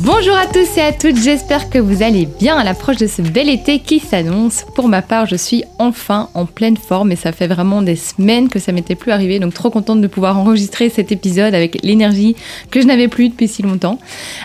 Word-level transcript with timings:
Bonjour 0.00 0.34
à 0.34 0.46
tous 0.46 0.78
et 0.78 0.80
à 0.80 0.90
toutes, 0.90 1.18
j'espère 1.18 1.68
que 1.68 1.78
vous 1.78 2.02
allez 2.02 2.24
bien 2.24 2.56
à 2.56 2.64
l'approche 2.64 2.96
de 2.96 3.06
ce 3.06 3.20
bel 3.20 3.50
été 3.50 3.78
qui 3.78 4.00
s'annonce. 4.00 4.64
Pour 4.74 4.88
ma 4.88 5.02
part, 5.02 5.26
je 5.26 5.36
suis 5.36 5.64
enfin 5.78 6.30
en 6.32 6.46
pleine 6.46 6.78
forme 6.78 7.12
et 7.12 7.16
ça 7.16 7.30
fait 7.30 7.46
vraiment 7.46 7.82
des 7.82 7.96
semaines 7.96 8.48
que 8.48 8.58
ça 8.58 8.72
m'était 8.72 8.94
plus 8.94 9.12
arrivé, 9.12 9.38
donc 9.38 9.52
trop 9.52 9.68
contente 9.68 10.00
de 10.00 10.06
pouvoir 10.06 10.38
enregistrer 10.38 10.88
cet 10.88 11.12
épisode 11.12 11.54
avec 11.54 11.78
l'énergie 11.84 12.36
que 12.70 12.80
je 12.80 12.86
n'avais 12.86 13.08
plus 13.08 13.28
depuis 13.28 13.48
si 13.48 13.60
longtemps. 13.60 13.98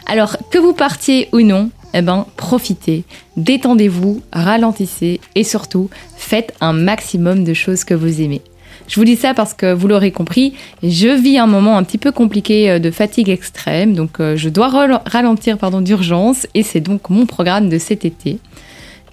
Alors, 0.05 0.35
que 0.51 0.57
vous 0.57 0.73
partiez 0.73 1.29
ou 1.31 1.39
non, 1.39 1.69
eh 1.93 2.01
ben, 2.01 2.25
profitez, 2.35 3.05
détendez-vous, 3.37 4.21
ralentissez 4.33 5.21
et 5.35 5.45
surtout, 5.45 5.89
faites 6.17 6.53
un 6.59 6.73
maximum 6.73 7.45
de 7.45 7.53
choses 7.53 7.85
que 7.85 7.93
vous 7.93 8.21
aimez. 8.21 8.41
Je 8.87 8.95
vous 8.95 9.05
dis 9.05 9.15
ça 9.15 9.33
parce 9.33 9.53
que 9.53 9.73
vous 9.73 9.87
l'aurez 9.87 10.11
compris, 10.11 10.53
je 10.81 11.09
vis 11.09 11.37
un 11.37 11.47
moment 11.47 11.77
un 11.77 11.83
petit 11.83 11.97
peu 11.97 12.11
compliqué 12.11 12.69
euh, 12.69 12.79
de 12.79 12.89
fatigue 12.91 13.29
extrême, 13.29 13.93
donc 13.93 14.19
euh, 14.19 14.37
je 14.37 14.49
dois 14.49 14.69
ralentir 15.05 15.57
pardon 15.57 15.81
d'urgence 15.81 16.47
et 16.53 16.63
c'est 16.63 16.79
donc 16.79 17.09
mon 17.09 17.25
programme 17.25 17.69
de 17.69 17.77
cet 17.77 18.05
été. 18.05 18.39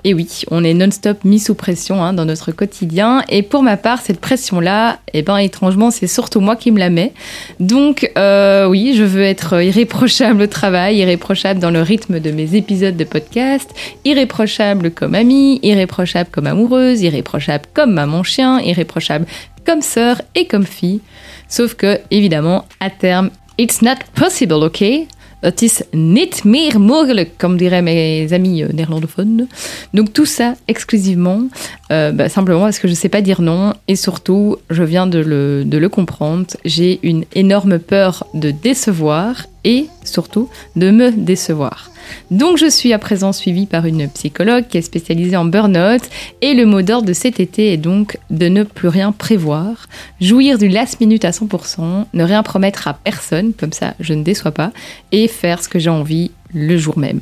Et 0.06 0.12
oui, 0.12 0.42
on 0.50 0.62
est 0.64 0.74
non-stop 0.74 1.24
mis 1.24 1.38
sous 1.38 1.54
pression 1.54 2.04
hein, 2.04 2.12
dans 2.12 2.26
notre 2.26 2.52
quotidien. 2.52 3.22
Et 3.30 3.42
pour 3.42 3.62
ma 3.62 3.78
part, 3.78 4.02
cette 4.02 4.20
pression-là, 4.20 4.98
eh 5.14 5.22
ben, 5.22 5.38
étrangement, 5.38 5.90
c'est 5.90 6.06
surtout 6.06 6.40
moi 6.40 6.56
qui 6.56 6.72
me 6.72 6.78
la 6.78 6.90
mets. 6.90 7.14
Donc, 7.58 8.10
euh, 8.18 8.68
oui, 8.68 8.92
je 8.94 9.02
veux 9.02 9.22
être 9.22 9.62
irréprochable 9.62 10.42
au 10.42 10.46
travail, 10.46 10.98
irréprochable 10.98 11.58
dans 11.58 11.70
le 11.70 11.80
rythme 11.80 12.20
de 12.20 12.30
mes 12.32 12.54
épisodes 12.54 12.98
de 12.98 13.04
podcast, 13.04 13.70
irréprochable 14.04 14.90
comme 14.90 15.14
amie, 15.14 15.58
irréprochable 15.62 16.28
comme 16.30 16.46
amoureuse, 16.46 17.00
irréprochable 17.00 17.64
comme 17.72 17.94
maman 17.94 18.22
chien, 18.22 18.60
irréprochable 18.60 19.24
comme 19.64 19.82
sœur 19.82 20.20
et 20.34 20.46
comme 20.46 20.66
fille. 20.66 21.00
Sauf 21.48 21.74
que, 21.74 22.00
évidemment, 22.10 22.64
à 22.80 22.90
terme, 22.90 23.30
it's 23.58 23.82
not 23.82 23.96
possible, 24.14 24.64
ok? 24.64 25.06
Het 25.44 25.62
is 25.62 25.82
niet 25.90 26.44
meer 26.44 26.80
mogelijk, 26.80 27.30
comme 27.36 27.56
diraient 27.56 27.82
mes 27.82 28.32
amis 28.32 28.62
euh, 28.62 28.72
néerlandophones. 28.72 29.46
Donc 29.92 30.12
tout 30.12 30.24
ça 30.24 30.54
exclusivement, 30.66 31.50
euh, 31.90 32.12
bah, 32.12 32.30
simplement 32.30 32.60
parce 32.60 32.78
que 32.78 32.88
je 32.88 32.92
ne 32.92 32.96
sais 32.96 33.10
pas 33.10 33.20
dire 33.20 33.42
non 33.42 33.74
et 33.86 33.94
surtout, 33.94 34.56
je 34.70 34.82
viens 34.82 35.06
de 35.06 35.18
le, 35.18 35.64
de 35.66 35.76
le 35.76 35.88
comprendre. 35.90 36.46
J'ai 36.64 36.98
une 37.02 37.26
énorme 37.34 37.78
peur 37.78 38.26
de 38.32 38.52
décevoir 38.52 39.44
et 39.64 39.86
surtout 40.04 40.48
de 40.76 40.90
me 40.90 41.10
décevoir. 41.10 41.90
Donc 42.30 42.58
je 42.58 42.68
suis 42.68 42.92
à 42.92 42.98
présent 42.98 43.32
suivie 43.32 43.66
par 43.66 43.86
une 43.86 44.08
psychologue 44.08 44.66
qui 44.68 44.78
est 44.78 44.82
spécialisée 44.82 45.36
en 45.36 45.44
burn-out 45.44 46.02
et 46.42 46.54
le 46.54 46.66
mot 46.66 46.82
d'ordre 46.82 47.06
de 47.06 47.12
cet 47.12 47.40
été 47.40 47.72
est 47.72 47.76
donc 47.76 48.18
de 48.30 48.48
ne 48.48 48.62
plus 48.62 48.88
rien 48.88 49.12
prévoir, 49.12 49.86
jouir 50.20 50.58
du 50.58 50.68
last 50.68 51.00
minute 51.00 51.24
à 51.24 51.30
100%, 51.30 52.04
ne 52.12 52.24
rien 52.24 52.42
promettre 52.42 52.88
à 52.88 52.94
personne, 52.94 53.52
comme 53.54 53.72
ça 53.72 53.94
je 54.00 54.14
ne 54.14 54.22
déçois 54.22 54.52
pas, 54.52 54.72
et 55.12 55.28
faire 55.28 55.62
ce 55.62 55.68
que 55.68 55.78
j'ai 55.78 55.90
envie 55.90 56.30
le 56.52 56.76
jour 56.76 56.98
même. 56.98 57.20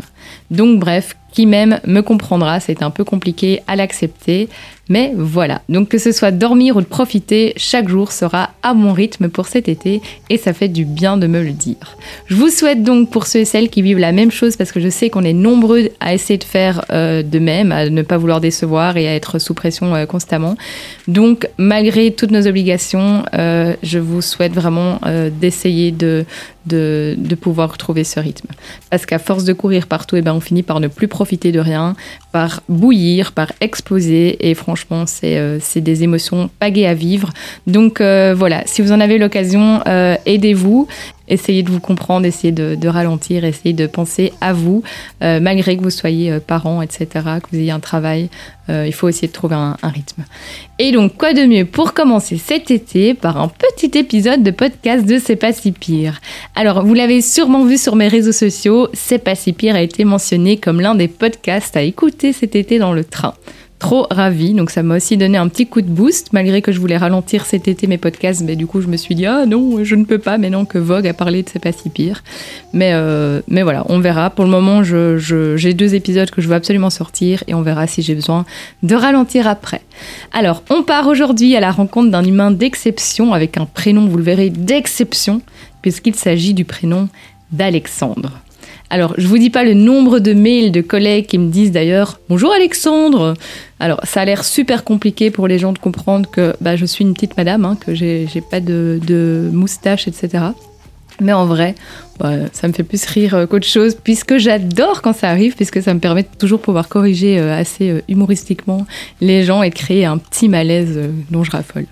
Donc 0.50 0.78
bref, 0.78 1.16
qui 1.32 1.46
même 1.46 1.80
me 1.86 2.00
comprendra, 2.02 2.60
c'est 2.60 2.82
un 2.82 2.90
peu 2.90 3.04
compliqué 3.04 3.60
à 3.66 3.74
l'accepter, 3.74 4.48
mais 4.88 5.12
voilà. 5.16 5.62
Donc 5.70 5.88
que 5.88 5.96
ce 5.96 6.12
soit 6.12 6.32
dormir 6.32 6.76
ou 6.76 6.80
de 6.82 6.86
profiter, 6.86 7.54
chaque 7.56 7.88
jour 7.88 8.12
sera 8.12 8.50
à 8.62 8.74
mon 8.74 8.92
rythme 8.92 9.28
pour 9.28 9.46
cet 9.46 9.68
été 9.68 10.02
et 10.28 10.36
ça 10.36 10.52
fait 10.52 10.68
du 10.68 10.84
bien 10.84 11.16
de 11.16 11.26
me 11.26 11.42
le 11.42 11.52
dire. 11.52 11.96
Je 12.26 12.34
vous 12.34 12.50
souhaite 12.50 12.82
donc 12.82 13.10
pour 13.10 13.26
ceux 13.26 13.40
et 13.40 13.44
celles 13.46 13.70
qui 13.70 13.80
vivent 13.80 13.98
la 13.98 14.12
même 14.12 14.30
chose, 14.30 14.56
parce 14.56 14.70
que 14.70 14.80
je 14.80 14.90
sais 14.90 15.08
qu'on 15.08 15.24
est 15.24 15.32
nombreux 15.32 15.88
à 16.00 16.12
essayer 16.12 16.38
de 16.38 16.44
faire 16.44 16.84
euh, 16.90 17.22
de 17.22 17.38
même, 17.38 17.72
à 17.72 17.88
ne 17.88 18.02
pas 18.02 18.18
vouloir 18.18 18.40
décevoir 18.40 18.98
et 18.98 19.08
à 19.08 19.14
être 19.14 19.38
sous 19.38 19.54
pression 19.54 19.94
euh, 19.94 20.04
constamment. 20.04 20.56
Donc 21.08 21.48
malgré 21.56 22.12
toutes 22.12 22.30
nos 22.30 22.46
obligations, 22.46 23.24
euh, 23.34 23.74
je 23.82 23.98
vous 23.98 24.20
souhaite 24.20 24.52
vraiment 24.52 25.00
d'essayer 25.40 25.90
de, 25.90 26.26
de, 26.66 27.34
pouvoir 27.40 27.76
trouver 27.78 28.04
ce 28.04 28.20
rythme. 28.20 28.48
Parce 28.90 29.06
qu'à 29.06 29.18
force 29.18 29.44
de 29.44 29.52
courir 29.52 29.86
partout, 29.86 30.16
et 30.16 30.20
eh 30.20 30.22
ben, 30.22 30.34
on 30.34 30.40
finit 30.40 30.62
par 30.62 30.80
ne 30.80 30.88
plus 30.88 31.08
profiter 31.08 31.21
de 31.52 31.60
rien, 31.60 31.94
par 32.32 32.62
bouillir, 32.68 33.32
par 33.32 33.52
exploser 33.60 34.48
et 34.48 34.54
franchement 34.54 35.04
euh, 35.24 35.58
c'est 35.60 35.80
des 35.80 36.02
émotions 36.02 36.50
pagées 36.58 36.86
à 36.86 36.94
vivre. 36.94 37.30
Donc 37.66 38.00
euh, 38.00 38.34
voilà, 38.36 38.62
si 38.66 38.82
vous 38.82 38.92
en 38.92 39.00
avez 39.00 39.18
l'occasion, 39.18 39.80
euh, 39.86 40.16
aidez-vous 40.26 40.88
essayez 41.32 41.62
de 41.62 41.70
vous 41.70 41.80
comprendre, 41.80 42.26
essayez 42.26 42.52
de, 42.52 42.88
ralentir, 42.88 43.44
essayez 43.44 43.72
de 43.72 43.86
penser 43.86 44.32
à 44.40 44.52
vous, 44.52 44.82
malgré 45.20 45.76
que 45.76 45.82
vous 45.82 45.90
soyez 45.90 46.38
parent, 46.40 46.82
etc., 46.82 47.06
que 47.42 47.48
vous 47.50 47.58
ayez 47.58 47.70
un 47.70 47.80
travail. 47.80 48.28
il 48.68 48.92
faut 48.92 49.08
essayer 49.08 49.28
de 49.28 49.32
trouver 49.32 49.56
un, 49.56 49.76
un, 49.82 49.88
rythme. 49.88 50.24
Et 50.78 50.92
donc, 50.92 51.16
quoi 51.16 51.32
de 51.32 51.44
mieux 51.44 51.64
pour 51.64 51.94
commencer 51.94 52.36
cet 52.36 52.70
été 52.70 53.14
par 53.14 53.40
un 53.40 53.48
petit 53.48 53.98
épisode 53.98 54.42
de 54.42 54.50
podcast 54.50 55.04
de 55.06 55.18
C'est 55.18 55.36
pas 55.36 55.52
si 55.52 55.72
pire? 55.72 56.20
Alors, 56.54 56.84
vous 56.84 56.94
l'avez 56.94 57.20
sûrement 57.20 57.64
vu 57.64 57.78
sur 57.78 57.96
mes 57.96 58.08
réseaux 58.08 58.32
sociaux, 58.32 58.88
C'est 58.92 59.18
pas 59.18 59.34
si 59.34 59.52
pire 59.52 59.74
a 59.74 59.82
été 59.82 60.04
mentionné 60.04 60.56
comme 60.56 60.80
l'un 60.80 60.94
des 60.94 61.08
podcasts 61.08 61.76
à 61.76 61.82
écouter 61.82 62.32
cet 62.32 62.56
été 62.56 62.78
dans 62.78 62.92
le 62.92 63.04
train 63.04 63.34
trop 63.82 64.06
ravie. 64.10 64.54
Donc 64.54 64.70
ça 64.70 64.84
m'a 64.84 64.96
aussi 64.96 65.16
donné 65.16 65.36
un 65.36 65.48
petit 65.48 65.66
coup 65.66 65.82
de 65.82 65.90
boost, 65.90 66.32
malgré 66.32 66.62
que 66.62 66.70
je 66.70 66.78
voulais 66.78 66.96
ralentir 66.96 67.44
cet 67.44 67.66
été 67.66 67.88
mes 67.88 67.98
podcasts. 67.98 68.42
Mais 68.42 68.54
du 68.54 68.68
coup, 68.68 68.80
je 68.80 68.86
me 68.86 68.96
suis 68.96 69.16
dit, 69.16 69.26
ah 69.26 69.44
non, 69.44 69.82
je 69.82 69.96
ne 69.96 70.04
peux 70.04 70.18
pas, 70.18 70.38
maintenant 70.38 70.64
que 70.64 70.78
Vogue 70.78 71.08
a 71.08 71.12
parlé 71.12 71.42
de 71.42 71.48
C'est 71.48 71.58
pas 71.58 71.72
si 71.72 71.90
pire. 71.90 72.22
Mais, 72.72 72.92
euh, 72.94 73.40
mais 73.48 73.62
voilà, 73.62 73.84
on 73.88 73.98
verra. 73.98 74.30
Pour 74.30 74.44
le 74.44 74.52
moment, 74.52 74.84
j'ai 74.84 75.18
je, 75.18 75.72
deux 75.72 75.96
épisodes 75.96 76.30
que 76.30 76.40
je 76.40 76.48
veux 76.48 76.54
absolument 76.54 76.90
sortir 76.90 77.42
et 77.48 77.54
on 77.54 77.62
verra 77.62 77.88
si 77.88 78.02
j'ai 78.02 78.14
besoin 78.14 78.46
de 78.84 78.94
ralentir 78.94 79.48
après. 79.48 79.82
Alors, 80.32 80.62
on 80.70 80.84
part 80.84 81.08
aujourd'hui 81.08 81.56
à 81.56 81.60
la 81.60 81.72
rencontre 81.72 82.10
d'un 82.12 82.24
humain 82.24 82.52
d'exception 82.52 83.34
avec 83.34 83.58
un 83.58 83.66
prénom, 83.66 84.06
vous 84.06 84.16
le 84.16 84.22
verrez, 84.22 84.50
d'exception, 84.50 85.42
puisqu'il 85.82 86.14
s'agit 86.14 86.54
du 86.54 86.64
prénom 86.64 87.08
d'Alexandre. 87.50 88.41
Alors, 88.92 89.14
je 89.16 89.26
vous 89.26 89.38
dis 89.38 89.48
pas 89.48 89.64
le 89.64 89.72
nombre 89.72 90.18
de 90.18 90.34
mails 90.34 90.70
de 90.70 90.82
collègues 90.82 91.24
qui 91.24 91.38
me 91.38 91.50
disent 91.50 91.72
d'ailleurs 91.72 92.20
Bonjour 92.28 92.52
Alexandre 92.52 93.32
Alors, 93.80 93.98
ça 94.04 94.20
a 94.20 94.24
l'air 94.26 94.44
super 94.44 94.84
compliqué 94.84 95.30
pour 95.30 95.48
les 95.48 95.58
gens 95.58 95.72
de 95.72 95.78
comprendre 95.78 96.30
que 96.30 96.54
bah, 96.60 96.76
je 96.76 96.84
suis 96.84 97.02
une 97.02 97.14
petite 97.14 97.38
madame, 97.38 97.64
hein, 97.64 97.78
que 97.80 97.94
j'ai 97.94 98.28
pas 98.50 98.60
de, 98.60 99.00
de 99.06 99.48
moustache, 99.50 100.08
etc. 100.08 100.44
Mais 101.22 101.32
en 101.32 101.46
vrai, 101.46 101.74
ça 102.52 102.68
me 102.68 102.72
fait 102.72 102.82
plus 102.82 103.04
rire 103.06 103.34
euh, 103.34 103.46
qu'autre 103.46 103.66
chose, 103.66 103.96
puisque 104.02 104.36
j'adore 104.36 105.02
quand 105.02 105.12
ça 105.12 105.28
arrive, 105.28 105.54
puisque 105.54 105.82
ça 105.82 105.92
me 105.94 106.00
permet 106.00 106.22
de 106.22 106.28
toujours 106.38 106.60
pouvoir 106.60 106.88
corriger 106.88 107.38
euh, 107.38 107.56
assez 107.56 107.90
euh, 107.90 108.02
humoristiquement 108.08 108.86
les 109.20 109.44
gens 109.44 109.62
et 109.62 109.70
de 109.70 109.74
créer 109.74 110.04
un 110.04 110.18
petit 110.18 110.48
malaise 110.48 110.98
dont 111.30 111.42
je 111.42 111.50
raffole. 111.50 111.86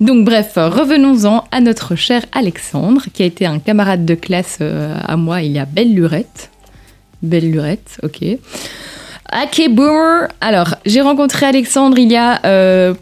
Donc 0.00 0.24
bref, 0.24 0.52
revenons-en 0.56 1.44
à 1.50 1.60
notre 1.60 1.94
cher 1.96 2.24
Alexandre, 2.32 3.02
qui 3.12 3.22
a 3.22 3.26
été 3.26 3.46
un 3.46 3.58
camarade 3.58 4.04
de 4.04 4.14
classe 4.14 4.58
à 4.60 5.16
moi 5.16 5.42
il 5.42 5.52
y 5.52 5.58
a 5.58 5.64
belle 5.64 5.94
lurette. 5.94 6.50
Belle 7.22 7.50
lurette, 7.50 7.98
ok. 8.02 8.38
Ok, 9.44 9.70
boomer 9.70 10.28
Alors, 10.40 10.74
j'ai 10.84 11.00
rencontré 11.00 11.46
Alexandre 11.46 11.98
il 11.98 12.10
y 12.10 12.16
a 12.16 12.94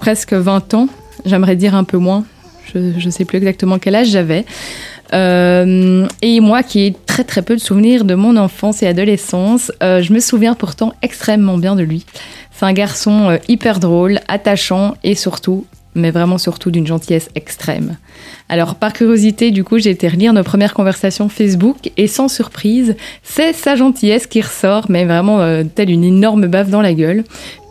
presque 0.00 0.32
20 0.32 0.74
ans, 0.74 0.88
j'aimerais 1.24 1.56
dire 1.56 1.74
un 1.74 1.84
peu 1.84 1.98
moins, 1.98 2.24
je 2.74 2.78
ne 2.78 3.10
sais 3.10 3.24
plus 3.24 3.38
exactement 3.38 3.78
quel 3.78 3.94
âge 3.94 4.08
j'avais. 4.08 4.44
Euh, 5.14 6.06
et 6.22 6.40
moi 6.40 6.62
qui 6.62 6.80
ai 6.80 6.96
très 7.06 7.24
très 7.24 7.42
peu 7.42 7.54
de 7.54 7.60
souvenirs 7.60 8.04
de 8.04 8.14
mon 8.14 8.36
enfance 8.36 8.82
et 8.82 8.86
adolescence, 8.86 9.70
euh, 9.82 10.02
je 10.02 10.12
me 10.12 10.20
souviens 10.20 10.54
pourtant 10.54 10.92
extrêmement 11.02 11.56
bien 11.58 11.76
de 11.76 11.82
lui. 11.82 12.04
C'est 12.50 12.66
un 12.66 12.72
garçon 12.72 13.30
euh, 13.30 13.36
hyper 13.48 13.80
drôle, 13.80 14.20
attachant 14.28 14.94
et 15.04 15.14
surtout 15.14 15.66
mais 15.96 16.10
vraiment 16.10 16.38
surtout 16.38 16.72
d'une 16.72 16.88
gentillesse 16.88 17.28
extrême. 17.36 17.98
Alors 18.48 18.74
par 18.74 18.92
curiosité, 18.92 19.52
du 19.52 19.62
coup, 19.62 19.78
j'ai 19.78 19.90
été 19.90 20.08
relire 20.08 20.32
nos 20.32 20.42
premières 20.42 20.74
conversations 20.74 21.28
Facebook 21.28 21.92
et 21.96 22.08
sans 22.08 22.26
surprise, 22.26 22.96
c'est 23.22 23.52
sa 23.52 23.76
gentillesse 23.76 24.26
qui 24.26 24.40
ressort, 24.40 24.86
mais 24.88 25.04
vraiment 25.04 25.38
telle 25.76 25.90
une 25.90 26.02
énorme 26.02 26.48
baffe 26.48 26.68
dans 26.68 26.80
la 26.80 26.94
gueule 26.94 27.22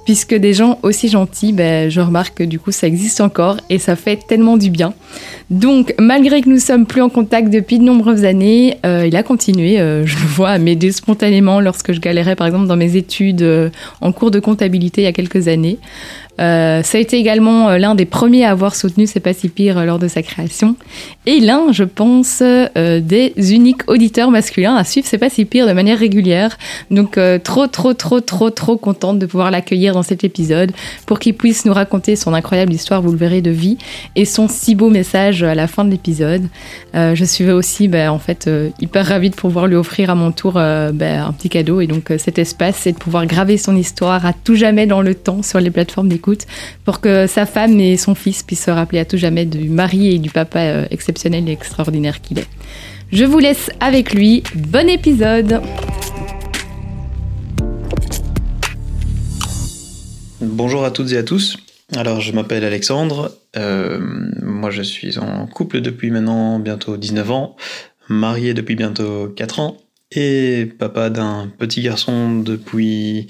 puisque 0.05 0.33
des 0.33 0.53
gens 0.53 0.79
aussi 0.83 1.07
gentils, 1.09 1.53
ben, 1.53 1.89
je 1.89 2.01
remarque 2.01 2.39
que 2.39 2.44
du 2.44 2.59
coup 2.59 2.71
ça 2.71 2.88
existe 2.88 3.21
encore 3.21 3.57
et 3.69 3.79
ça 3.79 3.95
fait 3.95 4.19
tellement 4.27 4.57
du 4.57 4.69
bien. 4.69 4.94
Donc 5.50 5.94
malgré 6.00 6.41
que 6.41 6.50
nous 6.50 6.59
sommes 6.59 6.85
plus 6.85 7.01
en 7.01 7.09
contact 7.09 7.50
depuis 7.50 7.79
de 7.79 7.83
nombreuses 7.83 8.25
années, 8.25 8.77
euh, 8.85 9.05
il 9.07 9.15
a 9.15 9.23
continué, 9.23 9.79
euh, 9.79 10.05
je 10.05 10.15
le 10.15 10.25
vois, 10.25 10.50
à 10.50 10.57
m'aider 10.57 10.91
spontanément 10.91 11.59
lorsque 11.59 11.94
je 11.94 12.00
galérais 12.00 12.35
par 12.35 12.47
exemple 12.47 12.67
dans 12.67 12.75
mes 12.75 12.95
études 12.95 13.41
euh, 13.41 13.69
en 14.01 14.11
cours 14.11 14.31
de 14.31 14.39
comptabilité 14.39 15.01
il 15.01 15.05
y 15.05 15.07
a 15.07 15.13
quelques 15.13 15.47
années. 15.47 15.79
Euh, 16.39 16.81
ça 16.81 16.97
a 16.97 17.01
été 17.01 17.18
également 17.18 17.69
euh, 17.69 17.77
l'un 17.77 17.94
des 17.94 18.06
premiers 18.06 18.44
à 18.44 18.50
avoir 18.50 18.75
soutenu 18.75 19.06
C'est 19.06 19.19
pas 19.19 19.33
si 19.33 19.50
pire 19.50 19.77
euh, 19.77 19.85
lors 19.85 20.00
de 20.00 20.07
sa 20.07 20.24
création. 20.24 20.75
Et 21.25 21.39
l'un, 21.39 21.71
je 21.71 21.83
pense, 21.83 22.41
des 22.41 23.33
uniques 23.38 23.89
auditeurs 23.89 24.30
masculins 24.30 24.75
à 24.75 24.83
suivre 24.83 25.07
C'est 25.07 25.18
pas 25.18 25.30
si 25.30 25.45
pire 25.45 25.68
de 25.68 25.74
manière 25.74 25.97
régulière. 25.97 26.57
Donc 26.91 27.18
trop, 27.44 27.68
trop, 27.68 27.94
trop, 27.94 28.19
trop, 28.19 28.50
trop 28.50 28.77
contente 28.77 29.19
de 29.19 29.25
pouvoir 29.25 29.51
l'accueillir 29.51 29.94
dans 29.94 30.03
cet 30.03 30.24
épisode 30.24 30.71
pour 31.06 31.19
qu'il 31.19 31.33
puisse 31.33 31.65
nous 31.65 31.74
raconter 31.74 32.15
son 32.15 32.33
incroyable 32.33 32.74
histoire, 32.74 33.01
vous 33.01 33.12
le 33.12 33.18
verrez, 33.18 33.41
de 33.41 33.51
vie 33.51 33.77
et 34.15 34.25
son 34.25 34.50
si 34.50 34.75
beau 34.75 34.89
message 34.89 35.44
à 35.44 35.56
la 35.56 35.68
fin 35.68 35.85
de 35.85 35.91
l'épisode. 35.91 36.44
je 36.94 37.24
suis 37.24 37.50
aussi, 37.50 37.88
ben, 37.88 38.09
en 38.09 38.19
fait, 38.19 38.50
hyper 38.81 39.06
ravie 39.06 39.30
de 39.30 39.35
pouvoir 39.35 39.68
lui 39.68 39.75
offrir 39.75 40.09
à 40.09 40.15
mon 40.15 40.31
tour 40.31 40.53
ben, 40.53 41.25
un 41.25 41.31
petit 41.31 41.50
cadeau 41.50 41.80
et 41.80 41.88
donc 41.88 42.12
cet 42.18 42.38
espace, 42.38 42.75
c'est 42.81 42.91
de 42.91 42.97
pouvoir 42.97 43.25
graver 43.27 43.57
son 43.57 43.77
histoire 43.77 44.25
à 44.25 44.33
tout 44.33 44.56
jamais 44.56 44.88
dans 44.88 45.01
le 45.01 45.15
temps 45.15 45.41
sur 45.41 45.62
les 45.62 45.71
plateformes 45.71 46.09
d'écoute 46.09 46.22
pour 46.85 46.99
que 46.99 47.27
sa 47.27 47.45
femme 47.45 47.79
et 47.79 47.97
son 47.97 48.15
fils 48.15 48.43
puissent 48.43 48.65
se 48.65 48.71
rappeler 48.71 48.99
à 48.99 49.05
tout 49.05 49.17
jamais 49.17 49.45
du 49.45 49.69
mari 49.69 50.15
et 50.15 50.19
du 50.19 50.29
papa 50.29 50.59
euh, 50.59 50.85
exceptionnel 50.91 51.47
et 51.49 51.51
extraordinaire 51.51 52.21
qu'il 52.21 52.39
est. 52.39 52.47
Je 53.11 53.25
vous 53.25 53.39
laisse 53.39 53.69
avec 53.79 54.13
lui. 54.13 54.43
Bon 54.55 54.89
épisode 54.89 55.61
Bonjour 60.41 60.83
à 60.83 60.91
toutes 60.91 61.11
et 61.11 61.17
à 61.17 61.23
tous. 61.23 61.57
Alors, 61.95 62.21
je 62.21 62.31
m'appelle 62.31 62.63
Alexandre. 62.63 63.37
Euh, 63.55 63.99
moi, 64.41 64.71
je 64.71 64.81
suis 64.81 65.17
en 65.19 65.45
couple 65.47 65.81
depuis 65.81 66.11
maintenant 66.11 66.59
bientôt 66.59 66.97
19 66.97 67.31
ans, 67.31 67.55
marié 68.09 68.53
depuis 68.53 68.75
bientôt 68.75 69.29
4 69.29 69.59
ans 69.59 69.77
et 70.11 70.67
papa 70.77 71.09
d'un 71.09 71.51
petit 71.57 71.81
garçon 71.81 72.39
depuis 72.39 73.27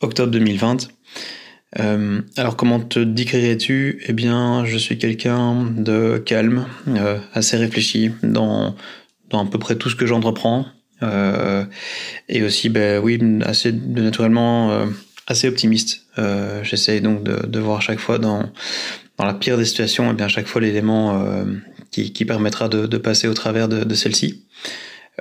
octobre 0.00 0.30
2020. 0.30 0.88
Euh, 1.80 2.20
alors 2.36 2.56
comment 2.56 2.80
te 2.80 2.98
décrirais-tu? 2.98 4.02
Eh 4.06 4.12
bien, 4.12 4.64
je 4.64 4.76
suis 4.76 4.98
quelqu'un 4.98 5.64
de 5.64 6.18
calme, 6.18 6.66
euh, 6.88 7.18
assez 7.32 7.56
réfléchi 7.56 8.10
dans, 8.22 8.74
dans 9.30 9.46
à 9.46 9.50
peu 9.50 9.58
près 9.58 9.76
tout 9.76 9.88
ce 9.88 9.96
que 9.96 10.06
j'entreprends. 10.06 10.66
Euh, 11.02 11.64
et 12.28 12.42
aussi, 12.42 12.68
ben 12.68 13.02
oui, 13.02 13.18
assez 13.44 13.72
naturellement 13.72 14.70
euh, 14.72 14.86
assez 15.26 15.48
optimiste. 15.48 16.02
Euh, 16.18 16.62
J'essaye 16.62 17.00
donc 17.00 17.24
de, 17.24 17.46
de, 17.46 17.58
voir 17.58 17.82
chaque 17.82 17.98
fois 17.98 18.18
dans, 18.18 18.50
dans 19.18 19.24
la 19.24 19.34
pire 19.34 19.56
des 19.56 19.64
situations, 19.64 20.10
eh 20.10 20.14
bien 20.14 20.28
chaque 20.28 20.46
fois 20.46 20.60
l'élément 20.60 21.24
qui, 21.90 22.12
qui, 22.12 22.24
permettra 22.24 22.68
de, 22.68 22.86
de, 22.86 22.98
passer 22.98 23.28
au 23.28 23.34
travers 23.34 23.68
de, 23.68 23.84
de 23.84 23.94
celle-ci. 23.94 24.44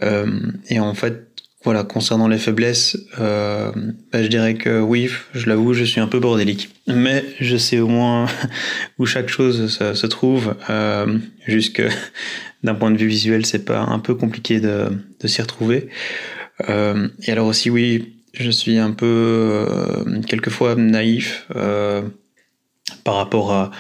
et 0.02 0.80
en 0.80 0.94
fait, 0.94 1.31
voilà, 1.64 1.84
concernant 1.84 2.28
les 2.28 2.40
faiblesses, 2.40 2.98
euh, 3.20 3.72
bah, 4.12 4.24
je 4.24 4.28
dirais 4.28 4.56
que 4.56 4.80
oui, 4.80 5.10
je 5.34 5.48
l'avoue, 5.48 5.74
je 5.74 5.84
suis 5.84 6.02
un 6.02 6.08
peu 6.08 6.20
bordélique. 6.20 6.70
Mais 6.88 7.24
je 7.40 7.56
sais 7.56 7.80
au 7.80 7.88
moins 7.88 8.26
où 8.98 9.06
chaque 9.06 9.30
chose 9.30 9.68
se, 9.70 10.06
trouve, 10.08 10.56
euh, 10.72 11.20
jusque 11.46 11.84
d'un 12.64 12.74
point 12.74 12.90
de 12.90 12.98
vue 12.98 13.08
visuel, 13.08 13.46
c'est 13.46 13.64
pas 13.64 13.82
un 13.82 14.00
peu 14.00 14.16
compliqué 14.16 14.60
de, 14.60 14.88
de 15.20 15.28
s'y 15.28 15.42
retrouver. 15.42 15.90
Euh, 16.70 17.10
et 17.28 17.32
alors 17.32 17.48
aussi, 17.48 17.70
oui, 17.70 18.16
je 18.34 18.50
suis 18.50 18.78
un 18.80 18.92
peu 18.92 19.06
euh, 19.06 20.22
quelquefois 20.28 20.76
naïf 20.76 21.48
euh, 21.56 22.02
par 23.04 23.16
rapport 23.16 23.52
à, 23.52 23.72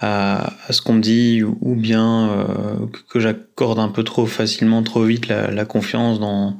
à, 0.00 0.52
ce 0.70 0.82
qu'on 0.82 0.94
me 0.94 1.00
dit 1.00 1.42
ou 1.42 1.76
bien 1.76 2.28
euh, 2.28 2.86
que 3.08 3.20
j'accorde 3.20 3.78
un 3.78 3.88
peu 3.88 4.02
trop 4.02 4.26
facilement, 4.26 4.82
trop 4.82 5.04
vite 5.04 5.28
la 5.28 5.64
confiance 5.64 6.18
dans 6.18 6.58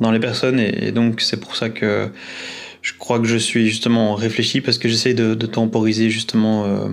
dans 0.00 0.10
les 0.10 0.20
personnes 0.20 0.58
et, 0.58 0.92
donc 0.92 1.20
c'est 1.20 1.38
pour 1.38 1.56
ça 1.56 1.68
que 1.68 2.08
je 2.82 2.92
crois 2.98 3.18
que 3.18 3.26
je 3.26 3.36
suis 3.36 3.68
justement 3.68 4.14
réfléchi 4.14 4.60
parce 4.60 4.78
que 4.78 4.88
j'essaie 4.88 5.14
de, 5.14 5.34
temporiser 5.46 6.10
justement 6.10 6.64
euh, 6.64 6.88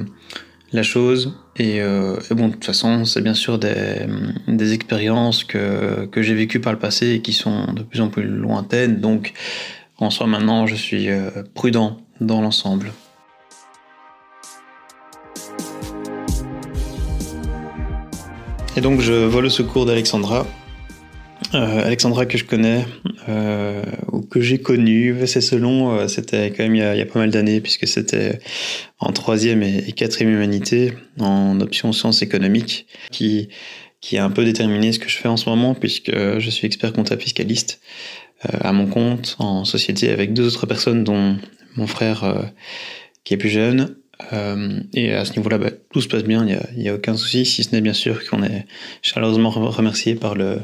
la 0.74 0.83
chose 0.83 1.38
et, 1.56 1.81
euh, 1.81 2.18
et, 2.30 2.33
bon 2.33 2.48
de 2.48 2.54
toute 2.54 2.65
façon 2.65 3.06
c'est 3.06 3.21
bien 3.21 3.33
sûr 3.33 3.57
des, 3.57 4.06
des 4.48 4.74
expériences 4.74 5.44
que, 5.44 6.06
que 6.06 6.21
j'ai 6.21 6.33
vécues 6.33 6.59
par 6.59 6.74
le 6.74 6.80
passé 6.80 7.12
et 7.12 7.21
qui 7.21 7.33
sont 7.33 7.74
de 7.74 7.83
plus 7.83 8.01
en 8.01 8.09
plus 8.09 8.24
lointaines 8.24 9.00
donc 9.00 9.33
en 9.98 10.09
soi 10.09 10.27
maintenant 10.27 10.68
je 10.68 10.75
suis 10.75 11.09
euh, 11.09 11.30
prudent 11.54 11.98
dans 12.21 12.42
l'ensemble. 12.42 12.92
Et 18.75 18.81
donc 18.81 19.01
je 19.01 19.12
vole 19.12 19.45
au 19.45 19.50
secours 19.50 19.88
d'Alexandra 19.88 20.45
euh, 21.53 21.85
Alexandra 21.85 22.25
que 22.25 22.38
je 22.38 22.44
connais 22.44 22.85
euh, 23.29 23.81
ou 24.11 24.21
que 24.21 24.41
j'ai 24.41 24.59
connu, 24.59 25.15
c'est 25.27 25.39
selon, 25.39 25.91
euh, 25.91 26.07
c'était 26.09 26.51
quand 26.51 26.63
même 26.63 26.75
il 26.75 26.81
y 26.81 27.01
a, 27.01 27.05
pas 27.05 27.19
mal 27.19 27.31
d'années 27.31 27.61
puisque 27.61 27.88
c'était 27.88 28.39
en 28.99 29.13
troisième 29.13 29.63
et, 29.63 29.94
quatrième 29.94 30.33
humanité 30.33 30.94
en 31.19 31.59
option 31.61 31.94
sciences 31.94 32.21
économiques 32.21 32.88
qui 33.11 33.49
qui 34.01 34.17
a 34.17 34.25
un 34.25 34.29
peu 34.29 34.44
déterminé 34.44 34.91
ce 34.91 34.99
que 34.99 35.09
je 35.09 35.17
fais 35.17 35.27
en 35.27 35.38
ce 35.38 35.49
moment 35.49 35.73
puisque 35.73 36.11
je 36.13 36.49
suis 36.49 36.67
expert 36.67 36.94
comptable 36.94 37.21
fiscaliste 37.21 37.81
à 38.44 38.71
mon 38.71 38.85
compte 38.85 39.35
en 39.39 39.65
société 39.65 40.11
avec 40.11 40.33
deux 40.33 40.47
autres 40.47 40.67
personnes 40.67 41.03
dont 41.03 41.38
mon 41.75 41.88
frère 41.88 42.51
qui 43.23 43.33
est 43.33 43.38
plus 43.38 43.49
jeune. 43.49 43.95
Et 44.94 45.13
à 45.13 45.25
ce 45.25 45.33
niveau-là, 45.35 45.57
bah, 45.57 45.71
tout 45.91 46.01
se 46.01 46.07
passe 46.07 46.23
bien, 46.23 46.45
il 46.45 46.79
n'y 46.79 46.89
a, 46.89 46.91
a, 46.91 46.95
aucun 46.95 47.17
souci, 47.17 47.44
si 47.44 47.63
ce 47.63 47.71
n'est 47.73 47.81
bien 47.81 47.94
sûr 47.94 48.23
qu'on 48.29 48.44
est 48.44 48.67
chaleureusement 49.01 49.49
remercié 49.49 50.13
par 50.13 50.35
le, 50.35 50.59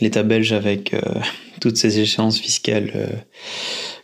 l'État 0.00 0.22
belge 0.22 0.52
avec 0.52 0.94
euh, 0.94 1.00
toutes 1.60 1.76
ces 1.76 2.00
échéances 2.00 2.38
fiscales 2.38 2.92
euh, 2.94 3.06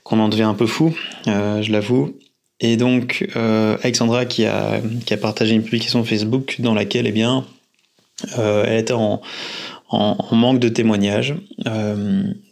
qu'on 0.05 0.19
en 0.19 0.29
devient 0.29 0.43
un 0.43 0.55
peu 0.55 0.67
fou, 0.67 0.95
euh, 1.29 1.63
je 1.63 1.73
l'avoue. 1.73 2.17
Et 2.65 2.77
donc, 2.77 3.27
Alexandra 3.35 4.25
qui 4.25 4.45
a, 4.45 4.81
qui 5.05 5.13
a 5.15 5.17
partagé 5.17 5.53
une 5.53 5.65
publication 5.65 6.05
Facebook 6.05 6.61
dans 6.61 6.75
laquelle, 6.75 7.09
eh 7.09 7.13
bien, 7.13 7.45
elle 8.39 8.79
était 8.79 8.93
en, 8.93 9.21
en, 9.89 10.37
manque 10.37 10.61
de 10.61 10.69
témoignages. 10.69 11.35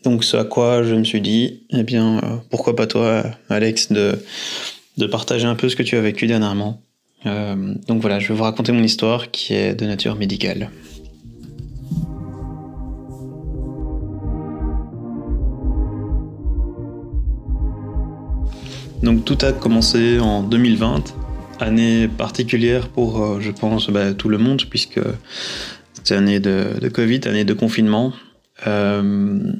Donc, 0.02 0.24
ce 0.24 0.36
à 0.36 0.42
quoi 0.42 0.82
je 0.82 0.96
me 0.96 1.04
suis 1.04 1.20
dit, 1.20 1.62
eh 1.70 1.84
bien, 1.84 2.42
pourquoi 2.50 2.74
pas 2.74 2.88
toi, 2.88 3.22
Alex, 3.50 3.92
de, 3.92 4.18
de 4.96 5.06
partager 5.06 5.46
un 5.46 5.54
peu 5.54 5.68
ce 5.68 5.76
que 5.76 5.84
tu 5.84 5.96
as 5.96 6.00
vécu 6.00 6.26
dernièrement. 6.26 6.82
donc 7.24 8.00
voilà, 8.00 8.18
je 8.18 8.26
vais 8.26 8.34
vous 8.34 8.42
raconter 8.42 8.72
mon 8.72 8.82
histoire 8.82 9.30
qui 9.30 9.54
est 9.54 9.76
de 9.76 9.86
nature 9.86 10.16
médicale. 10.16 10.70
Donc 19.02 19.24
tout 19.24 19.38
a 19.42 19.52
commencé 19.52 20.18
en 20.18 20.42
2020, 20.42 21.14
année 21.58 22.06
particulière 22.06 22.88
pour, 22.88 23.22
euh, 23.22 23.40
je 23.40 23.50
pense, 23.50 23.88
bah, 23.88 24.12
tout 24.12 24.28
le 24.28 24.36
monde, 24.36 24.64
puisque 24.68 25.00
c'était 25.94 26.14
année 26.14 26.38
de, 26.38 26.88
Covid, 26.92 27.20
année 27.24 27.44
de 27.44 27.54
confinement. 27.54 28.12
Euh, 28.66 29.52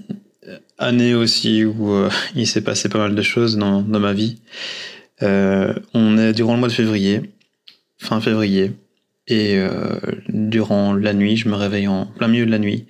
année 0.76 1.14
aussi 1.14 1.64
où 1.64 1.92
euh, 1.92 2.10
il 2.34 2.46
s'est 2.46 2.60
passé 2.60 2.90
pas 2.90 2.98
mal 2.98 3.14
de 3.14 3.22
choses 3.22 3.56
dans, 3.56 3.80
dans 3.80 4.00
ma 4.00 4.12
vie. 4.12 4.38
On 5.22 6.18
est 6.18 6.32
durant 6.32 6.54
le 6.54 6.60
mois 6.60 6.68
de 6.68 6.74
février, 6.74 7.20
fin 7.98 8.20
février, 8.20 8.72
et 9.26 9.62
durant 10.28 10.94
la 10.94 11.12
nuit, 11.12 11.36
je 11.36 11.48
me 11.48 11.54
réveille 11.54 11.88
en 11.88 12.06
plein 12.06 12.26
milieu 12.26 12.46
de 12.46 12.50
la 12.50 12.58
nuit. 12.58 12.86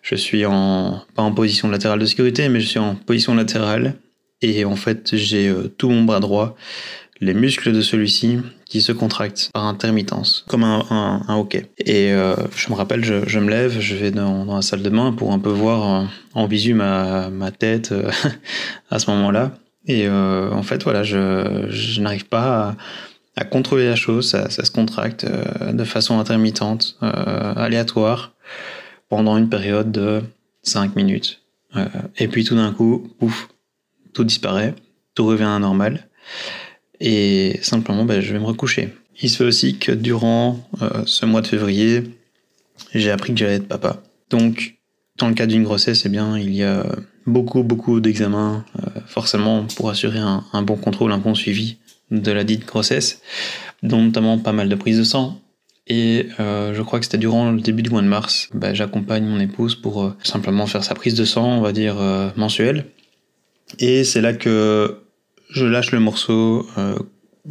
Je 0.00 0.14
suis 0.14 0.46
en, 0.46 1.02
pas 1.14 1.22
en 1.22 1.32
position 1.32 1.68
latérale 1.68 1.98
de 1.98 2.06
sécurité, 2.06 2.48
mais 2.48 2.60
je 2.60 2.66
suis 2.66 2.78
en 2.78 2.94
position 2.94 3.34
latérale 3.34 3.96
et 4.42 4.64
en 4.64 4.76
fait 4.76 5.16
j'ai 5.16 5.48
euh, 5.48 5.68
tout 5.76 5.90
mon 5.90 6.04
bras 6.04 6.20
droit, 6.20 6.56
les 7.20 7.34
muscles 7.34 7.72
de 7.72 7.80
celui-ci 7.80 8.38
qui 8.64 8.82
se 8.82 8.92
contractent 8.92 9.50
par 9.52 9.64
intermittence, 9.64 10.44
comme 10.46 10.62
un, 10.62 10.84
un, 10.90 11.22
un 11.26 11.36
hockey. 11.36 11.70
Et 11.78 12.12
euh, 12.12 12.36
je 12.54 12.70
me 12.70 12.74
rappelle, 12.74 13.04
je, 13.04 13.26
je, 13.26 13.38
me 13.38 13.50
lève, 13.50 13.80
je 13.80 13.96
vais 13.96 14.10
dans, 14.10 14.44
dans, 14.44 14.56
la 14.56 14.62
salle 14.62 14.82
de 14.82 14.90
bain 14.90 15.12
pour 15.12 15.32
un 15.32 15.38
peu 15.38 15.48
voir 15.48 15.82
en, 15.82 16.08
en 16.34 16.46
visu 16.46 16.74
ma, 16.74 17.30
ma 17.30 17.50
tête 17.50 17.92
euh, 17.92 18.10
à 18.90 18.98
ce 18.98 19.10
moment-là. 19.10 19.52
Et 19.88 20.06
euh, 20.06 20.50
en 20.52 20.62
fait, 20.62 20.84
voilà, 20.84 21.02
je, 21.02 21.66
je 21.70 22.00
n'arrive 22.00 22.26
pas 22.26 22.76
à, 23.36 23.44
contrôler 23.44 23.86
la 23.86 23.96
chose, 23.96 24.28
ça, 24.28 24.50
ça 24.50 24.64
se 24.64 24.70
contracte 24.70 25.24
euh, 25.24 25.72
de 25.72 25.84
façon 25.84 26.18
intermittente, 26.18 26.98
euh, 27.02 27.54
aléatoire, 27.56 28.34
pendant 29.08 29.38
une 29.38 29.48
période 29.48 29.90
de 29.90 30.22
5 30.62 30.94
minutes. 30.94 31.40
et 32.18 32.28
puis 32.28 32.44
tout 32.44 32.56
d'un 32.56 32.72
coup, 32.72 33.10
pouf, 33.18 33.48
tout 34.18 34.24
disparaît, 34.24 34.74
tout 35.14 35.26
revient 35.26 35.44
à 35.44 35.60
normal, 35.60 36.08
et 36.98 37.60
simplement 37.62 38.04
ben, 38.04 38.20
je 38.20 38.32
vais 38.32 38.40
me 38.40 38.44
recoucher. 38.44 38.92
il 39.22 39.30
se 39.30 39.36
fait 39.36 39.44
aussi 39.44 39.78
que 39.78 39.92
durant 39.92 40.58
ce 41.06 41.24
mois 41.24 41.40
de 41.40 41.46
février, 41.46 42.02
j'ai 42.94 43.12
appris 43.12 43.32
que 43.32 43.38
j'allais 43.38 43.54
être 43.54 43.68
papa. 43.68 44.02
Donc, 44.30 44.74
dans 45.18 45.28
le 45.28 45.34
cas 45.34 45.46
d'une 45.46 45.62
grossesse, 45.62 46.02
eh 46.04 46.08
bien, 46.08 46.36
il 46.36 46.52
y 46.52 46.64
a 46.64 46.84
beaucoup, 47.26 47.62
beaucoup 47.62 48.00
d'examens, 48.00 48.64
forcément, 49.06 49.66
pour 49.76 49.88
assurer 49.88 50.18
un, 50.18 50.62
bon 50.62 50.74
contrôle, 50.74 51.12
un 51.12 51.18
bon 51.18 51.36
suivi 51.36 51.76
de 52.10 52.32
la 52.32 52.42
dite 52.42 52.66
grossesse, 52.66 53.22
dont 53.84 54.02
notamment 54.02 54.38
pas 54.38 54.52
mal 54.52 54.68
de 54.68 54.74
prises 54.74 54.98
de 54.98 55.04
sang, 55.04 55.40
et 55.88 56.26
euh, 56.38 56.74
je 56.74 56.82
crois 56.82 56.98
que 56.98 57.06
c'était 57.06 57.18
durant 57.18 57.50
le 57.50 57.60
début 57.60 57.82
du 57.82 57.90
mois 57.90 58.02
de 58.02 58.06
mars. 58.08 58.48
Bah, 58.52 58.74
J'accompagne 58.74 59.24
mon 59.24 59.40
épouse 59.40 59.74
pour 59.74 60.02
euh, 60.02 60.16
simplement 60.22 60.66
faire 60.66 60.84
sa 60.84 60.94
prise 60.94 61.14
de 61.14 61.24
sang, 61.24 61.46
on 61.46 61.60
va 61.62 61.72
dire, 61.72 61.98
euh, 61.98 62.28
mensuelle. 62.36 62.86
Et 63.78 64.04
c'est 64.04 64.20
là 64.20 64.32
que 64.32 64.96
je 65.50 65.64
lâche 65.64 65.92
le 65.92 66.00
morceau 66.00 66.66
euh, 66.78 66.98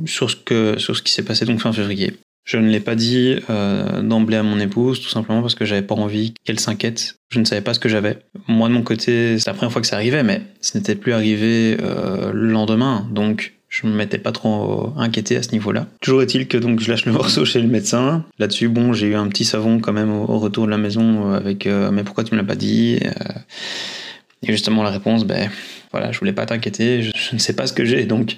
sur, 0.06 0.30
ce 0.30 1.02
qui 1.02 1.12
s'est 1.12 1.24
passé 1.24 1.46
donc 1.46 1.60
fin 1.60 1.74
février. 1.74 2.14
Je 2.44 2.58
ne 2.58 2.70
l'ai 2.70 2.80
pas 2.80 2.96
dit 2.96 3.36
euh, 3.50 4.02
d'emblée 4.02 4.38
à 4.38 4.44
mon 4.44 4.60
épouse, 4.60 5.02
tout 5.02 5.10
simplement 5.10 5.42
parce 5.42 5.56
que 5.56 5.66
j'avais 5.66 5.82
pas 5.82 5.96
envie 5.96 6.34
qu'elle 6.46 6.60
s'inquiète. 6.60 7.18
Je 7.30 7.40
ne 7.40 7.46
savais 7.46 7.62
pas 7.62 7.74
ce 7.74 7.80
que 7.80 7.90
j'avais. 7.90 8.20
Moi 8.48 8.70
de 8.70 8.74
mon 8.74 8.84
côté, 8.84 9.38
c'est 9.38 9.50
la 9.50 9.54
première 9.54 9.72
fois 9.72 9.82
que 9.82 9.88
ça 9.88 9.98
arrivait, 9.98 10.24
mais 10.24 10.42
ce 10.62 10.78
n'était 10.78 10.96
plus 10.96 11.12
arrivé 11.12 11.78
euh, 11.82 12.32
le 12.32 12.48
lendemain. 12.48 13.06
Donc 13.12 13.54
je 13.68 13.86
me 13.86 13.94
m'étais 13.94 14.18
pas 14.18 14.32
trop 14.32 14.94
inquiété 14.96 15.36
à 15.36 15.44
ce 15.44 15.52
niveau-là. 15.52 15.88
Toujours 16.02 16.22
est-il 16.22 16.48
que 16.48 16.58
donc 16.58 16.80
je 16.80 16.90
lâche 16.90 17.06
le 17.06 17.12
morceau 17.14 17.44
chez 17.44 17.62
le 17.62 17.68
médecin. 17.68 18.24
Là-dessus, 18.40 18.70
bon, 18.70 18.94
j'ai 18.94 19.08
eu 19.08 19.16
un 19.16 19.28
petit 19.28 19.44
savon 19.44 19.80
quand 19.80 19.92
même 19.92 20.12
au, 20.14 20.40
retour 20.40 20.68
de 20.68 20.72
la 20.72 20.78
maison 20.78 21.34
avec 21.34 21.66
mais 21.66 22.04
pourquoi 22.04 22.24
tu 22.24 22.34
me 22.34 22.40
l'as 22.40 22.48
pas 22.48 22.56
dit? 22.56 23.00
Et 24.48 24.52
justement 24.52 24.84
la 24.84 24.92
réponse, 24.92 25.26
ben 25.26 25.50
voilà, 25.92 26.12
je 26.12 26.20
voulais 26.20 26.34
pas 26.34 26.46
t'inquiéter, 26.46 27.04
je, 27.04 27.12
ne 27.34 27.40
sais 27.40 27.54
pas 27.54 27.68
ce 27.68 27.74
que 27.74 27.86
j'ai, 27.86 28.06
donc 28.06 28.38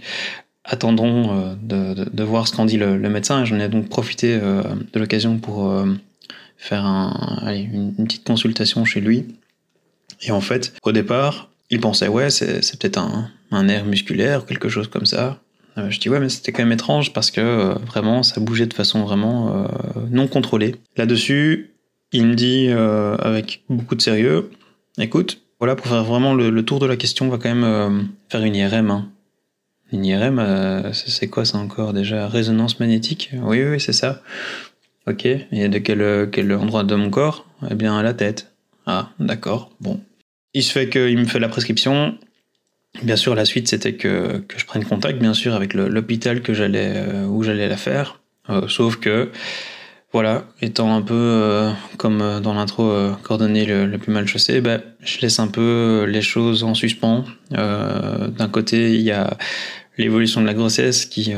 attendons 0.64 1.56
euh, 1.72 1.96
de, 2.12 2.24
voir 2.24 2.48
ce 2.48 2.56
qu'en 2.56 2.66
dit 2.66 2.78
le, 2.78 2.98
médecin. 2.98 3.46
J'en 3.46 3.60
ai 3.60 3.68
donc 3.70 3.90
profité 3.90 4.38
euh, 4.42 4.62
de 4.94 5.00
l'occasion 5.00 5.38
pour 5.38 5.70
euh, 5.70 5.86
faire 6.58 6.86
une, 6.86 7.94
petite 7.96 8.26
consultation 8.26 8.86
chez 8.86 9.02
lui. 9.02 9.26
Et 10.22 10.32
en 10.32 10.42
fait, 10.42 10.74
au 10.84 10.92
départ, 10.92 11.50
il 11.70 11.80
pensait 11.80 12.08
ouais, 12.08 12.30
c'est 12.30 12.80
peut-être 12.80 12.98
un, 12.98 13.64
nerf 13.64 13.86
musculaire, 13.86 14.46
quelque 14.46 14.70
chose 14.70 14.88
comme 14.88 15.06
ça. 15.06 15.40
Je 15.78 15.98
dis 15.98 16.10
ouais, 16.10 16.20
mais 16.20 16.28
c'était 16.28 16.52
quand 16.52 16.64
même 16.64 16.74
étrange 16.74 17.14
parce 17.14 17.32
que 17.32 17.74
vraiment, 17.86 18.22
ça 18.22 18.42
bougeait 18.42 18.66
de 18.66 18.74
façon 18.74 19.04
vraiment 19.04 19.66
non 20.10 20.28
contrôlée. 20.28 20.76
Là-dessus, 20.98 21.72
il 22.12 22.26
me 22.26 22.36
dit 22.36 22.70
avec 22.70 23.64
beaucoup 23.70 23.96
de 23.96 24.02
sérieux, 24.02 24.50
écoute, 24.98 25.42
voilà, 25.60 25.76
pour 25.76 25.88
faire 25.88 26.04
vraiment 26.04 26.34
le, 26.34 26.64
tour 26.64 26.80
de 26.80 26.86
la 26.86 26.98
question, 26.98 27.28
on 27.28 27.30
va 27.30 27.38
quand 27.38 27.50
même 27.50 27.64
euh, 27.64 28.02
faire 28.30 28.44
une 28.44 28.56
IRM. 28.56 28.92
Hein. 28.92 29.10
Une 29.92 30.06
IRM, 30.06 30.92
c'est 30.94 31.28
quoi 31.28 31.46
ça 31.46 31.58
encore 31.58 31.94
déjà? 31.94 32.28
Résonance 32.28 32.80
magnétique? 32.80 33.32
Oui, 33.42 33.64
oui, 33.64 33.80
c'est 33.80 33.94
ça. 33.94 34.22
Ok, 35.08 35.26
et 35.26 35.68
de 35.68 35.80
quel, 35.80 36.30
quel 36.32 36.54
endroit 36.54 36.84
de 36.84 36.94
mon 36.94 37.10
corps? 37.10 37.46
Eh 37.70 37.74
bien, 37.74 37.98
à 37.98 38.04
la 38.04 38.14
tête. 38.14 38.52
Ah, 38.86 39.10
d'accord, 39.20 39.72
bon. 39.82 40.00
Il 40.54 40.64
se 40.64 40.72
fait 40.72 40.90
qu'il 40.90 41.18
me 41.18 41.26
fait 41.26 41.40
la 41.40 41.50
prescription, 41.50 42.16
Bien 43.04 43.16
sûr, 43.16 43.36
la 43.36 43.46
suite, 43.46 43.68
c'était 43.68 43.94
que, 43.94 44.40
que 44.48 44.60
je 44.60 44.66
prenne 44.66 44.84
contact, 44.84 45.20
bien 45.20 45.34
sûr, 45.34 45.54
avec 45.54 45.74
l'hôpital 45.74 46.42
que 46.42 46.54
j'allais 46.54 46.94
euh, 46.96 47.26
où 47.28 47.44
j'allais 47.44 47.70
la 47.70 47.78
faire. 47.78 48.20
Euh, 48.50 48.68
sauf 48.68 48.98
que, 48.98 49.32
voilà, 50.12 50.46
étant 50.62 50.96
un 50.96 51.02
peu 51.02 51.14
euh, 51.14 51.72
comme 51.98 52.22
euh, 52.22 52.40
dans 52.40 52.54
l'intro 52.54 52.90
euh, 52.90 53.14
coordonné 53.24 53.66
le, 53.66 53.98
plus 53.98 54.12
mal 54.12 54.28
chaussé, 54.28 54.62
bah, 54.62 54.80
je 55.02 55.20
laisse 55.20 55.40
un 55.40 55.48
peu 55.48 56.06
les 56.08 56.22
choses 56.22 56.64
en 56.64 56.74
suspens. 56.74 57.26
D'un 57.52 58.50
côté, 58.52 58.96
il 58.96 59.02
y 59.02 59.12
a 59.12 59.38
l'évolution 59.98 60.42
de 60.42 60.46
la 60.46 60.54
grossesse 60.54 61.06
qui, 61.06 61.34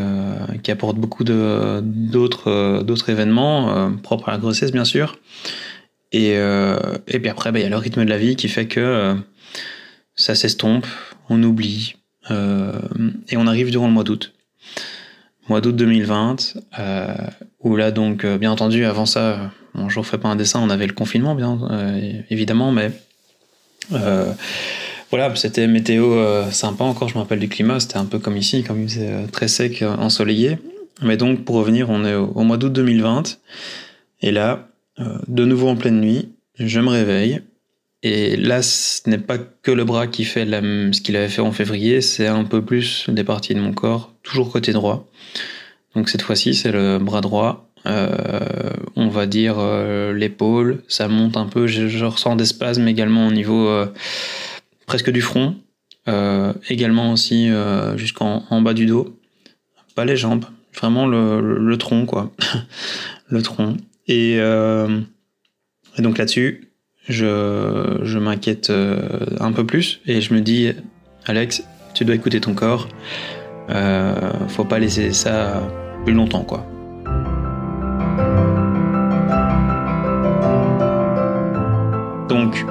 qui 0.61 0.71
apporte 0.71 0.97
beaucoup 0.97 1.23
d'autres 1.23 3.09
événements 3.09 3.91
propres 4.03 4.29
à 4.29 4.33
la 4.33 4.37
grossesse, 4.37 4.71
bien 4.71 4.85
sûr. 4.85 5.17
Et, 6.11 6.33
et 6.33 7.19
puis 7.19 7.29
après, 7.29 7.51
bah, 7.51 7.59
il 7.59 7.63
y 7.63 7.65
a 7.65 7.69
le 7.69 7.77
rythme 7.77 8.03
de 8.03 8.09
la 8.09 8.17
vie 8.17 8.35
qui 8.35 8.49
fait 8.49 8.67
que 8.67 9.15
ça 10.15 10.35
s'estompe, 10.35 10.85
on 11.29 11.41
oublie, 11.41 11.95
euh, 12.29 12.73
et 13.29 13.37
on 13.37 13.47
arrive 13.47 13.71
durant 13.71 13.87
le 13.87 13.93
mois 13.93 14.03
d'août. 14.03 14.33
Mois 15.49 15.61
d'août 15.61 15.75
2020, 15.75 16.53
euh, 16.79 17.15
où 17.61 17.75
là 17.75 17.91
donc, 17.91 18.23
euh, 18.25 18.37
bien 18.37 18.51
entendu, 18.51 18.85
avant 18.85 19.05
ça, 19.05 19.51
bon, 19.73 19.89
je 19.89 19.97
ne 19.97 20.03
refais 20.03 20.17
pas 20.17 20.29
un 20.29 20.35
dessin, 20.35 20.59
on 20.61 20.69
avait 20.69 20.87
le 20.87 20.93
confinement, 20.93 21.35
bien 21.35 21.59
euh, 21.71 22.21
évidemment, 22.29 22.71
mais 22.71 22.91
euh, 23.93 24.31
voilà, 25.09 25.35
c'était 25.35 25.67
météo 25.67 26.15
sympa 26.51 26.83
encore, 26.83 27.09
je 27.09 27.15
me 27.15 27.19
rappelle 27.19 27.39
du 27.39 27.49
climat, 27.49 27.79
c'était 27.79 27.97
un 27.97 28.05
peu 28.05 28.19
comme 28.19 28.37
ici, 28.37 28.63
comme 28.63 28.81
il 28.81 28.89
faisait 28.89 29.27
très 29.31 29.47
sec, 29.47 29.83
ensoleillé. 29.83 30.57
Mais 31.01 31.17
donc, 31.17 31.43
pour 31.43 31.55
revenir, 31.55 31.89
on 31.89 32.05
est 32.05 32.15
au, 32.15 32.27
au 32.27 32.43
mois 32.43 32.57
d'août 32.57 32.71
2020, 32.71 33.39
et 34.21 34.31
là, 34.31 34.67
de 35.27 35.45
nouveau 35.45 35.67
en 35.67 35.75
pleine 35.75 35.99
nuit, 35.99 36.29
je 36.59 36.79
me 36.79 36.89
réveille, 36.89 37.41
et 38.03 38.35
là, 38.35 38.61
ce 38.63 39.07
n'est 39.09 39.19
pas 39.19 39.37
que 39.37 39.71
le 39.71 39.83
bras 39.83 40.07
qui 40.07 40.25
fait 40.25 40.45
ce 40.45 41.01
qu'il 41.01 41.15
avait 41.15 41.29
fait 41.29 41.41
en 41.41 41.51
février, 41.51 42.01
c'est 42.01 42.27
un 42.27 42.43
peu 42.43 42.63
plus 42.63 43.05
des 43.09 43.23
parties 43.23 43.53
de 43.53 43.59
mon 43.59 43.73
corps, 43.73 44.13
toujours 44.23 44.51
côté 44.51 44.71
droit. 44.73 45.07
Donc 45.95 46.09
cette 46.09 46.23
fois-ci, 46.23 46.55
c'est 46.55 46.71
le 46.71 46.97
bras 46.97 47.21
droit. 47.21 47.67
Euh, 47.87 48.69
on 48.95 49.07
va 49.07 49.25
dire 49.25 49.55
euh, 49.57 50.13
l'épaule, 50.13 50.83
ça 50.87 51.07
monte 51.07 51.37
un 51.37 51.45
peu. 51.45 51.67
Je, 51.67 52.03
ressens 52.05 52.35
des 52.35 52.45
spasmes 52.45 52.87
également 52.87 53.27
au 53.27 53.31
niveau 53.31 53.67
euh, 53.67 53.87
presque 54.87 55.11
du 55.11 55.21
front, 55.21 55.55
également 56.69 57.11
aussi 57.11 57.49
jusqu'en 57.97 58.45
en 58.49 58.61
bas 58.61 58.73
du 58.73 58.87
dos. 58.87 59.15
Pas 59.93 60.05
les 60.05 60.17
jambes, 60.17 60.45
vraiment 60.73 61.05
le, 61.05 61.77
tronc, 61.77 62.07
quoi. 62.07 62.31
le 63.27 63.41
tronc. 63.43 63.77
Et, 64.07 64.37
et 64.37 66.01
donc 66.01 66.17
là-dessus, 66.17 66.70
je, 67.07 67.99
je 68.03 68.19
m'inquiète 68.19 68.69
euh, 68.69 68.99
un 69.39 69.51
peu 69.51 69.65
plus 69.65 70.01
et 70.05 70.21
je 70.21 70.33
me 70.33 70.41
dis, 70.41 70.71
Alex, 71.25 71.63
tu 71.93 72.05
dois 72.05 72.15
écouter 72.15 72.39
ton 72.39 72.53
corps. 72.53 72.87
Euh, 73.69 74.31
faut 74.47 74.65
pas 74.65 74.79
laisser 74.79 75.13
ça 75.13 75.61
plus 76.03 76.13
longtemps, 76.13 76.43
quoi. 76.43 76.65
Donc, 82.27 82.65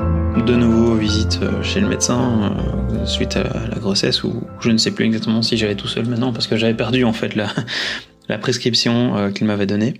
de 0.47 0.55
nouveau, 0.55 0.95
visite 0.95 1.41
euh, 1.43 1.63
chez 1.63 1.81
le 1.81 1.89
médecin 1.89 2.53
euh, 2.93 3.07
suite 3.07 3.37
à 3.37 3.45
la 3.45 3.77
grossesse 3.79 4.25
où 4.25 4.43
je 4.61 4.71
ne 4.71 4.79
sais 4.79 4.91
plus 4.91 5.05
exactement 5.05 5.43
si 5.43 5.57
j'allais 5.57 5.77
tout 5.77 5.89
seul 5.89 6.07
maintenant 6.07 6.33
parce 6.33 6.47
que 6.47 6.57
j'avais 6.57 6.75
perdu 6.75 7.05
en 7.05 7.13
fait 7.13 7.35
la, 7.35 7.49
la 8.29 8.39
prescription 8.39 9.33
qu'il 9.33 9.47
m'avait 9.47 9.67
donnée. 9.67 9.95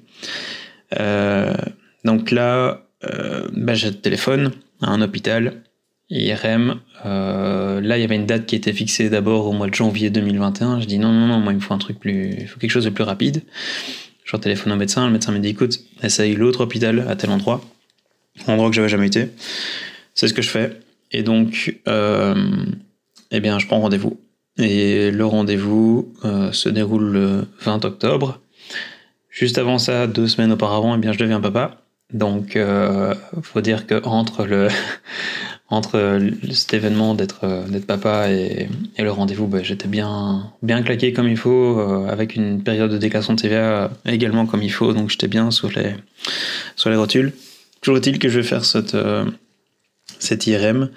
Donc 2.05 2.31
là, 2.31 2.90
bah, 3.03 3.75
je 3.75 3.89
téléphone 3.89 4.53
à 4.83 4.91
un 4.91 5.03
hôpital, 5.03 5.63
IRM. 6.11 6.81
Euh, 7.07 7.81
là, 7.81 7.97
il 7.97 8.01
y 8.01 8.05
avait 8.05 8.17
une 8.17 8.27
date 8.27 8.47
qui 8.47 8.57
était 8.57 8.73
fixée 8.73 9.09
d'abord 9.11 9.47
au 9.47 9.53
mois 9.53 9.69
de 9.69 9.75
janvier 9.75 10.11
2021. 10.11 10.81
Je 10.81 10.87
dis 10.87 10.99
non, 10.99 11.13
non, 11.13 11.27
non, 11.27 11.41
moi, 11.41 11.53
il 11.53 11.57
me 11.57 11.61
faut 11.61 11.75
un 11.75 11.79
truc 11.79 11.99
plus, 11.99 12.35
il 12.39 12.49
faut 12.49 12.59
quelque 12.59 12.71
chose 12.71 12.85
de 12.85 12.91
plus 12.91 13.05
rapide. 13.05 13.43
Je 14.25 14.37
téléphone 14.37 14.73
au 14.73 14.77
médecin. 14.77 15.07
Le 15.07 15.13
médecin 15.13 15.33
me 15.33 15.39
dit 15.39 15.49
écoute, 15.49 15.81
essaye 16.03 16.37
l'autre 16.37 16.61
hôpital 16.61 17.05
à 17.09 17.17
tel 17.17 17.31
endroit, 17.31 17.61
endroit 18.47 18.69
que 18.69 18.77
j'avais 18.77 18.89
jamais 18.89 19.09
été. 19.09 19.29
C'est 20.15 20.29
ce 20.29 20.35
que 20.35 20.43
je 20.43 20.51
fais. 20.51 20.79
Et 21.11 21.23
donc, 21.23 21.81
euh, 21.89 22.35
eh 23.33 23.41
bien, 23.41 23.59
je 23.59 23.67
prends 23.67 23.81
rendez-vous. 23.81 24.21
Et 24.57 25.11
le 25.11 25.25
rendez-vous 25.25 26.13
euh, 26.25 26.53
se 26.53 26.69
déroule 26.69 27.11
le 27.11 27.47
20 27.61 27.85
octobre. 27.85 28.41
Juste 29.31 29.59
avant 29.59 29.79
ça, 29.79 30.07
deux 30.07 30.29
semaines 30.29 30.53
auparavant, 30.53 30.95
eh 30.95 30.99
bien, 30.99 31.13
je 31.13 31.19
deviens 31.19 31.41
papa. 31.41 31.80
Donc, 32.13 32.57
euh, 32.57 33.15
faut 33.43 33.61
dire 33.61 33.87
que 33.87 34.03
entre 34.05 34.45
le 34.45 34.69
entre 35.69 36.21
cet 36.51 36.75
événement 36.75 37.15
d'être 37.15 37.69
d'être 37.69 37.87
papa 37.87 38.31
et, 38.31 38.69
le 38.99 39.11
rendez-vous, 39.11 39.47
bah, 39.47 39.63
j'étais 39.63 39.87
bien 39.87 40.53
bien 40.63 40.83
claqué 40.83 41.13
comme 41.13 41.29
il 41.29 41.37
faut, 41.37 41.79
euh, 41.79 42.09
avec 42.09 42.35
une 42.35 42.63
période 42.63 42.91
de 42.91 42.99
déclaration 42.99 43.35
de 43.35 43.41
TVA 43.41 43.91
également 44.07 44.47
comme 44.47 44.63
il 44.63 44.73
faut, 44.73 44.93
donc 44.93 45.11
j'étais 45.11 45.29
bien 45.29 45.51
sur 45.51 45.71
les 45.71 45.95
les 46.87 46.97
rotules. 46.97 47.33
Toujours 47.81 47.99
est-il 47.99 48.19
que 48.19 48.29
je 48.29 48.41
vais 48.41 48.47
faire 48.47 48.65
cette 48.65 48.95
euh, 48.95 49.25
cette 50.19 50.47
IRM. 50.47 50.91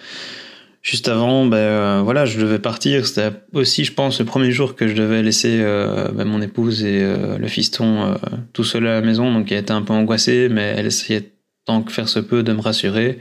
Juste 0.83 1.07
avant, 1.07 1.45
ben 1.45 1.55
euh, 1.55 2.01
voilà, 2.03 2.25
je 2.25 2.37
devais 2.37 2.59
partir. 2.59 3.07
C'était 3.07 3.31
aussi, 3.53 3.85
je 3.85 3.93
pense, 3.93 4.19
le 4.19 4.25
premier 4.25 4.51
jour 4.51 4.75
que 4.75 4.89
je 4.89 4.93
devais 4.93 5.23
laisser 5.23 5.61
euh, 5.61 6.09
ben, 6.11 6.25
mon 6.25 6.41
épouse 6.41 6.83
et 6.83 7.01
euh, 7.01 7.37
le 7.37 7.47
fiston 7.47 8.15
tout 8.51 8.65
seul 8.65 8.85
à 8.87 8.95
la 8.95 9.01
maison. 9.01 9.31
Donc, 9.31 9.49
elle 9.49 9.59
était 9.59 9.71
un 9.71 9.81
peu 9.81 9.93
angoissée, 9.93 10.49
mais 10.51 10.73
elle 10.75 10.85
essayait 10.85 11.31
tant 11.65 11.83
que 11.83 11.91
faire 11.93 12.09
se 12.09 12.19
peut 12.19 12.43
de 12.43 12.51
me 12.51 12.59
rassurer, 12.59 13.17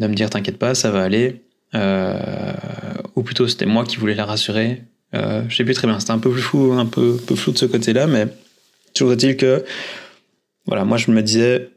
de 0.00 0.06
me 0.08 0.14
dire 0.14 0.28
t'inquiète 0.28 0.58
pas, 0.58 0.74
ça 0.74 0.90
va 0.90 1.04
aller. 1.04 1.42
Ou 3.14 3.22
plutôt, 3.22 3.46
c'était 3.46 3.66
moi 3.66 3.84
qui 3.84 3.96
voulais 3.96 4.16
la 4.16 4.24
rassurer. 4.24 4.82
Je 5.12 5.54
sais 5.54 5.64
plus 5.64 5.74
très 5.74 5.86
bien. 5.86 6.00
C'était 6.00 6.10
un 6.10 6.18
peu 6.18 6.32
flou, 6.32 6.72
un 6.72 6.86
peu, 6.86 7.16
peu 7.24 7.36
flou 7.36 7.52
de 7.52 7.58
ce 7.58 7.66
côté-là, 7.66 8.08
mais 8.08 8.26
toujours 8.94 9.12
est-il 9.12 9.36
que, 9.36 9.64
voilà, 10.66 10.84
moi 10.84 10.96
je 10.96 11.12
me 11.12 11.22
disais 11.22 11.70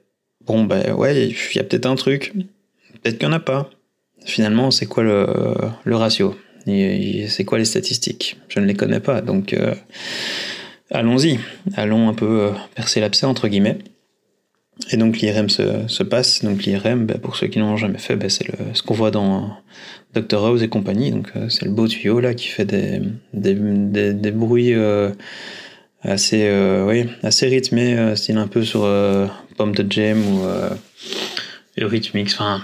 bon 0.47 0.63
ben 0.63 0.93
ouais, 0.93 1.27
il 1.27 1.55
y 1.55 1.59
a 1.59 1.63
peut-être 1.63 1.85
un 1.85 1.95
truc, 1.95 2.33
peut-être 3.03 3.19
qu'il 3.19 3.27
n'y 3.27 3.33
en 3.33 3.37
a 3.37 3.39
pas 3.39 3.69
finalement, 4.27 4.71
c'est 4.71 4.85
quoi 4.85 5.03
le, 5.03 5.95
ratio? 5.95 6.35
C'est 6.65 7.45
quoi 7.45 7.57
les 7.57 7.65
statistiques? 7.65 8.37
Je 8.49 8.59
ne 8.59 8.65
les 8.65 8.73
connais 8.73 8.99
pas. 8.99 9.21
Donc, 9.21 9.53
euh, 9.53 9.73
allons-y, 10.91 11.39
allons 11.75 12.09
un 12.09 12.13
peu 12.13 12.51
percer 12.75 12.99
l'abcès 12.99 13.25
entre 13.25 13.47
guillemets. 13.47 13.79
Et 14.91 14.97
donc 14.97 15.17
l'IRM 15.17 15.49
se, 15.49 15.87
se, 15.87 16.03
passe. 16.03 16.43
Donc 16.43 16.63
l'IRM, 16.63 17.07
bah, 17.07 17.15
pour 17.19 17.35
ceux 17.35 17.47
qui 17.47 17.57
n'ont 17.57 17.77
jamais 17.77 17.97
fait, 17.97 18.15
bah, 18.15 18.29
c'est 18.29 18.45
ce 18.73 18.83
qu'on 18.83 18.93
voit 18.93 19.09
dans 19.09 19.57
Dr 20.13 20.45
House 20.45 20.61
et 20.61 20.69
compagnie. 20.69 21.11
Donc 21.11 21.31
c'est 21.49 21.65
le 21.65 21.71
beau 21.71 21.87
tuyau 21.87 22.19
là 22.19 22.35
qui 22.35 22.47
fait 22.47 22.65
des, 22.65 23.01
bruits 24.31 24.75
assez, 26.07 26.47
euh, 26.47 26.85
oui, 26.85 27.05
assez 27.23 27.47
rythmé, 27.47 27.97
euh, 27.97 28.15
style 28.15 28.37
un 28.37 28.47
peu 28.47 28.63
sur 28.63 28.83
euh, 28.83 29.27
Pomme 29.57 29.73
de 29.73 29.85
Jam 29.91 30.19
ou 30.19 30.41
Eurythmics. 31.79 32.31
Enfin, 32.33 32.61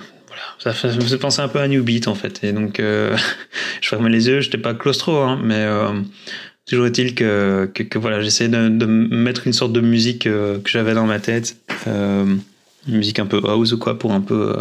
voilà, 0.63 0.77
ça, 0.77 0.87
me 0.87 1.01
fait 1.01 1.17
penser 1.17 1.41
un 1.41 1.47
peu 1.47 1.59
à 1.59 1.67
New 1.67 1.83
Beat 1.83 2.07
en 2.07 2.15
fait. 2.15 2.43
Et 2.43 2.51
donc, 2.51 2.79
je 3.81 3.87
fermais 3.87 4.09
les 4.09 4.27
yeux, 4.27 4.41
j'étais 4.41 4.57
pas 4.57 4.73
claustro, 4.73 5.17
hein, 5.17 5.39
mais 5.43 5.65
toujours 6.67 6.85
est-il 6.85 7.15
que, 7.15 7.69
que, 7.73 7.97
voilà, 7.97 8.21
j'essayais 8.21 8.49
de, 8.49 8.69
de, 8.69 8.85
mettre 8.85 9.47
une 9.47 9.53
sorte 9.53 9.73
de 9.73 9.81
musique 9.81 10.23
que 10.23 10.61
j'avais 10.65 10.93
dans 10.93 11.05
ma 11.05 11.19
tête, 11.19 11.57
une 11.87 12.39
musique 12.87 13.19
un 13.19 13.25
peu 13.25 13.41
house 13.43 13.73
ou 13.73 13.77
quoi, 13.77 13.97
pour 13.97 14.11
un 14.13 14.21
peu 14.21 14.55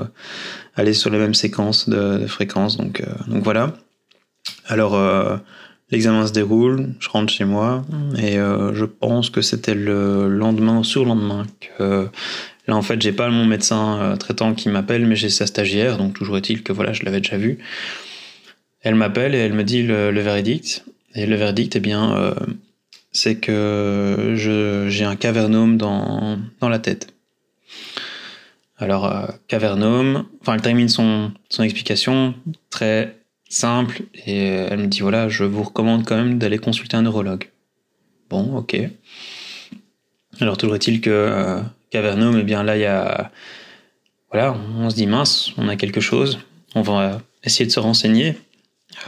aller 0.76 0.94
sur 0.94 1.10
les 1.10 1.18
mêmes 1.18 1.34
séquences 1.34 1.88
de, 1.88 2.18
de 2.18 2.26
fréquences. 2.26 2.76
Donc, 2.76 3.02
donc 3.28 3.42
voilà. 3.44 3.74
Alors, 4.66 4.96
L'examen 5.92 6.26
se 6.26 6.32
déroule, 6.32 6.94
je 7.00 7.10
rentre 7.10 7.30
chez 7.30 7.44
moi 7.44 7.84
et 8.16 8.38
euh, 8.38 8.72
je 8.72 8.86
pense 8.86 9.28
que 9.28 9.42
c'était 9.42 9.74
le 9.74 10.26
lendemain 10.26 10.78
ou 10.78 10.84
surlendemain 10.84 11.44
que 11.60 12.08
là 12.66 12.76
en 12.76 12.82
fait 12.82 13.00
j'ai 13.00 13.12
pas 13.12 13.28
mon 13.28 13.44
médecin 13.44 14.00
euh, 14.00 14.16
traitant 14.16 14.54
qui 14.54 14.68
m'appelle 14.68 15.06
mais 15.06 15.16
j'ai 15.16 15.28
sa 15.28 15.46
stagiaire 15.46 15.98
donc 15.98 16.14
toujours 16.14 16.36
est-il 16.36 16.62
que 16.62 16.72
voilà 16.72 16.92
je 16.92 17.02
l'avais 17.04 17.20
déjà 17.20 17.36
vu. 17.36 17.58
Elle 18.82 18.96
m'appelle 18.96 19.34
et 19.34 19.38
elle 19.38 19.52
me 19.52 19.64
dit 19.64 19.82
le, 19.82 20.10
verdict 20.20 20.84
et 21.14 21.26
le 21.26 21.36
verdict 21.36 21.76
eh 21.76 21.80
bien 21.80 22.16
euh, 22.16 22.34
c'est 23.12 23.36
que 23.36 24.34
j'ai 24.88 25.04
un 25.04 25.16
cavernome 25.16 25.76
dans, 25.76 26.38
la 26.62 26.78
tête. 26.78 27.12
Alors 28.78 29.28
cavernome, 29.48 30.24
enfin 30.40 30.54
elle 30.54 30.62
termine 30.62 30.88
son, 30.88 31.30
explication 31.60 32.34
très 32.70 33.18
simple 33.48 34.02
et 34.26 34.46
elle 34.46 34.78
me 34.78 34.86
dit 34.86 35.00
voilà 35.00 35.28
je 35.28 35.44
vous 35.44 35.62
recommande 35.62 36.04
quand 36.04 36.16
même 36.16 36.38
d'aller 36.38 36.58
consulter 36.58 36.96
un 36.96 37.02
neurologue 37.02 37.50
bon 38.32 38.56
ok 38.56 38.76
alors 40.40 40.56
toujours 40.56 40.74
est-il 40.76 41.00
que 41.00 41.10
euh, 41.10 41.60
Cavernome 41.92 42.38
eh 42.40 42.42
bien 42.42 42.62
là 42.62 42.78
il 42.78 42.80
y 42.80 42.86
a 42.86 43.30
voilà 44.30 44.56
on 44.78 44.88
se 44.88 44.96
dit 44.96 45.06
mince 45.06 45.50
on 45.58 45.68
a 45.68 45.76
quelque 45.76 46.00
chose. 46.00 46.38
On 46.74 46.80
va 46.80 47.20
essayer 47.44 47.66
de 47.66 47.70
se 47.70 47.80
renseigner. 47.80 48.38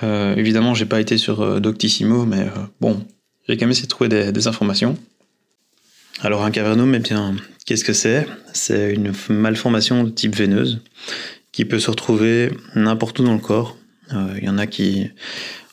Euh, 0.02 0.36
évidemment 0.36 0.74
j'ai 0.74 0.84
pas 0.84 1.00
été 1.00 1.16
sur 1.16 1.40
euh, 1.40 1.60
Doctissimo 1.60 2.26
mais 2.26 2.40
euh, 2.40 2.50
bon 2.80 3.02
j'ai 3.48 3.56
quand 3.56 3.64
même 3.64 3.70
essayé 3.70 3.86
de 3.86 3.88
trouver 3.88 4.10
des, 4.10 4.48
informations. 4.48 4.98
Alors 6.20 6.44
un 6.44 6.50
cavernome 6.50 6.94
eh 6.94 6.98
bien 6.98 7.34
qu'est-ce 7.64 7.84
que 7.84 7.94
c'est? 7.94 8.26
C'est 8.52 8.92
une 8.92 9.12
malformation 9.30 10.04
de 10.04 10.10
type 10.10 10.36
veineuse 10.36 10.82
qui 11.52 11.64
peut 11.64 11.78
se 11.78 11.90
retrouver 11.90 12.52
n'importe 12.74 13.18
où 13.18 13.24
dans 13.24 13.34
le 13.34 13.40
corps. 13.40 13.78
Il 14.12 14.44
y 14.44 14.48
en 14.50 14.58
a 14.58 14.66
qui 14.66 15.10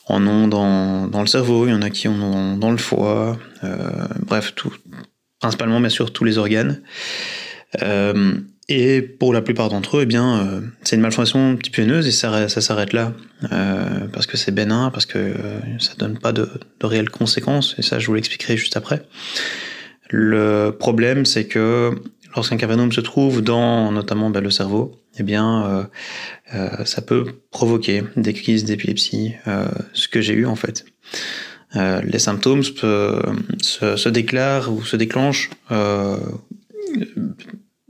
en 0.06 0.26
ont 0.26 0.48
dans, 0.48 1.06
dans, 1.06 1.20
le 1.20 1.26
cerveau, 1.26 1.66
il 1.66 1.70
y 1.70 1.74
en 1.74 1.82
a 1.82 1.90
qui 1.90 2.08
en 2.08 2.20
ont 2.20 2.56
dans 2.56 2.70
le 2.70 2.78
foie, 2.78 3.38
bref, 4.20 4.54
tout, 4.54 4.72
principalement 5.42 5.80
bien 5.80 5.90
sûr 5.90 6.12
tous 6.12 6.24
les 6.24 6.38
organes. 6.38 6.80
Euh, 7.82 8.34
et 8.68 9.02
pour 9.02 9.34
la 9.34 9.42
plupart 9.42 9.68
d'entre 9.68 9.98
eux, 9.98 10.02
eh 10.02 10.06
bien, 10.06 10.62
c'est 10.82 10.96
une 10.96 11.02
malformation 11.02 11.56
type 11.56 11.76
veineuse 11.76 12.06
et 12.06 12.12
ça, 12.12 12.48
ça 12.48 12.60
s'arrête 12.60 12.92
là. 12.94 13.12
parce 14.12 14.26
que 14.26 14.36
c'est 14.36 14.52
bénin, 14.52 14.90
parce 14.90 15.04
que 15.04 15.34
ça 15.78 15.92
donne 15.98 16.16
pas 16.16 16.32
de, 16.32 16.48
réelles 16.80 17.10
conséquences, 17.10 17.74
et 17.78 17.82
ça 17.82 17.98
je 17.98 18.06
vous 18.06 18.14
l'expliquerai 18.14 18.56
juste 18.56 18.76
après. 18.76 19.02
Le 20.08 20.70
problème, 20.70 21.26
c'est 21.26 21.46
que 21.46 21.92
lorsqu'un 22.34 22.56
cavernome 22.56 22.92
se 22.92 23.00
trouve 23.00 23.42
dans 23.42 23.92
notamment 23.92 24.30
ben, 24.30 24.40
le 24.42 24.50
cerveau, 24.50 25.00
eh 25.18 25.22
bien, 25.22 25.64
euh, 25.66 25.84
euh, 26.54 26.84
ça 26.84 27.02
peut 27.02 27.24
provoquer 27.50 28.02
des 28.16 28.32
crises 28.32 28.64
d'épilepsie, 28.64 29.34
euh, 29.46 29.68
ce 29.92 30.08
que 30.08 30.20
j'ai 30.20 30.34
eu 30.34 30.46
en 30.46 30.56
fait. 30.56 30.84
Les 31.74 32.18
symptômes 32.18 32.62
se, 32.62 34.08
déclarent 34.08 34.72
ou 34.72 34.84
se 34.84 34.96
déclenchent, 34.96 35.50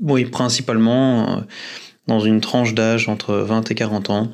oui, 0.01 0.25
principalement 0.27 1.42
dans 2.07 2.21
une 2.21 2.40
tranche 2.40 2.75
d'âge 2.75 3.09
entre 3.09 3.35
20 3.35 3.71
et 3.71 3.75
40 3.75 4.11
ans. 4.11 4.33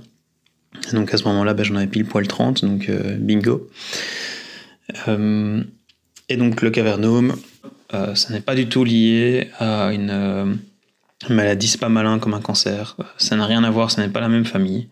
donc 0.93 1.13
à 1.13 1.17
ce 1.17 1.25
moment-là, 1.25 1.55
ben, 1.55 1.65
j'en 1.65 1.77
avais 1.77 1.87
pile 1.87 2.05
poil 2.05 2.27
30, 2.27 2.65
donc 2.65 2.91
bingo. 3.19 3.69
et 5.07 6.37
donc 6.37 6.63
le 6.63 6.71
cavernome, 6.71 7.37
ça 7.91 8.33
n'est 8.33 8.41
pas 8.41 8.55
du 8.55 8.69
tout 8.69 8.85
lié 8.85 9.49
à 9.59 9.93
une 9.93 10.59
maladie, 11.29 11.69
c'est 11.69 11.81
pas 11.81 11.89
malin 11.89 12.19
comme 12.19 12.35
un 12.35 12.41
cancer. 12.41 12.97
Ça 13.17 13.37
n'a 13.37 13.47
rien 13.47 13.65
à 13.65 13.71
voir, 13.71 13.91
ça 13.91 14.03
n'est 14.03 14.13
pas 14.13 14.21
la 14.21 14.29
même 14.29 14.45
famille. 14.45 14.89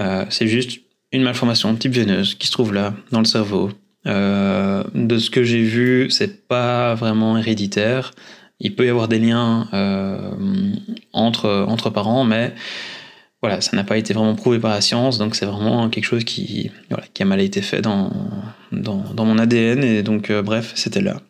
Euh, 0.00 0.24
c'est 0.30 0.46
juste 0.46 0.80
une 1.12 1.22
malformation 1.22 1.74
type 1.74 1.92
veineuse 1.92 2.34
qui 2.34 2.46
se 2.46 2.52
trouve 2.52 2.72
là, 2.72 2.94
dans 3.12 3.20
le 3.20 3.24
cerveau. 3.24 3.70
Euh, 4.06 4.84
de 4.94 5.18
ce 5.18 5.30
que 5.30 5.42
j'ai 5.42 5.62
vu, 5.62 6.10
c'est 6.10 6.46
pas 6.46 6.94
vraiment 6.94 7.36
héréditaire. 7.36 8.12
Il 8.60 8.74
peut 8.74 8.86
y 8.86 8.88
avoir 8.88 9.08
des 9.08 9.18
liens 9.18 9.68
euh, 9.72 10.32
entre, 11.12 11.90
parents, 11.90 12.24
mais 12.24 12.54
voilà, 13.40 13.60
ça 13.60 13.76
n'a 13.76 13.84
pas 13.84 13.98
été 13.98 14.12
vraiment 14.14 14.34
prouvé 14.34 14.58
par 14.58 14.70
la 14.70 14.80
science, 14.80 15.18
donc 15.18 15.36
c'est 15.36 15.46
vraiment 15.46 15.88
quelque 15.90 16.04
chose 16.04 16.24
qui, 16.24 16.70
a 17.20 17.24
mal 17.24 17.40
été 17.40 17.62
fait 17.62 17.80
dans, 17.80 18.10
mon 18.72 19.38
ADN, 19.38 19.84
et 19.84 20.02
donc 20.02 20.32
bref, 20.32 20.72
c'était 20.74 21.00
là. 21.00 21.20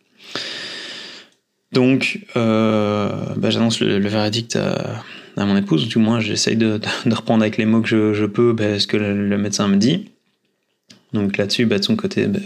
Donc, 1.71 2.25
euh, 2.35 3.35
bah, 3.37 3.49
j'annonce 3.51 3.79
le, 3.79 3.99
verdict 4.07 4.55
à, 4.55 5.03
mon 5.37 5.57
épouse, 5.57 5.85
ou 5.85 5.87
du 5.87 5.97
moins 5.97 6.19
j'essaye 6.19 6.55
de, 6.55 6.79
reprendre 7.05 7.41
avec 7.41 7.57
les 7.57 7.65
mots 7.65 7.81
que 7.81 8.13
je, 8.13 8.25
peux 8.25 8.53
bah, 8.53 8.79
ce 8.79 8.87
que 8.87 8.97
le, 8.97 9.37
médecin 9.37 9.67
me 9.67 9.77
dit. 9.77 10.11
Donc 11.13 11.37
là-dessus, 11.37 11.65
bah, 11.65 11.79
de 11.79 11.83
son 11.83 11.95
côté, 11.95 12.27
bah, 12.27 12.39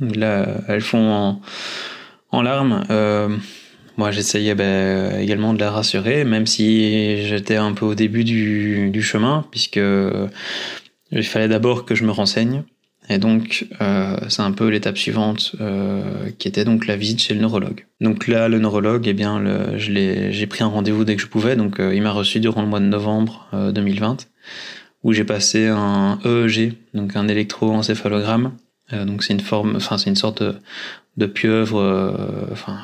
là, 0.00 0.46
elles 0.68 0.80
font 0.80 1.40
en, 2.30 2.42
larmes. 2.42 2.84
Euh, 2.90 3.36
moi, 3.96 4.10
j'essayais 4.10 4.52
également 5.20 5.52
de 5.52 5.60
la 5.60 5.70
rassurer, 5.70 6.24
même 6.24 6.46
si 6.46 7.26
j'étais 7.26 7.56
un 7.56 7.72
peu 7.72 7.84
au 7.84 7.94
début 7.94 8.24
du, 8.24 8.90
du 8.90 9.02
chemin, 9.02 9.44
puisque 9.50 9.80
il 11.12 11.24
fallait 11.24 11.48
d'abord 11.48 11.84
que 11.84 11.94
je 11.94 12.04
me 12.04 12.10
renseigne. 12.10 12.62
Et 13.08 13.18
donc, 13.18 13.66
euh, 13.80 14.16
c'est 14.28 14.42
un 14.42 14.52
peu 14.52 14.68
l'étape 14.68 14.96
suivante 14.96 15.56
euh, 15.60 16.30
qui 16.38 16.46
était 16.46 16.64
donc 16.64 16.86
la 16.86 16.96
visite 16.96 17.20
chez 17.20 17.34
le 17.34 17.40
neurologue. 17.40 17.86
Donc 18.00 18.28
là, 18.28 18.48
le 18.48 18.58
neurologue, 18.58 19.06
eh 19.08 19.14
bien, 19.14 19.40
le, 19.40 19.78
j'ai 19.78 20.46
pris 20.46 20.62
un 20.62 20.68
rendez-vous 20.68 21.04
dès 21.04 21.16
que 21.16 21.22
je 21.22 21.26
pouvais. 21.26 21.56
Donc, 21.56 21.80
euh, 21.80 21.94
il 21.94 22.02
m'a 22.02 22.12
reçu 22.12 22.38
durant 22.38 22.62
le 22.62 22.68
mois 22.68 22.78
de 22.80 22.84
novembre 22.84 23.48
2020, 23.74 24.28
où 25.02 25.12
j'ai 25.12 25.24
passé 25.24 25.66
un 25.66 26.20
EEG, 26.24 26.74
donc 26.94 27.16
un 27.16 27.26
électroencéphalogramme. 27.26 28.52
Donc, 28.92 29.22
c'est 29.22 29.32
une 29.32 29.40
forme, 29.40 29.76
enfin, 29.76 29.98
c'est 29.98 30.10
une 30.10 30.16
sorte 30.16 30.42
de, 31.16 31.26
pieuvre, 31.26 32.48
enfin 32.50 32.78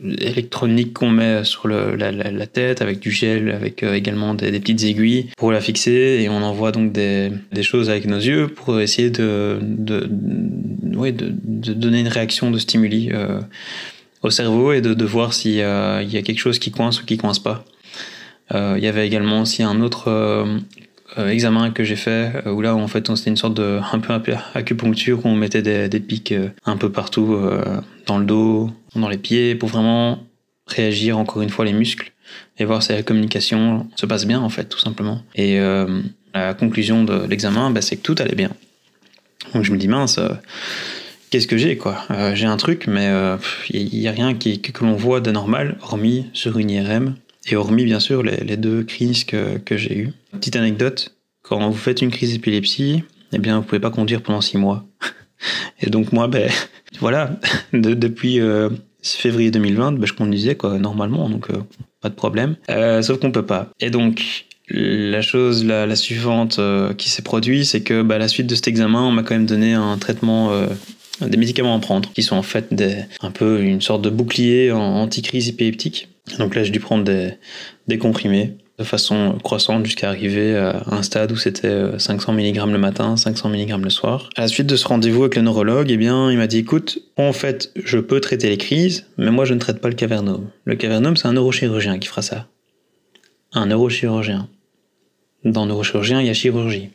électronique 0.00 0.94
qu'on 0.94 1.10
met 1.10 1.44
sur 1.44 1.66
la, 1.68 2.46
tête 2.46 2.82
avec 2.82 3.00
du 3.00 3.10
gel, 3.10 3.50
avec 3.50 3.82
euh, 3.82 3.94
également 3.94 4.34
des, 4.34 4.52
petites 4.60 4.84
aiguilles 4.84 5.28
pour 5.36 5.52
la 5.52 5.60
fixer 5.60 6.20
et 6.20 6.28
on 6.28 6.42
envoie 6.42 6.72
donc 6.72 6.92
des, 6.92 7.32
choses 7.62 7.90
avec 7.90 8.06
nos 8.06 8.18
yeux 8.18 8.48
pour 8.48 8.80
essayer 8.80 9.10
de, 9.10 9.58
de, 9.60 10.08
de, 10.08 11.72
donner 11.72 12.00
une 12.00 12.08
réaction 12.08 12.50
de 12.50 12.58
stimuli 12.58 13.10
euh, 13.12 13.40
au 14.22 14.30
cerveau 14.30 14.72
et 14.72 14.80
de, 14.80 15.04
voir 15.04 15.32
s'il 15.32 15.52
y, 15.52 15.62
a, 15.62 16.04
quelque 16.04 16.38
chose 16.38 16.58
qui 16.58 16.70
coince 16.70 17.02
ou 17.02 17.06
qui 17.06 17.16
coince 17.16 17.40
pas. 17.40 17.64
Euh, 18.54 18.74
il 18.78 18.84
y 18.84 18.86
avait 18.86 19.06
également 19.06 19.42
aussi 19.42 19.62
un 19.62 19.80
autre 19.82 20.08
euh, 20.08 20.44
euh, 20.46 20.58
examen 21.26 21.70
que 21.70 21.84
j'ai 21.84 21.96
fait 21.96 22.32
euh, 22.46 22.52
où 22.52 22.60
là 22.60 22.74
en 22.74 22.88
fait 22.88 23.14
c'était 23.16 23.30
une 23.30 23.36
sorte 23.36 23.54
de 23.54 23.80
un 23.92 23.98
peu 23.98 24.34
acupuncture 24.54 25.24
où 25.24 25.28
on 25.28 25.34
mettait 25.34 25.62
des, 25.62 25.88
des 25.88 26.00
pics 26.00 26.32
euh, 26.32 26.48
un 26.64 26.76
peu 26.76 26.90
partout 26.90 27.38
dans 28.06 28.18
le 28.18 28.24
dos, 28.24 28.70
dans 28.94 29.08
les 29.08 29.18
pieds 29.18 29.54
pour 29.54 29.68
vraiment 29.68 30.22
réagir 30.66 31.18
encore 31.18 31.42
une 31.42 31.50
fois 31.50 31.64
les 31.64 31.72
muscles 31.72 32.12
et 32.58 32.64
voir 32.64 32.82
si 32.82 32.92
la 32.92 33.02
communication 33.02 33.88
se 33.96 34.06
passe 34.06 34.26
bien 34.26 34.40
en 34.40 34.48
fait 34.48 34.64
tout 34.64 34.78
simplement. 34.78 35.22
Et 35.34 35.58
la 36.34 36.54
conclusion 36.54 37.04
de 37.04 37.26
l'examen 37.26 37.70
bah, 37.70 37.82
c'est 37.82 37.96
que 37.96 38.02
tout 38.02 38.14
allait 38.18 38.34
bien. 38.34 38.50
Donc 39.54 39.64
je 39.64 39.72
me 39.72 39.78
dis 39.78 39.88
mince 39.88 40.20
qu'est-ce 41.30 41.46
que 41.46 41.56
j'ai 41.56 41.76
quoi? 41.76 42.04
J'ai 42.34 42.46
un 42.46 42.56
truc, 42.56 42.86
mais 42.86 43.10
il 43.70 43.98
n'y 43.98 44.08
a 44.08 44.12
rien 44.12 44.34
qui, 44.34 44.60
que, 44.60 44.72
que 44.72 44.84
l'on 44.84 44.94
voit 44.94 45.20
de 45.20 45.30
normal, 45.30 45.78
hormis 45.82 46.26
sur 46.32 46.58
une 46.58 46.70
IRM, 46.70 47.14
et 47.50 47.56
hormis, 47.56 47.84
bien 47.84 48.00
sûr, 48.00 48.22
les, 48.22 48.56
deux 48.56 48.82
crises 48.82 49.24
que, 49.24 49.60
j'ai 49.70 49.96
eues. 49.96 50.12
Petite 50.32 50.56
anecdote, 50.56 51.14
quand 51.42 51.68
vous 51.70 51.76
faites 51.76 52.02
une 52.02 52.10
crise 52.10 52.32
d'épilepsie, 52.32 53.02
eh 53.32 53.38
bien, 53.38 53.58
vous 53.58 53.64
pouvez 53.64 53.80
pas 53.80 53.90
conduire 53.90 54.22
pendant 54.22 54.40
six 54.40 54.58
mois. 54.58 54.86
Et 55.80 55.90
donc, 55.90 56.12
moi, 56.12 56.28
ben, 56.28 56.50
voilà, 57.00 57.38
depuis 57.72 58.40
euh, 58.40 58.70
février 59.02 59.50
2020, 59.50 59.92
ben, 59.92 60.06
je 60.06 60.12
conduisais, 60.12 60.54
quoi, 60.54 60.78
normalement, 60.78 61.28
donc 61.28 61.50
euh, 61.50 61.58
pas 62.00 62.08
de 62.08 62.14
problème. 62.14 62.56
Euh, 62.70 63.02
sauf 63.02 63.18
qu'on 63.18 63.32
peut 63.32 63.46
pas. 63.46 63.70
Et 63.80 63.90
donc, 63.90 64.46
la 64.70 65.22
chose, 65.22 65.64
la, 65.64 65.96
suivante 65.96 66.60
qui 66.98 67.08
s'est 67.08 67.22
produite, 67.22 67.64
c'est 67.64 67.82
que, 67.82 68.02
bah, 68.02 68.16
à 68.16 68.18
la 68.18 68.28
suite 68.28 68.46
de 68.46 68.54
cet 68.54 68.68
examen, 68.68 69.02
on 69.02 69.12
m'a 69.12 69.22
quand 69.22 69.34
même 69.34 69.46
donné 69.46 69.72
un 69.72 69.96
traitement 69.96 70.50
des 71.20 71.36
médicaments 71.36 71.74
à 71.74 71.78
prendre, 71.80 72.10
qui 72.12 72.22
sont 72.22 72.36
en 72.36 72.42
fait 72.42 72.72
des, 72.72 72.96
un 73.20 73.30
peu 73.30 73.60
une 73.60 73.80
sorte 73.80 74.02
de 74.02 74.10
bouclier 74.10 74.72
anti-crise 74.72 75.48
épileptique. 75.48 76.08
Donc 76.38 76.54
là, 76.54 76.62
j'ai 76.62 76.70
dû 76.70 76.80
prendre 76.80 77.04
des, 77.04 77.98
comprimés 77.98 78.56
de 78.78 78.84
façon 78.84 79.36
croissante 79.42 79.84
jusqu'à 79.84 80.08
arriver 80.08 80.56
à 80.56 80.84
un 80.86 81.02
stade 81.02 81.32
où 81.32 81.36
c'était 81.36 81.98
500 81.98 82.32
mg 82.32 82.70
le 82.70 82.78
matin, 82.78 83.16
500 83.16 83.48
mg 83.48 83.82
le 83.82 83.90
soir. 83.90 84.30
À 84.36 84.42
la 84.42 84.48
suite 84.48 84.68
de 84.68 84.76
ce 84.76 84.86
rendez-vous 84.86 85.22
avec 85.22 85.34
le 85.34 85.42
neurologue, 85.42 85.90
eh 85.90 85.96
bien, 85.96 86.30
il 86.30 86.38
m'a 86.38 86.46
dit 86.46 86.58
écoute, 86.58 87.00
en 87.16 87.32
fait, 87.32 87.72
je 87.74 87.98
peux 87.98 88.20
traiter 88.20 88.48
les 88.48 88.58
crises, 88.58 89.06
mais 89.16 89.32
moi 89.32 89.44
je 89.44 89.54
ne 89.54 89.58
traite 89.58 89.80
pas 89.80 89.88
le 89.88 89.94
cavernome. 89.94 90.50
Le 90.64 90.76
cavernome, 90.76 91.16
c'est 91.16 91.26
un 91.26 91.32
neurochirurgien 91.32 91.98
qui 91.98 92.06
fera 92.06 92.22
ça. 92.22 92.46
Un 93.52 93.66
neurochirurgien. 93.66 94.48
Dans 95.44 95.66
neurochirurgien, 95.66 96.20
il 96.20 96.28
y 96.28 96.30
a 96.30 96.34
chirurgie. 96.34 96.90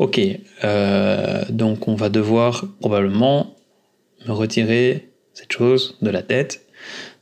Ok, 0.00 0.18
euh, 0.64 1.42
donc 1.50 1.86
on 1.86 1.94
va 1.94 2.08
devoir 2.08 2.64
probablement 2.80 3.54
me 4.26 4.32
retirer 4.32 5.10
cette 5.34 5.52
chose 5.52 5.98
de 6.00 6.08
la 6.08 6.22
tête, 6.22 6.62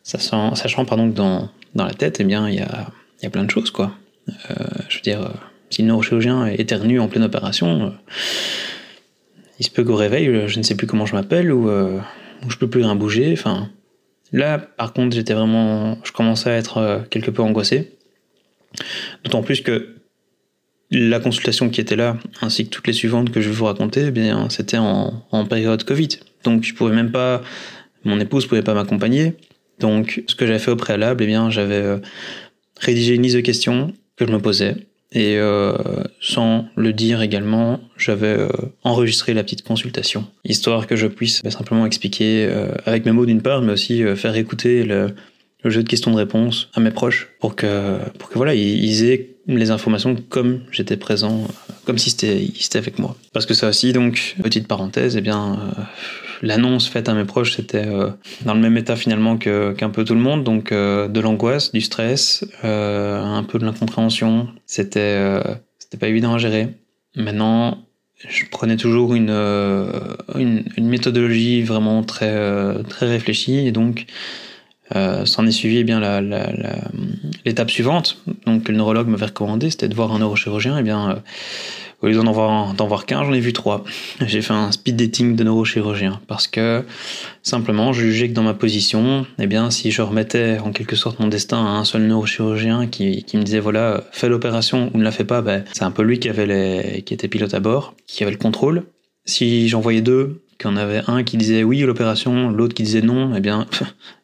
sachant, 0.04 0.54
sachant 0.54 0.84
pardon, 0.84 1.10
que 1.10 1.16
dans, 1.16 1.50
dans 1.74 1.84
la 1.84 1.92
tête, 1.92 2.18
eh 2.20 2.24
bien, 2.24 2.48
il 2.48 2.54
y 2.54 2.60
a 2.60 2.86
y 3.20 3.26
a 3.26 3.30
plein 3.30 3.42
de 3.42 3.50
choses, 3.50 3.72
quoi. 3.72 3.90
Euh, 4.28 4.54
je 4.88 4.98
veux 4.98 5.02
dire, 5.02 5.22
euh, 5.22 5.30
si 5.70 5.82
le 5.82 5.88
neurochirurgien 5.88 6.46
éternue 6.46 7.00
en 7.00 7.08
pleine 7.08 7.24
opération, 7.24 7.92
il 9.58 9.66
se 9.66 9.72
peut 9.72 9.82
qu'au 9.82 9.96
réveil, 9.96 10.46
je 10.46 10.58
ne 10.58 10.62
sais 10.62 10.76
plus 10.76 10.86
comment 10.86 11.04
je 11.04 11.16
m'appelle 11.16 11.50
ou, 11.50 11.68
ou 11.68 12.48
je 12.48 12.58
peux 12.58 12.70
plus 12.70 12.82
rien 12.82 12.94
bouger. 12.94 13.32
Enfin, 13.32 13.70
là, 14.30 14.56
par 14.56 14.92
contre, 14.92 15.16
j'étais 15.16 15.34
vraiment, 15.34 15.98
je 16.04 16.12
commençais 16.12 16.50
à 16.50 16.56
être 16.56 17.02
quelque 17.10 17.32
peu 17.32 17.42
angoissé. 17.42 17.98
D'autant 19.24 19.42
plus 19.42 19.62
que 19.62 19.97
la 20.90 21.20
consultation 21.20 21.68
qui 21.68 21.80
était 21.80 21.96
là, 21.96 22.16
ainsi 22.40 22.64
que 22.64 22.70
toutes 22.70 22.86
les 22.86 22.92
suivantes 22.92 23.30
que 23.30 23.40
je 23.40 23.48
vais 23.48 23.54
vous 23.54 23.66
raconter, 23.66 24.06
eh 24.06 24.10
bien, 24.10 24.48
c'était 24.48 24.78
en, 24.78 25.22
période 25.48 25.84
Covid. 25.84 26.08
Donc, 26.44 26.64
je 26.64 26.74
pouvais 26.74 26.94
même 26.94 27.10
pas, 27.10 27.42
mon 28.04 28.18
épouse 28.20 28.46
pouvait 28.46 28.62
pas 28.62 28.74
m'accompagner. 28.74 29.34
Donc, 29.80 30.22
ce 30.26 30.34
que 30.34 30.46
j'avais 30.46 30.58
fait 30.58 30.70
au 30.70 30.76
préalable, 30.76 31.22
eh 31.24 31.26
bien, 31.26 31.50
j'avais 31.50 32.00
rédiger 32.80 33.14
une 33.14 33.22
liste 33.22 33.36
de 33.36 33.40
questions 33.40 33.92
que 34.16 34.26
je 34.26 34.32
me 34.32 34.38
posais. 34.38 34.76
Et 35.12 35.36
euh, 35.38 35.74
sans 36.20 36.66
le 36.76 36.92
dire 36.92 37.22
également, 37.22 37.80
j'avais 37.96 38.26
euh, 38.26 38.48
enregistré 38.84 39.32
la 39.32 39.42
petite 39.42 39.62
consultation, 39.62 40.26
histoire 40.44 40.86
que 40.86 40.96
je 40.96 41.06
puisse 41.06 41.42
bah, 41.42 41.50
simplement 41.50 41.86
expliquer 41.86 42.46
euh, 42.46 42.72
avec 42.84 43.06
mes 43.06 43.12
mots 43.12 43.24
d'une 43.24 43.40
part, 43.40 43.62
mais 43.62 43.72
aussi 43.72 44.04
euh, 44.04 44.16
faire 44.16 44.36
écouter 44.36 44.84
le, 44.84 45.14
le, 45.64 45.70
jeu 45.70 45.82
de 45.82 45.88
questions-de-réponses 45.88 46.70
à 46.74 46.80
mes 46.80 46.90
proches 46.90 47.28
pour 47.40 47.56
que, 47.56 47.98
pour 48.18 48.28
que 48.28 48.34
voilà, 48.34 48.54
ils, 48.54 49.04
aient 49.04 49.30
les 49.46 49.70
informations 49.70 50.16
comme 50.28 50.60
j'étais 50.70 50.96
présent, 50.96 51.48
comme 51.84 51.98
si 51.98 52.10
c'était 52.10 52.78
avec 52.78 52.98
moi. 52.98 53.16
Parce 53.32 53.46
que 53.46 53.54
ça 53.54 53.68
aussi, 53.68 53.92
donc, 53.92 54.36
petite 54.42 54.68
parenthèse, 54.68 55.16
eh 55.16 55.20
bien, 55.20 55.74
l'annonce 56.42 56.88
faite 56.88 57.08
à 57.08 57.14
mes 57.14 57.24
proches, 57.24 57.56
c'était 57.56 57.86
euh, 57.86 58.10
dans 58.44 58.54
le 58.54 58.60
même 58.60 58.76
état 58.76 58.96
finalement 58.96 59.36
qu'un 59.36 59.90
peu 59.90 60.04
tout 60.04 60.14
le 60.14 60.20
monde, 60.20 60.44
donc 60.44 60.72
euh, 60.72 61.08
de 61.08 61.20
l'angoisse, 61.20 61.72
du 61.72 61.80
stress, 61.80 62.44
euh, 62.64 63.22
un 63.22 63.42
peu 63.42 63.58
de 63.58 63.64
l'incompréhension. 63.64 64.48
C'était 64.66 65.18
c'était 65.78 65.96
pas 65.96 66.08
évident 66.08 66.34
à 66.34 66.38
gérer. 66.38 66.68
Maintenant, 67.16 67.78
je 68.28 68.44
prenais 68.50 68.76
toujours 68.76 69.14
une, 69.14 69.30
une, 69.30 70.64
une, 70.76 70.88
méthodologie 70.88 71.62
vraiment 71.62 72.02
très, 72.02 72.82
très 72.84 73.08
réfléchie 73.08 73.66
et 73.66 73.72
donc 73.72 74.06
s'en 74.94 75.46
est 75.46 75.52
suivi 75.52 75.78
eh 75.78 75.84
bien 75.84 76.20
l'étape 77.44 77.70
suivante, 77.70 78.22
donc 78.46 78.68
le 78.68 78.74
neurologue 78.74 79.08
m'avait 79.08 79.26
recommandé, 79.26 79.70
c'était 79.70 79.88
de 79.88 79.94
voir 79.94 80.12
un 80.12 80.18
neurochirurgien. 80.18 80.76
Et 80.76 80.80
eh 80.80 80.82
bien 80.82 81.22
au 82.00 82.06
lieu 82.06 82.14
d'en 82.14 82.32
voir, 82.32 83.06
qu'un, 83.06 83.24
j'en 83.24 83.32
ai 83.32 83.40
vu 83.40 83.52
trois. 83.52 83.84
J'ai 84.24 84.40
fait 84.40 84.52
un 84.52 84.70
speed 84.70 84.96
dating 84.96 85.34
de 85.34 85.42
neurochirurgien 85.42 86.20
parce 86.28 86.46
que 86.46 86.84
simplement, 87.42 87.92
je 87.92 88.02
jugeais 88.02 88.28
que 88.28 88.34
dans 88.34 88.44
ma 88.44 88.54
position, 88.54 89.26
eh 89.38 89.46
bien, 89.48 89.70
si 89.70 89.90
je 89.90 90.02
remettais 90.02 90.58
en 90.58 90.70
quelque 90.70 90.94
sorte 90.94 91.18
mon 91.18 91.26
destin 91.26 91.58
à 91.58 91.70
un 91.70 91.84
seul 91.84 92.02
neurochirurgien 92.02 92.86
qui, 92.86 93.24
qui 93.24 93.36
me 93.36 93.42
disait 93.42 93.58
voilà, 93.58 94.04
fais 94.12 94.28
l'opération 94.28 94.90
ou 94.94 94.98
ne 94.98 95.04
la 95.04 95.10
fais 95.10 95.24
pas, 95.24 95.42
ben, 95.42 95.64
c'est 95.72 95.82
un 95.82 95.90
peu 95.90 96.02
lui 96.02 96.20
qui 96.20 96.28
avait 96.28 97.02
qui 97.02 97.14
était 97.14 97.28
pilote 97.28 97.54
à 97.54 97.60
bord, 97.60 97.94
qui 98.06 98.22
avait 98.22 98.32
le 98.32 98.38
contrôle. 98.38 98.84
Si 99.24 99.68
j'en 99.68 99.80
voyais 99.80 100.00
deux, 100.00 100.44
en 100.66 100.76
avait 100.76 101.02
un 101.06 101.22
qui 101.22 101.36
disait 101.36 101.62
oui 101.62 101.80
l'opération, 101.80 102.50
l'autre 102.50 102.74
qui 102.74 102.82
disait 102.82 103.02
non, 103.02 103.34
eh 103.36 103.40
bien, 103.40 103.66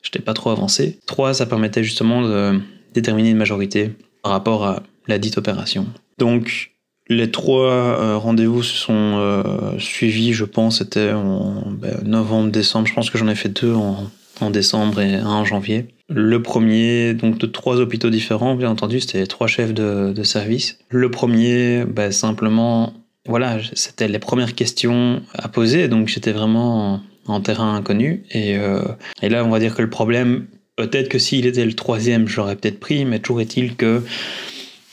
je 0.03 0.09
n'étais 0.09 0.19
pas 0.21 0.35
trop 0.35 0.51
avancé. 0.51 0.99
Trois, 1.07 1.35
ça 1.35 1.47
permettait 1.47 1.85
justement 1.85 2.23
de 2.23 2.61
déterminer 2.93 3.31
une 3.31 3.37
majorité 3.37 3.93
par 4.23 4.33
rapport 4.33 4.65
à 4.65 4.83
la 5.07 5.19
dite 5.19 5.39
opération. 5.39 5.87
Donc, 6.19 6.75
les 7.09 7.31
trois 7.31 7.71
euh, 7.71 8.17
rendez-vous 8.17 8.63
se 8.63 8.75
sont 8.75 9.19
euh, 9.19 9.79
suivis, 9.79 10.33
je 10.33 10.45
pense, 10.45 10.79
c'était 10.79 11.13
en 11.13 11.63
ben, 11.71 12.01
novembre, 12.05 12.51
décembre. 12.51 12.87
Je 12.87 12.95
pense 12.95 13.11
que 13.11 13.19
j'en 13.19 13.29
ai 13.29 13.35
fait 13.35 13.51
deux 13.51 13.75
en, 13.75 14.11
en, 14.41 14.51
décembre 14.51 15.01
et 15.01 15.17
un 15.17 15.27
en 15.27 15.45
janvier. 15.45 15.87
Le 16.09 16.41
premier, 16.43 17.13
donc 17.15 17.39
de 17.39 17.47
trois 17.47 17.77
hôpitaux 17.77 18.11
différents, 18.11 18.55
bien 18.55 18.71
entendu, 18.71 19.01
c'était 19.01 19.27
trois 19.27 19.47
chefs 19.47 19.75
de, 19.75 20.13
de 20.15 20.23
service. 20.23 20.79
Le 20.89 21.11
premier, 21.11 21.85
ben, 21.85 22.11
simplement, 22.11 22.95
voilà, 23.27 23.59
c'était 23.73 24.09
les 24.09 24.19
premières 24.19 24.55
questions 24.55 25.23
à 25.35 25.49
poser, 25.49 25.89
donc 25.89 26.09
j'étais 26.09 26.33
vraiment 26.33 27.01
en, 27.27 27.41
terrain 27.41 27.75
inconnu. 27.75 28.23
Et, 28.31 28.57
euh, 28.57 28.83
et 29.23 29.29
là, 29.29 29.45
on 29.45 29.51
va 29.51 29.59
dire 29.61 29.75
que 29.75 29.83
le 29.83 29.89
problème, 29.89 30.47
peut-être 30.77 31.09
que 31.09 31.19
s'il 31.19 31.47
était 31.47 31.65
le 31.65 31.73
troisième, 31.73 32.29
je 32.29 32.37
l'aurais 32.37 32.57
peut-être 32.57 32.81
pris, 32.81 33.05
mais 33.07 33.21
toujours 33.21 33.41
est-il 33.41 33.77
que 33.77 34.03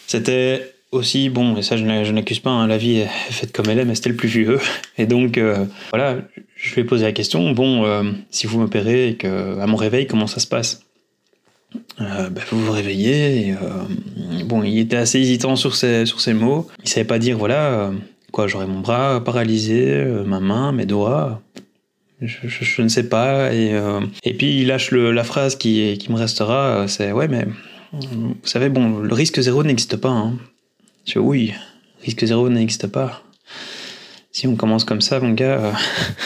c'était 0.08 0.74
aussi, 0.92 1.30
bon, 1.30 1.58
et 1.58 1.62
ça 1.62 1.76
je 1.76 1.84
n'accuse 1.84 2.40
pas, 2.40 2.52
hein, 2.52 2.68
la 2.68 2.78
vie 2.78 3.00
est 3.00 3.08
faite 3.08 3.52
comme 3.52 3.70
elle 3.70 3.80
est, 3.80 3.86
mais 3.86 3.96
c'était 3.96 4.10
le 4.10 4.16
plus 4.16 4.30
vieux. 4.30 4.60
Et 4.98 5.06
donc, 5.06 5.38
euh, 5.38 5.66
voilà, 5.90 6.18
je 6.56 6.74
lui 6.74 6.82
ai 6.82 6.84
posé 6.86 7.04
la 7.04 7.12
question, 7.12 7.52
bon, 7.52 7.84
euh, 7.84 8.12
si 8.30 8.48
vous 8.48 8.60
m'opérez 8.60 9.10
et 9.10 9.16
que 9.16 9.60
à 9.60 9.68
mon 9.68 9.78
réveil, 9.78 10.08
comment 10.08 10.28
ça 10.28 10.40
se 10.40 10.48
passe? 10.48 10.84
Ben, 12.00 12.30
Vous 12.50 12.66
vous 12.66 12.72
réveillez, 12.72 13.56
bon, 14.46 14.64
il 14.64 14.80
était 14.80 14.98
assez 14.98 15.20
hésitant 15.20 15.56
sur 15.56 15.76
ses, 15.76 16.06
sur 16.06 16.20
ses 16.20 16.34
mots. 16.34 16.68
Il 16.84 16.90
savait 16.90 17.06
pas 17.06 17.20
dire, 17.20 17.38
voilà, 17.38 17.92
quoi, 18.32 18.48
j'aurais 18.48 18.68
mon 18.68 18.80
bras 18.80 19.24
paralysé, 19.24 20.04
ma 20.26 20.40
main, 20.40 20.72
mes 20.72 20.86
doigts. 20.86 21.42
Je, 22.22 22.82
ne 22.82 22.88
sais 22.88 23.10
pas. 23.10 23.54
Et, 23.54 23.74
et 24.24 24.34
puis 24.34 24.62
il 24.62 24.68
lâche 24.68 24.92
le, 24.92 25.12
la 25.12 25.24
phrase 25.24 25.56
qui, 25.56 25.98
qui 25.98 26.12
me 26.12 26.18
restera, 26.18 26.88
c'est, 26.88 27.12
ouais, 27.12 27.28
mais 27.28 27.48
vous 27.94 28.36
savez, 28.44 28.70
bon, 28.70 29.00
le 29.00 29.14
risque 29.14 29.40
zéro 29.42 29.64
n'existe 29.64 29.98
pas. 29.98 30.10
Hein. 30.10 30.38
Je 31.06 31.20
oui, 31.20 31.54
risque 32.02 32.26
zéro 32.26 32.50
n'existe 32.50 32.88
pas. 32.88 33.24
Si 34.32 34.48
on 34.48 34.56
commence 34.56 34.86
comme 34.86 35.02
ça, 35.02 35.20
mon 35.20 35.34
gars, 35.34 35.60
euh, 35.60 35.72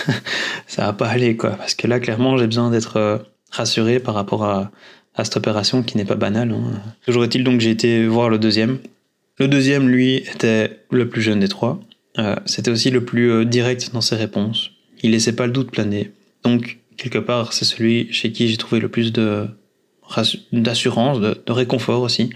ça 0.67 0.85
va 0.85 0.93
pas 0.93 1.07
aller, 1.07 1.35
quoi. 1.35 1.51
Parce 1.51 1.73
que 1.73 1.87
là, 1.87 1.99
clairement, 1.99 2.37
j'ai 2.37 2.45
besoin 2.45 2.69
d'être 2.69 2.97
euh, 2.97 3.17
rassuré 3.49 3.99
par 3.99 4.13
rapport 4.13 4.43
à, 4.43 4.71
à, 5.15 5.23
cette 5.23 5.37
opération 5.37 5.81
qui 5.81 5.97
n'est 5.97 6.05
pas 6.05 6.15
banale. 6.15 6.51
Hein. 6.51 6.81
Toujours 7.05 7.23
est-il 7.23 7.43
donc 7.43 7.61
j'ai 7.61 7.71
été 7.71 8.05
voir 8.05 8.29
le 8.29 8.37
deuxième. 8.37 8.77
Le 9.39 9.47
deuxième, 9.47 9.89
lui, 9.89 10.17
était 10.17 10.81
le 10.91 11.09
plus 11.09 11.21
jeune 11.23 11.39
des 11.39 11.47
trois. 11.47 11.79
Euh, 12.19 12.35
C'était 12.45 12.71
aussi 12.71 12.89
le 12.91 13.03
plus 13.03 13.31
euh, 13.31 13.45
direct 13.45 13.91
dans 13.93 14.01
ses 14.01 14.15
réponses. 14.15 14.71
Il 15.03 15.11
laissait 15.11 15.35
pas 15.35 15.47
le 15.47 15.53
doute 15.53 15.71
planer. 15.71 16.11
Donc, 16.43 16.79
quelque 16.97 17.19
part, 17.19 17.53
c'est 17.53 17.65
celui 17.65 18.11
chez 18.11 18.31
qui 18.31 18.47
j'ai 18.47 18.57
trouvé 18.57 18.79
le 18.79 18.89
plus 18.89 19.11
d'assurance, 20.51 21.19
de, 21.19 21.37
réconfort 21.47 22.01
aussi. 22.01 22.29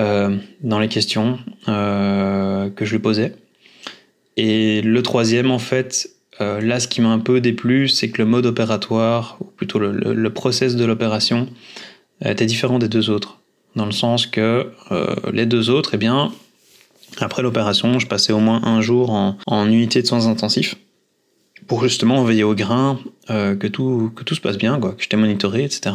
Euh, 0.00 0.36
dans 0.62 0.80
les 0.80 0.88
questions 0.88 1.38
que 1.66 2.84
je 2.84 2.90
lui 2.90 2.98
posais. 2.98 3.34
Et 4.36 4.82
le 4.82 5.02
troisième, 5.02 5.52
en 5.52 5.60
fait, 5.60 6.10
là, 6.40 6.80
ce 6.80 6.88
qui 6.88 7.00
m'a 7.00 7.10
un 7.10 7.20
peu 7.20 7.40
déplu, 7.40 7.88
c'est 7.88 8.10
que 8.10 8.20
le 8.20 8.28
mode 8.28 8.46
opératoire, 8.46 9.38
ou 9.40 9.44
plutôt 9.44 9.78
le, 9.78 9.92
le, 9.92 10.30
process 10.30 10.74
de 10.74 10.84
l'opération, 10.84 11.48
était 12.24 12.46
différent 12.46 12.80
des 12.80 12.88
deux 12.88 13.10
autres. 13.10 13.38
Dans 13.76 13.86
le 13.86 13.92
sens 13.92 14.26
que 14.26 14.72
les 15.32 15.46
deux 15.46 15.70
autres, 15.70 15.90
eh 15.94 15.98
bien, 15.98 16.32
après 17.20 17.42
l'opération, 17.42 17.98
je 17.98 18.06
passais 18.06 18.32
au 18.32 18.40
moins 18.40 18.62
un 18.64 18.80
jour 18.80 19.10
en, 19.10 19.36
en 19.46 19.66
unité 19.66 20.02
de 20.02 20.06
soins 20.06 20.26
intensifs 20.26 20.76
pour 21.66 21.82
justement 21.82 22.22
veiller 22.24 22.44
au 22.44 22.54
grain, 22.54 22.98
euh, 23.30 23.56
que, 23.56 23.66
tout, 23.66 24.12
que 24.14 24.22
tout 24.24 24.34
se 24.34 24.40
passe 24.40 24.58
bien, 24.58 24.78
quoi, 24.78 24.92
que 24.92 25.02
j'étais 25.02 25.16
monitoré, 25.16 25.64
etc. 25.64 25.94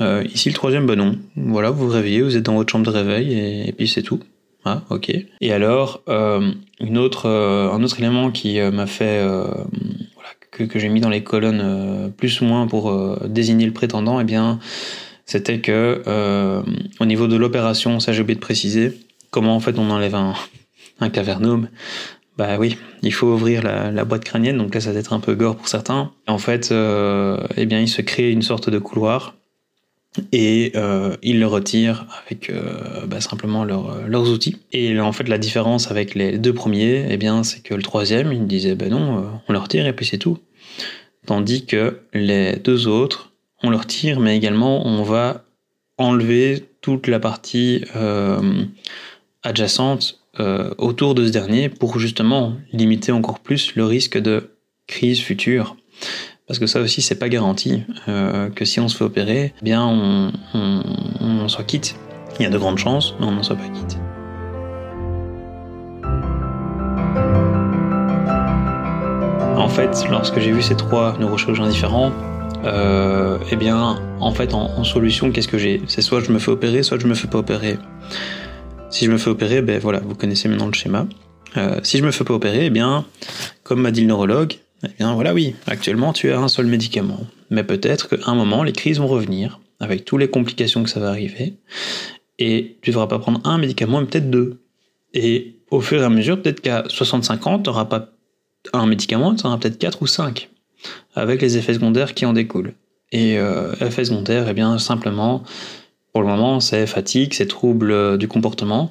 Euh, 0.00 0.24
ici, 0.32 0.48
le 0.48 0.54
troisième, 0.54 0.86
ben 0.86 0.96
non. 0.96 1.18
Voilà, 1.36 1.70
vous 1.70 1.86
vous 1.86 1.92
réveillez, 1.92 2.22
vous 2.22 2.36
êtes 2.36 2.42
dans 2.42 2.54
votre 2.54 2.70
chambre 2.70 2.84
de 2.84 2.90
réveil 2.90 3.66
et, 3.66 3.72
puis 3.72 3.88
c'est 3.88 4.02
tout. 4.02 4.20
Ah, 4.64 4.82
ok. 4.90 5.10
Et 5.40 5.52
alors, 5.52 6.02
euh, 6.08 6.52
une 6.80 6.98
autre, 6.98 7.28
un 7.28 7.82
autre 7.82 7.98
élément 8.00 8.30
qui 8.30 8.60
m'a 8.60 8.86
fait, 8.86 9.24
que, 10.50 10.64
que 10.64 10.78
j'ai 10.78 10.88
mis 10.88 11.00
dans 11.00 11.08
les 11.08 11.22
colonnes 11.22 12.12
plus 12.16 12.40
ou 12.40 12.44
moins 12.44 12.66
pour 12.66 13.18
désigner 13.28 13.64
le 13.64 13.72
prétendant, 13.72 14.18
eh 14.20 14.24
bien, 14.24 14.58
c'était 15.24 15.60
que 15.60 16.02
au 16.98 17.06
niveau 17.06 17.28
de 17.28 17.36
l'opération, 17.36 18.00
ça 18.00 18.12
j'ai 18.12 18.22
oublié 18.22 18.34
de 18.34 18.40
préciser, 18.40 18.98
comment 19.36 19.54
en 19.54 19.60
fait 19.60 19.78
on 19.78 19.90
enlève 19.90 20.14
un, 20.14 20.32
un 21.00 21.10
cavernome. 21.10 21.68
Bah 22.38 22.56
oui, 22.58 22.78
il 23.02 23.12
faut 23.12 23.26
ouvrir 23.26 23.62
la, 23.62 24.04
boîte 24.06 24.24
crânienne, 24.24 24.56
donc 24.56 24.74
là 24.74 24.80
ça 24.80 24.92
va 24.92 24.98
être 24.98 25.12
un 25.12 25.20
peu 25.20 25.34
gore 25.34 25.56
pour 25.56 25.68
certains. 25.68 26.12
En 26.26 26.38
fait, 26.38 26.72
eh 26.72 27.66
bien, 27.66 27.80
il 27.80 27.88
se 27.88 28.00
crée 28.00 28.30
une 28.30 28.40
sorte 28.40 28.70
de 28.70 28.78
couloir 28.78 29.34
et 30.32 30.72
euh, 30.76 31.16
ils 31.22 31.38
le 31.38 31.46
retirent 31.46 32.06
avec 32.24 32.50
euh, 32.50 33.06
bah, 33.06 33.20
simplement 33.20 33.64
leurs 33.64 34.30
outils. 34.30 34.56
Et 34.72 34.98
en 34.98 35.12
fait, 35.12 35.28
la 35.28 35.38
différence 35.38 35.90
avec 35.90 36.14
les 36.14 36.38
deux 36.38 36.54
premiers, 36.54 37.06
eh 37.10 37.16
bien, 37.18 37.42
c'est 37.42 37.62
que 37.62 37.74
le 37.74 37.82
troisième, 37.82 38.32
il 38.32 38.46
disait, 38.46 38.74
ben 38.74 38.90
non, 38.90 39.40
on 39.46 39.52
le 39.52 39.58
retire 39.58 39.86
et 39.86 39.92
puis 39.92 40.06
c'est 40.06 40.18
tout. 40.18 40.38
Tandis 41.26 41.66
que 41.66 42.00
les 42.14 42.56
deux 42.56 42.86
autres, 42.86 43.32
on 43.62 43.70
le 43.70 43.76
retire, 43.76 44.20
mais 44.20 44.36
également 44.36 44.86
on 44.86 45.02
va 45.02 45.44
enlever 45.98 46.68
toute 46.80 47.08
la 47.08 47.18
partie 47.18 47.82
adjacente 49.46 50.20
autour 50.76 51.14
de 51.14 51.26
ce 51.26 51.32
dernier 51.32 51.70
pour 51.70 51.98
justement 51.98 52.52
limiter 52.70 53.10
encore 53.10 53.40
plus 53.40 53.74
le 53.74 53.86
risque 53.86 54.18
de 54.18 54.50
crise 54.86 55.20
future. 55.20 55.76
Parce 56.46 56.60
que 56.60 56.66
ça 56.66 56.80
aussi, 56.80 57.02
c'est 57.02 57.18
pas 57.18 57.28
garanti 57.28 57.82
euh, 58.08 58.50
que 58.50 58.64
si 58.64 58.78
on 58.78 58.86
se 58.86 58.96
fait 58.96 59.04
opérer, 59.04 59.52
eh 59.60 59.64
bien 59.64 59.84
on, 59.84 60.30
on, 60.54 61.48
soit 61.48 61.64
quitte. 61.64 61.96
Il 62.38 62.44
y 62.44 62.46
a 62.46 62.50
de 62.50 62.58
grandes 62.58 62.78
chances, 62.78 63.16
mais 63.18 63.26
on 63.26 63.32
n'en 63.32 63.42
soit 63.42 63.56
pas 63.56 63.68
quitte. 63.68 63.98
En 69.56 69.68
fait, 69.68 70.06
lorsque 70.08 70.38
j'ai 70.38 70.52
vu 70.52 70.62
ces 70.62 70.76
trois 70.76 71.16
neurochirurgiens 71.18 71.68
différents, 71.68 72.12
euh, 72.64 73.38
eh 73.50 73.56
bien, 73.56 73.98
en 74.20 74.30
fait, 74.32 74.54
en, 74.54 74.84
solution, 74.84 75.32
qu'est-ce 75.32 75.48
que 75.48 75.58
j'ai? 75.58 75.82
C'est 75.88 76.02
soit 76.02 76.20
je 76.20 76.30
me 76.30 76.38
fais 76.38 76.50
opérer, 76.50 76.82
soit 76.82 76.98
je 76.98 77.06
me 77.06 77.14
fais 77.14 77.26
pas 77.26 77.38
opérer. 77.38 77.78
Si 78.96 79.04
je 79.04 79.10
me 79.10 79.18
fais 79.18 79.28
opérer, 79.28 79.60
ben 79.60 79.78
voilà, 79.78 80.00
vous 80.00 80.14
connaissez 80.14 80.48
maintenant 80.48 80.68
le 80.68 80.72
schéma. 80.72 81.06
Euh, 81.58 81.80
si 81.82 81.98
je 81.98 82.02
me 82.02 82.10
fais 82.10 82.24
pas 82.24 82.32
opérer, 82.32 82.64
eh 82.64 82.70
bien, 82.70 83.04
comme 83.62 83.82
m'a 83.82 83.90
dit 83.90 84.00
le 84.00 84.06
neurologue, 84.06 84.54
eh 84.84 84.88
bien 84.98 85.12
voilà, 85.12 85.34
oui, 85.34 85.54
actuellement 85.66 86.14
tu 86.14 86.32
as 86.32 86.40
un 86.40 86.48
seul 86.48 86.64
médicament. 86.64 87.20
Mais 87.50 87.62
peut-être 87.62 88.08
qu'à 88.08 88.30
un 88.30 88.34
moment, 88.34 88.62
les 88.62 88.72
crises 88.72 88.98
vont 88.98 89.06
revenir, 89.06 89.60
avec 89.80 90.06
toutes 90.06 90.20
les 90.20 90.30
complications 90.30 90.82
que 90.82 90.88
ça 90.88 90.98
va 90.98 91.10
arriver, 91.10 91.56
et 92.38 92.78
tu 92.80 92.88
ne 92.88 92.94
devras 92.94 93.06
pas 93.06 93.18
prendre 93.18 93.42
un 93.44 93.58
médicament, 93.58 94.00
mais 94.00 94.06
peut-être 94.06 94.30
deux. 94.30 94.62
Et 95.12 95.56
au 95.70 95.82
fur 95.82 96.00
et 96.00 96.04
à 96.06 96.08
mesure, 96.08 96.40
peut-être 96.40 96.62
qu'à 96.62 96.84
65 96.88 97.46
ans, 97.48 97.58
tu 97.58 97.68
n'auras 97.68 97.84
pas 97.84 98.08
un 98.72 98.86
médicament, 98.86 99.34
tu 99.34 99.44
en 99.44 99.50
auras 99.50 99.58
peut-être 99.58 99.76
quatre 99.76 100.00
ou 100.00 100.06
cinq, 100.06 100.48
avec 101.14 101.42
les 101.42 101.58
effets 101.58 101.74
secondaires 101.74 102.14
qui 102.14 102.24
en 102.24 102.32
découlent. 102.32 102.72
Et 103.12 103.38
euh, 103.38 103.74
effets 103.82 104.06
secondaires, 104.06 104.48
eh 104.48 104.54
bien 104.54 104.78
simplement, 104.78 105.44
pour 106.16 106.22
le 106.22 106.28
moment, 106.28 106.60
c'est 106.60 106.86
fatigue, 106.86 107.34
c'est 107.34 107.46
trouble 107.46 107.92
euh, 107.92 108.16
du 108.16 108.26
comportement. 108.26 108.90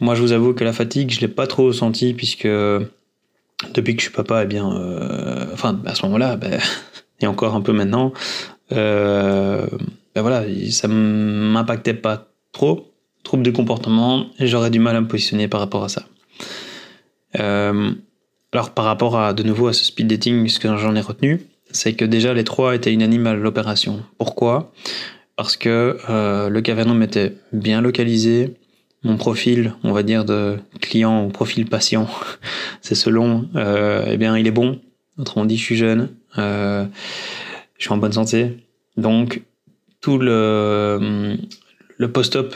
Moi, 0.00 0.14
je 0.14 0.20
vous 0.20 0.32
avoue 0.32 0.52
que 0.52 0.64
la 0.64 0.74
fatigue, 0.74 1.10
je 1.10 1.16
ne 1.16 1.20
l'ai 1.22 1.28
pas 1.28 1.46
trop 1.46 1.68
ressenti, 1.68 2.12
puisque 2.12 2.46
depuis 2.46 3.96
que 3.96 4.02
je 4.02 4.08
suis 4.08 4.12
papa, 4.14 4.42
eh 4.42 4.46
bien, 4.46 4.70
euh, 4.70 5.46
enfin, 5.54 5.80
à 5.86 5.94
ce 5.94 6.04
moment-là, 6.04 6.36
ben, 6.36 6.60
et 7.22 7.26
encore 7.26 7.54
un 7.54 7.62
peu 7.62 7.72
maintenant, 7.72 8.12
euh, 8.72 9.66
ben 10.14 10.20
voilà, 10.20 10.44
ça 10.68 10.88
m'impactait 10.88 11.94
pas 11.94 12.28
trop. 12.52 12.92
Trouble 13.22 13.42
de 13.42 13.50
comportement, 13.50 14.26
j'aurais 14.40 14.68
du 14.68 14.78
mal 14.78 14.96
à 14.96 15.00
me 15.00 15.08
positionner 15.08 15.48
par 15.48 15.60
rapport 15.60 15.84
à 15.84 15.88
ça. 15.88 16.02
Euh, 17.38 17.92
alors, 18.52 18.74
par 18.74 18.84
rapport 18.84 19.18
à, 19.18 19.32
de 19.32 19.42
nouveau, 19.42 19.68
à 19.68 19.72
ce 19.72 19.86
speed 19.86 20.06
dating, 20.06 20.48
ce 20.48 20.60
que 20.60 20.76
j'en 20.76 20.94
ai 20.94 21.00
retenu, 21.00 21.40
c'est 21.70 21.94
que 21.94 22.04
déjà 22.04 22.34
les 22.34 22.44
trois 22.44 22.74
étaient 22.74 22.92
unanimes 22.92 23.26
à 23.26 23.32
l'opération. 23.32 24.02
Pourquoi? 24.18 24.70
Parce 25.40 25.56
que 25.56 25.96
le 26.50 26.60
cavernome 26.60 27.02
était 27.02 27.32
bien 27.50 27.80
localisé, 27.80 28.54
mon 29.02 29.16
profil, 29.16 29.74
on 29.82 29.92
va 29.92 30.02
dire, 30.02 30.24
de 30.24 30.58
client 30.80 31.24
ou 31.24 31.28
profil 31.28 31.66
patient, 31.66 32.08
c'est 32.82 32.94
selon, 32.94 33.48
euh, 33.56 34.04
eh 34.06 34.16
bien, 34.16 34.36
il 34.36 34.46
est 34.46 34.52
bon. 34.52 34.80
Autrement 35.18 35.44
dit, 35.44 35.56
je 35.56 35.62
suis 35.62 35.76
jeune, 35.76 36.10
euh, 36.38 36.84
je 37.78 37.84
suis 37.84 37.92
en 37.92 37.96
bonne 37.96 38.12
santé. 38.12 38.58
Donc, 38.96 39.42
tout 40.00 40.18
le, 40.18 41.38
post-op 42.12 42.54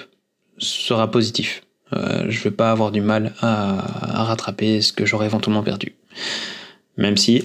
sera 0.59 1.11
positif. 1.11 1.63
Euh, 1.93 2.27
je 2.29 2.39
ne 2.39 2.45
vais 2.45 2.51
pas 2.51 2.71
avoir 2.71 2.91
du 2.91 3.01
mal 3.01 3.35
à 3.41 4.25
rattraper 4.25 4.81
ce 4.81 4.93
que 4.93 5.07
j'aurais 5.07 5.27
éventuellement 5.27 5.63
perdu. 5.63 5.95
Même 6.97 7.17
si 7.17 7.45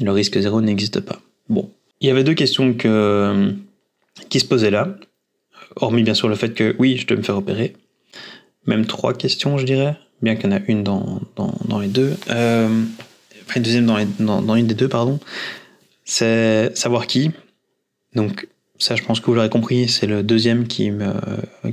le 0.00 0.10
risque 0.10 0.38
zéro 0.38 0.60
n'existe 0.60 1.00
pas. 1.00 1.20
Bon. 1.48 1.70
Il 2.00 2.08
y 2.08 2.10
avait 2.10 2.24
deux 2.24 2.34
questions 2.34 2.72
que, 2.74 3.54
qui 4.28 4.40
se 4.40 4.46
posaient 4.46 4.70
là. 4.70 4.96
Hormis 5.76 6.02
bien 6.02 6.14
sûr 6.14 6.28
le 6.28 6.34
fait 6.34 6.52
que 6.52 6.74
oui, 6.78 6.96
je 6.96 7.06
dois 7.06 7.16
me 7.16 7.22
faire 7.22 7.36
opérer 7.36 7.74
même 8.66 8.86
trois 8.86 9.14
questions, 9.14 9.58
je 9.58 9.66
dirais, 9.66 9.96
bien 10.22 10.36
qu'il 10.36 10.50
y 10.50 10.52
en 10.52 10.56
a 10.56 10.60
une 10.68 10.82
dans, 10.82 11.20
dans, 11.36 11.54
dans 11.66 11.78
les 11.78 11.88
deux. 11.88 12.14
Euh, 12.30 12.68
enfin, 13.42 13.54
une 13.56 13.62
deuxième 13.62 13.86
dans, 13.86 13.96
les, 13.96 14.06
dans, 14.18 14.42
dans, 14.42 14.54
une 14.54 14.66
des 14.66 14.74
deux, 14.74 14.88
pardon. 14.88 15.18
C'est 16.04 16.76
savoir 16.76 17.06
qui. 17.06 17.30
Donc, 18.14 18.48
ça, 18.78 18.96
je 18.96 19.02
pense 19.02 19.20
que 19.20 19.26
vous 19.26 19.34
l'aurez 19.34 19.50
compris, 19.50 19.88
c'est 19.88 20.06
le 20.06 20.22
deuxième 20.22 20.66
qui, 20.66 20.90
me, 20.90 21.12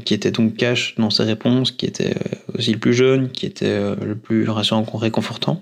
qui 0.04 0.14
était 0.14 0.32
donc 0.32 0.56
cash 0.58 0.96
dans 0.96 1.10
ses 1.10 1.24
réponses, 1.24 1.72
qui 1.72 1.86
était 1.86 2.16
aussi 2.58 2.74
le 2.74 2.80
plus 2.80 2.94
jeune, 2.94 3.30
qui 3.30 3.46
était 3.46 3.66
euh, 3.66 3.96
le 3.96 4.16
plus 4.16 4.50
rassurant, 4.50 4.84
réconfortant. 4.84 5.62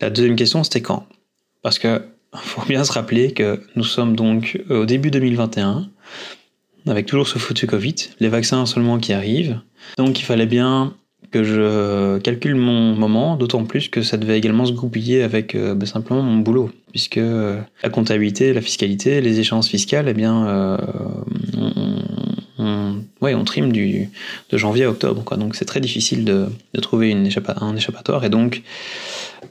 La 0.00 0.08
deuxième 0.08 0.36
question, 0.36 0.64
c'était 0.64 0.80
quand? 0.80 1.06
Parce 1.62 1.78
que 1.78 2.02
faut 2.36 2.66
bien 2.66 2.84
se 2.84 2.92
rappeler 2.92 3.32
que 3.32 3.60
nous 3.76 3.84
sommes 3.84 4.16
donc 4.16 4.62
au 4.68 4.86
début 4.86 5.10
2021 5.10 5.88
avec 6.86 7.06
toujours 7.06 7.28
ce 7.28 7.38
foutu 7.38 7.66
Covid, 7.66 7.94
les 8.20 8.28
vaccins 8.28 8.64
seulement 8.66 8.98
qui 8.98 9.12
arrivent. 9.12 9.60
Donc 9.98 10.20
il 10.20 10.24
fallait 10.24 10.46
bien 10.46 10.94
que 11.30 11.44
je 11.44 12.18
calcule 12.18 12.56
mon 12.56 12.94
moment, 12.94 13.36
d'autant 13.36 13.64
plus 13.64 13.88
que 13.88 14.02
ça 14.02 14.16
devait 14.16 14.36
également 14.36 14.66
se 14.66 14.72
goupiller 14.72 15.22
avec 15.22 15.54
euh, 15.54 15.74
bah, 15.74 15.86
simplement 15.86 16.22
mon 16.22 16.38
boulot, 16.38 16.70
puisque 16.90 17.18
euh, 17.18 17.60
la 17.82 17.88
comptabilité, 17.88 18.52
la 18.52 18.60
fiscalité, 18.60 19.20
les 19.20 19.38
échéances 19.38 19.68
fiscales, 19.68 20.08
eh 20.08 20.14
bien, 20.14 20.48
euh, 20.48 20.78
on, 22.58 22.96
ouais, 23.20 23.34
on 23.34 23.44
trime 23.44 23.70
du, 23.70 24.08
de 24.50 24.58
janvier 24.58 24.84
à 24.84 24.90
octobre, 24.90 25.22
quoi. 25.22 25.36
donc 25.36 25.54
c'est 25.54 25.66
très 25.66 25.80
difficile 25.80 26.24
de, 26.24 26.46
de 26.74 26.80
trouver 26.80 27.10
une 27.10 27.28
un 27.60 27.76
échappatoire, 27.76 28.24
et 28.24 28.28
donc 28.28 28.62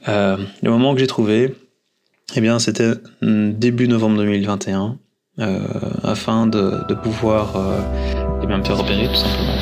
le 0.08 0.70
moment 0.70 0.94
que 0.94 1.00
j'ai 1.00 1.08
trouvé, 1.08 1.54
eh 2.36 2.42
bien, 2.42 2.60
c'était 2.60 2.94
début 3.22 3.88
novembre 3.88 4.18
2021, 4.18 4.98
euh, 5.40 5.60
afin 6.04 6.48
de, 6.48 6.94
pouvoir 6.94 7.56
euh, 7.56 7.80
eh 8.44 8.48
bien, 8.48 8.58
me 8.58 8.64
faire 8.64 8.80
opérer 8.80 9.08
tout 9.08 9.16
simplement. 9.16 9.54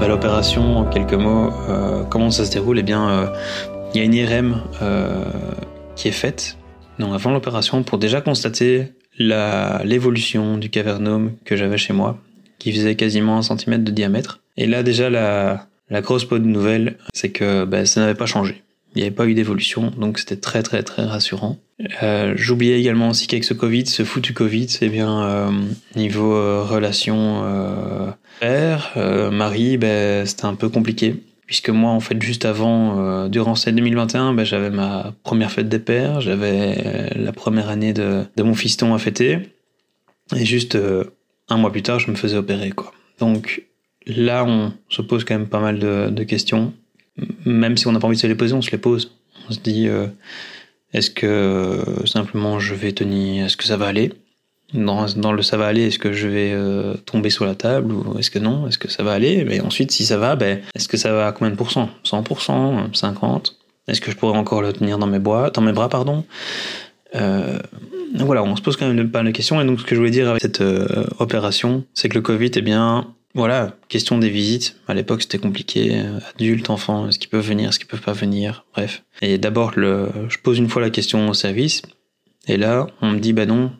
Bah, 0.00 0.08
L'opération, 0.08 0.78
en 0.78 0.84
quelques 0.84 1.14
mots, 1.14 1.52
euh, 1.68 2.02
comment 2.04 2.30
ça 2.30 2.44
se 2.44 2.52
déroule? 2.52 2.78
Eh 2.78 2.82
bien, 2.82 3.30
il 3.94 3.98
y 3.98 4.00
a 4.00 4.04
une 4.04 4.14
IRM 4.14 4.62
qui 5.96 6.08
est 6.08 6.12
faite 6.12 6.56
donc 7.00 7.14
avant 7.14 7.30
l'opération 7.30 7.82
pour 7.82 7.98
déjà 7.98 8.20
constater 8.20 8.92
l'évolution 9.18 10.58
du 10.58 10.70
cavernome 10.70 11.32
que 11.44 11.56
j'avais 11.56 11.78
chez 11.78 11.92
moi, 11.92 12.18
qui 12.58 12.72
faisait 12.72 12.94
quasiment 12.94 13.38
un 13.38 13.42
centimètre 13.42 13.84
de 13.84 13.90
diamètre. 13.90 14.40
Et 14.56 14.66
là, 14.66 14.82
déjà, 14.82 15.10
la, 15.10 15.66
la 15.90 16.00
grosse 16.00 16.28
de 16.28 16.38
nouvelle, 16.38 16.96
c'est 17.14 17.30
que 17.30 17.64
bah, 17.64 17.84
ça 17.84 18.00
n'avait 18.00 18.14
pas 18.14 18.26
changé. 18.26 18.62
Il 18.94 18.98
n'y 18.98 19.02
avait 19.02 19.14
pas 19.14 19.26
eu 19.26 19.34
d'évolution, 19.34 19.92
donc 19.96 20.18
c'était 20.18 20.36
très 20.36 20.62
très 20.62 20.82
très 20.82 21.04
rassurant. 21.04 21.58
Euh, 22.02 22.34
J'oubliais 22.36 22.78
également 22.80 23.10
aussi 23.10 23.26
qu'avec 23.26 23.44
ce 23.44 23.54
Covid, 23.54 23.86
ce 23.86 24.04
foutu 24.04 24.32
Covid, 24.32 24.68
c'est 24.68 24.88
bien 24.88 25.22
euh, 25.22 25.50
niveau 25.94 26.34
euh, 26.34 26.62
relation 26.62 27.44
père, 28.40 28.92
mari, 29.32 29.76
ben, 29.76 30.26
c'était 30.26 30.46
un 30.46 30.54
peu 30.54 30.68
compliqué. 30.68 31.22
Puisque 31.46 31.70
moi, 31.70 31.90
en 31.90 31.98
fait, 31.98 32.20
juste 32.22 32.44
avant, 32.44 33.28
durant 33.28 33.56
cette 33.56 33.74
2021, 33.74 34.34
ben, 34.34 34.44
j'avais 34.44 34.70
ma 34.70 35.12
première 35.24 35.50
fête 35.50 35.68
des 35.68 35.80
pères, 35.80 36.20
j'avais 36.20 37.10
la 37.16 37.32
première 37.32 37.68
année 37.68 37.92
de, 37.92 38.24
de, 38.36 38.42
mon 38.44 38.54
fiston 38.54 38.94
à 38.94 38.98
fêter. 38.98 39.38
Et 40.36 40.44
juste 40.44 40.78
un 41.48 41.56
mois 41.56 41.72
plus 41.72 41.82
tard, 41.82 41.98
je 41.98 42.10
me 42.10 42.16
faisais 42.16 42.36
opérer. 42.36 42.70
Quoi. 42.70 42.92
Donc 43.18 43.64
là, 44.06 44.44
on 44.44 44.72
se 44.88 45.02
pose 45.02 45.24
quand 45.24 45.34
même 45.34 45.48
pas 45.48 45.60
mal 45.60 45.78
de, 45.78 46.24
questions. 46.24 46.72
Même 47.44 47.76
si 47.76 47.86
on 47.86 47.92
n'a 47.92 48.00
pas 48.00 48.06
envie 48.06 48.16
de 48.16 48.20
se 48.20 48.26
les 48.26 48.34
poser, 48.34 48.54
on 48.54 48.62
se 48.62 48.70
les 48.70 48.78
pose. 48.78 49.16
On 49.48 49.52
se 49.52 49.60
dit, 49.60 49.88
euh, 49.88 50.06
est-ce 50.92 51.10
que 51.10 51.26
euh, 51.26 52.06
simplement 52.06 52.58
je 52.58 52.74
vais 52.74 52.92
tenir, 52.92 53.46
est-ce 53.46 53.56
que 53.56 53.64
ça 53.64 53.76
va 53.76 53.86
aller? 53.86 54.12
Dans, 54.72 55.32
le 55.32 55.42
ça 55.42 55.56
va 55.56 55.66
aller, 55.66 55.88
est-ce 55.88 55.98
que 55.98 56.12
je 56.12 56.28
vais 56.28 56.52
euh, 56.52 56.94
tomber 56.94 57.30
sur 57.30 57.44
la 57.44 57.56
table 57.56 57.92
ou 57.92 58.16
est-ce 58.18 58.30
que 58.30 58.38
non? 58.38 58.68
Est-ce 58.68 58.78
que 58.78 58.88
ça 58.88 59.02
va 59.02 59.12
aller? 59.12 59.44
Mais 59.44 59.60
ensuite, 59.60 59.90
si 59.90 60.06
ça 60.06 60.16
va, 60.16 60.36
ben, 60.36 60.60
est-ce 60.76 60.86
que 60.86 60.96
ça 60.96 61.12
va 61.12 61.26
à 61.26 61.32
combien 61.32 61.50
de 61.50 61.56
pourcents? 61.56 61.90
100% 62.04 62.94
50 62.94 63.56
Est-ce 63.88 64.00
que 64.00 64.12
je 64.12 64.16
pourrais 64.16 64.38
encore 64.38 64.62
le 64.62 64.72
tenir 64.72 64.98
dans 64.98 65.08
mes, 65.08 65.18
bois, 65.18 65.50
dans 65.50 65.62
mes 65.62 65.72
bras 65.72 65.88
pardon? 65.88 66.24
Voilà, 67.12 68.42
on 68.42 68.54
se 68.54 68.62
pose 68.62 68.76
quand 68.76 68.92
même 68.92 69.10
pas 69.10 69.24
de 69.24 69.30
questions. 69.32 69.60
Et 69.60 69.64
donc, 69.64 69.80
ce 69.80 69.84
que 69.84 69.96
je 69.96 70.00
voulais 70.00 70.12
dire 70.12 70.28
avec 70.28 70.42
cette 70.42 70.62
opération, 71.18 71.84
c'est 71.94 72.08
que 72.08 72.14
le 72.14 72.22
Covid, 72.22 72.50
eh 72.54 72.60
bien, 72.60 73.12
voilà, 73.34 73.76
question 73.88 74.18
des 74.18 74.30
visites. 74.30 74.76
À 74.88 74.94
l'époque, 74.94 75.22
c'était 75.22 75.38
compliqué. 75.38 76.02
Adultes, 76.34 76.70
enfants, 76.70 77.08
est-ce 77.08 77.18
qu'ils 77.18 77.30
peuvent 77.30 77.46
venir, 77.46 77.68
est-ce 77.68 77.78
qu'ils 77.78 77.88
peuvent 77.88 78.00
pas 78.00 78.12
venir? 78.12 78.64
Bref. 78.74 79.04
Et 79.22 79.38
d'abord, 79.38 79.72
je 79.74 80.38
pose 80.42 80.58
une 80.58 80.68
fois 80.68 80.82
la 80.82 80.90
question 80.90 81.28
au 81.28 81.34
service. 81.34 81.82
Et 82.48 82.56
là, 82.56 82.88
on 83.00 83.12
me 83.12 83.18
dit, 83.18 83.32
bah 83.32 83.46
non, 83.46 83.70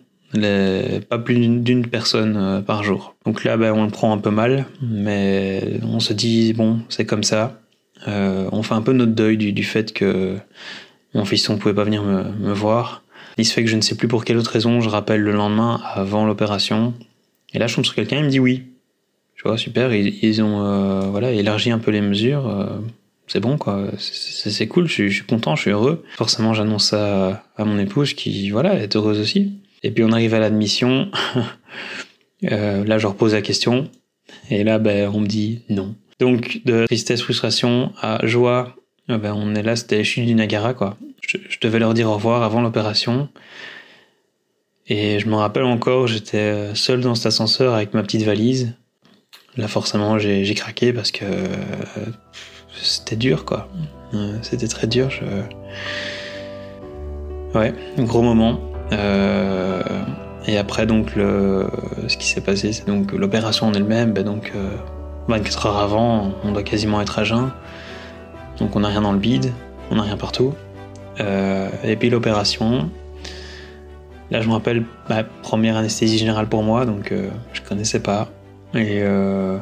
pas 1.09 1.19
plus 1.19 1.35
d'une 1.35 1.87
personne 1.87 2.37
euh, 2.37 2.61
par 2.61 2.83
jour. 2.83 3.17
Donc 3.27 3.45
là, 3.45 3.57
bah, 3.57 3.73
on 3.75 3.85
le 3.85 3.91
prend 3.91 4.13
un 4.13 4.19
peu 4.19 4.31
mal, 4.31 4.67
mais 4.83 5.81
on 5.83 6.01
se 6.01 6.13
dit, 6.13 6.53
bon, 6.53 6.81
c'est 6.89 7.05
comme 7.05 7.25
ça. 7.25 7.61
Euh, 8.09 8.49
on 8.53 8.63
fait 8.63 8.75
un 8.75 8.83
peu 8.83 8.93
notre 8.93 9.13
deuil 9.13 9.37
du, 9.37 9.65
fait 9.65 9.93
que 9.93 10.39
mon 11.15 11.25
fiston 11.25 11.59
pouvait 11.59 11.75
pas 11.75 11.85
venir 11.85 12.03
me, 12.03 12.25
me 12.25 12.53
voir. 12.53 13.03
Il 13.37 13.45
se 13.45 13.53
fait 13.53 13.65
que 13.65 13.71
je 13.71 13.77
ne 13.77 13.81
sais 13.81 13.95
plus 13.95 14.09
pour 14.09 14.25
quelle 14.25 14.37
autre 14.37 14.51
raison, 14.51 14.81
je 14.81 14.89
rappelle 14.89 15.21
le 15.21 15.33
lendemain 15.33 15.81
avant 15.95 16.25
l'opération. 16.27 16.95
Et 17.53 17.59
là, 17.59 17.67
je 17.67 17.75
tombe 17.75 17.85
sur 17.85 17.95
quelqu'un, 17.95 18.19
il 18.19 18.25
me 18.25 18.31
dit 18.31 18.41
oui. 18.41 18.70
Je 19.43 19.49
vois, 19.49 19.57
super, 19.57 19.95
ils, 19.95 20.43
ont 20.43 20.67
euh, 20.67 21.01
voilà, 21.07 21.33
élargi 21.33 21.71
un 21.71 21.79
peu 21.79 21.91
les 21.91 22.03
mesures. 22.03 22.47
euh, 22.47 22.77
c'est 23.27 23.41
bon, 23.41 23.57
quoi. 23.57 23.87
C'est 23.97 24.69
cool, 24.69 24.87
je 24.87 25.09
suis, 25.09 25.23
content, 25.23 25.57
je 25.57 25.63
suis 25.63 25.71
heureux. 25.71 26.05
Forcément, 26.17 26.53
j'annonce 26.53 26.89
ça 26.89 27.43
à 27.57 27.65
mon 27.65 27.79
épouse 27.79 28.13
qui, 28.13 28.51
voilà, 28.51 28.75
est 28.75 28.95
heureuse 28.97 29.19
aussi. 29.19 29.53
Et 29.83 29.93
puis, 29.93 30.05
on 30.05 30.13
arrive 30.13 30.35
à 30.35 30.39
l'admission. 30.39 31.11
Euh, 32.51 32.87
là, 32.87 32.97
je 32.97 33.07
repose 33.07 33.35
la 33.35 33.43
question. 33.43 33.91
Et 34.49 34.65
là, 34.65 34.79
ben, 34.79 35.11
on 35.13 35.21
me 35.21 35.27
dit 35.27 35.61
non. 35.69 35.95
Donc, 36.21 36.63
de 36.65 36.87
tristesse, 36.87 37.21
frustration 37.21 37.93
à 38.01 38.27
joie, 38.27 38.77
ben, 39.09 39.35
on 39.37 39.55
est 39.55 39.63
là, 39.63 39.77
c'était 39.77 40.03
chute 40.05 40.25
du 40.25 40.35
Niagara, 40.35 40.73
quoi. 40.73 40.97
Je, 41.21 41.37
je 41.47 41.59
devais 41.61 41.79
leur 41.79 41.93
dire 41.93 42.09
au 42.09 42.15
revoir 42.15 42.43
avant 42.43 42.63
l'opération. 42.63 43.29
Et 44.87 45.19
je 45.19 45.29
me 45.29 45.35
rappelle 45.35 45.65
encore, 45.65 46.07
j'étais 46.07 46.75
seul 46.75 47.03
dans 47.03 47.15
cet 47.15 47.27
ascenseur 47.27 47.75
avec 47.75 47.93
ma 47.93 48.03
petite 48.03 48.23
valise. 48.23 48.73
Là, 49.57 49.69
forcément, 49.69 50.19
j'ai 50.19 50.55
craqué 50.55 50.93
parce 50.93 51.11
que 51.11 51.25
euh, 51.25 52.07
c'était 52.83 53.17
dur, 53.17 53.45
quoi. 53.45 53.69
Euh, 54.15 54.37
C'était 54.43 54.69
très 54.69 54.87
dur. 54.87 55.11
Je... 55.11 55.25
Ouais, 57.59 57.75
gros 57.99 58.23
moment. 58.23 58.61
Euh, 58.93 59.83
et 60.47 60.57
après, 60.57 60.87
donc, 60.87 61.15
le... 61.17 61.69
ce 62.09 62.17
qui 62.17 62.27
s'est 62.27 62.41
passé, 62.41 62.73
c'est 62.73 62.87
donc 62.87 63.13
l'opération 63.13 63.67
en 63.67 63.75
elle-même. 63.75 64.13
Ben 64.13 64.25
donc, 64.25 64.53
euh, 64.55 64.77
24 65.29 65.67
heures 65.67 65.79
avant, 65.79 66.33
on 66.45 66.53
doit 66.53 66.63
quasiment 66.63 67.01
être 67.01 67.19
à 67.19 67.25
jeun. 67.25 67.51
Donc, 68.59 68.77
on 68.77 68.81
n'a 68.81 68.89
rien 68.89 69.03
dans 69.03 69.13
le 69.13 69.19
bide, 69.19 69.53
on 69.91 69.97
n'a 69.97 70.03
rien 70.03 70.17
partout. 70.17 70.55
Et 71.85 71.97
puis 71.97 72.09
l'opération. 72.09 72.89
Là, 74.31 74.41
je 74.41 74.49
me 74.49 74.53
rappelle, 74.53 74.85
ma 75.09 75.25
première 75.25 75.77
anesthésie 75.77 76.17
générale 76.17 76.47
pour 76.47 76.63
moi, 76.63 76.87
donc 76.87 77.11
euh, 77.11 77.29
je 77.53 77.63
connaissais 77.63 77.99
pas. 77.99 78.29
Et, 78.75 79.01
euh, 79.03 79.59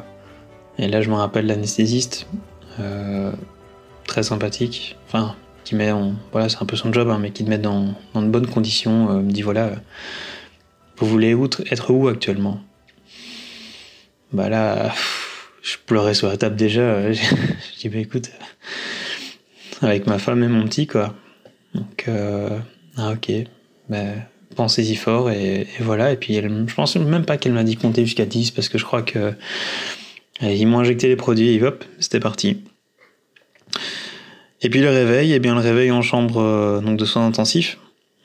et 0.77 0.87
là, 0.87 1.01
je 1.01 1.09
me 1.09 1.15
rappelle 1.15 1.47
l'anesthésiste, 1.47 2.27
euh, 2.79 3.31
très 4.05 4.23
sympathique, 4.23 4.97
enfin, 5.07 5.35
qui 5.63 5.75
met 5.75 5.91
en, 5.91 6.13
voilà, 6.31 6.49
c'est 6.49 6.61
un 6.61 6.65
peu 6.65 6.75
son 6.75 6.93
job, 6.93 7.09
hein, 7.09 7.17
mais 7.19 7.31
qui 7.31 7.43
te 7.43 7.49
met 7.49 7.57
dans, 7.57 7.95
de 8.15 8.27
bonnes 8.27 8.47
conditions, 8.47 9.09
euh, 9.09 9.21
me 9.21 9.31
dit 9.31 9.41
voilà, 9.41 9.71
vous 10.97 11.07
voulez 11.07 11.35
être 11.71 11.91
où 11.91 12.07
actuellement? 12.07 12.59
Bah 14.31 14.47
là, 14.47 14.93
je 15.63 15.77
pleurais 15.85 16.13
sur 16.13 16.27
la 16.27 16.37
table 16.37 16.55
déjà. 16.55 17.11
je 17.13 17.79
dis 17.79 17.89
bah 17.89 17.97
écoute, 17.97 18.29
avec 19.81 20.05
ma 20.05 20.19
femme 20.19 20.43
et 20.43 20.47
mon 20.47 20.65
petit 20.65 20.85
quoi. 20.85 21.15
Donc 21.73 22.07
ah 22.97 23.11
ok, 23.11 23.31
ben 23.89 24.23
pensez-y 24.55 24.95
fort 24.95 25.29
et, 25.29 25.67
voilà. 25.79 26.11
Et 26.11 26.15
puis 26.15 26.35
je 26.35 26.73
pense 26.73 26.95
même 26.95 27.25
pas 27.25 27.37
qu'elle 27.37 27.53
m'a 27.53 27.63
dit 27.63 27.75
compter 27.75 28.05
jusqu'à 28.05 28.25
10 28.25 28.51
parce 28.51 28.69
que 28.69 28.77
je 28.77 28.85
crois 28.85 29.01
que 29.01 29.33
et 30.41 30.55
ils 30.55 30.65
m'ont 30.65 30.79
injecté 30.79 31.07
les 31.09 31.17
produits 31.17 31.49
et 31.49 31.61
hop, 31.61 31.83
c'était 31.99 32.21
parti. 32.21 32.61
Et 34.61 34.69
puis 34.69 34.79
le 34.79 34.89
réveil, 34.89 35.33
et 35.33 35.39
bien 35.39 35.53
le 35.53 35.61
réveil 35.61 35.91
en 35.91 36.01
chambre 36.01 36.41
euh, 36.41 36.81
de 36.81 37.05
soins 37.05 37.25
intensifs, 37.25 37.77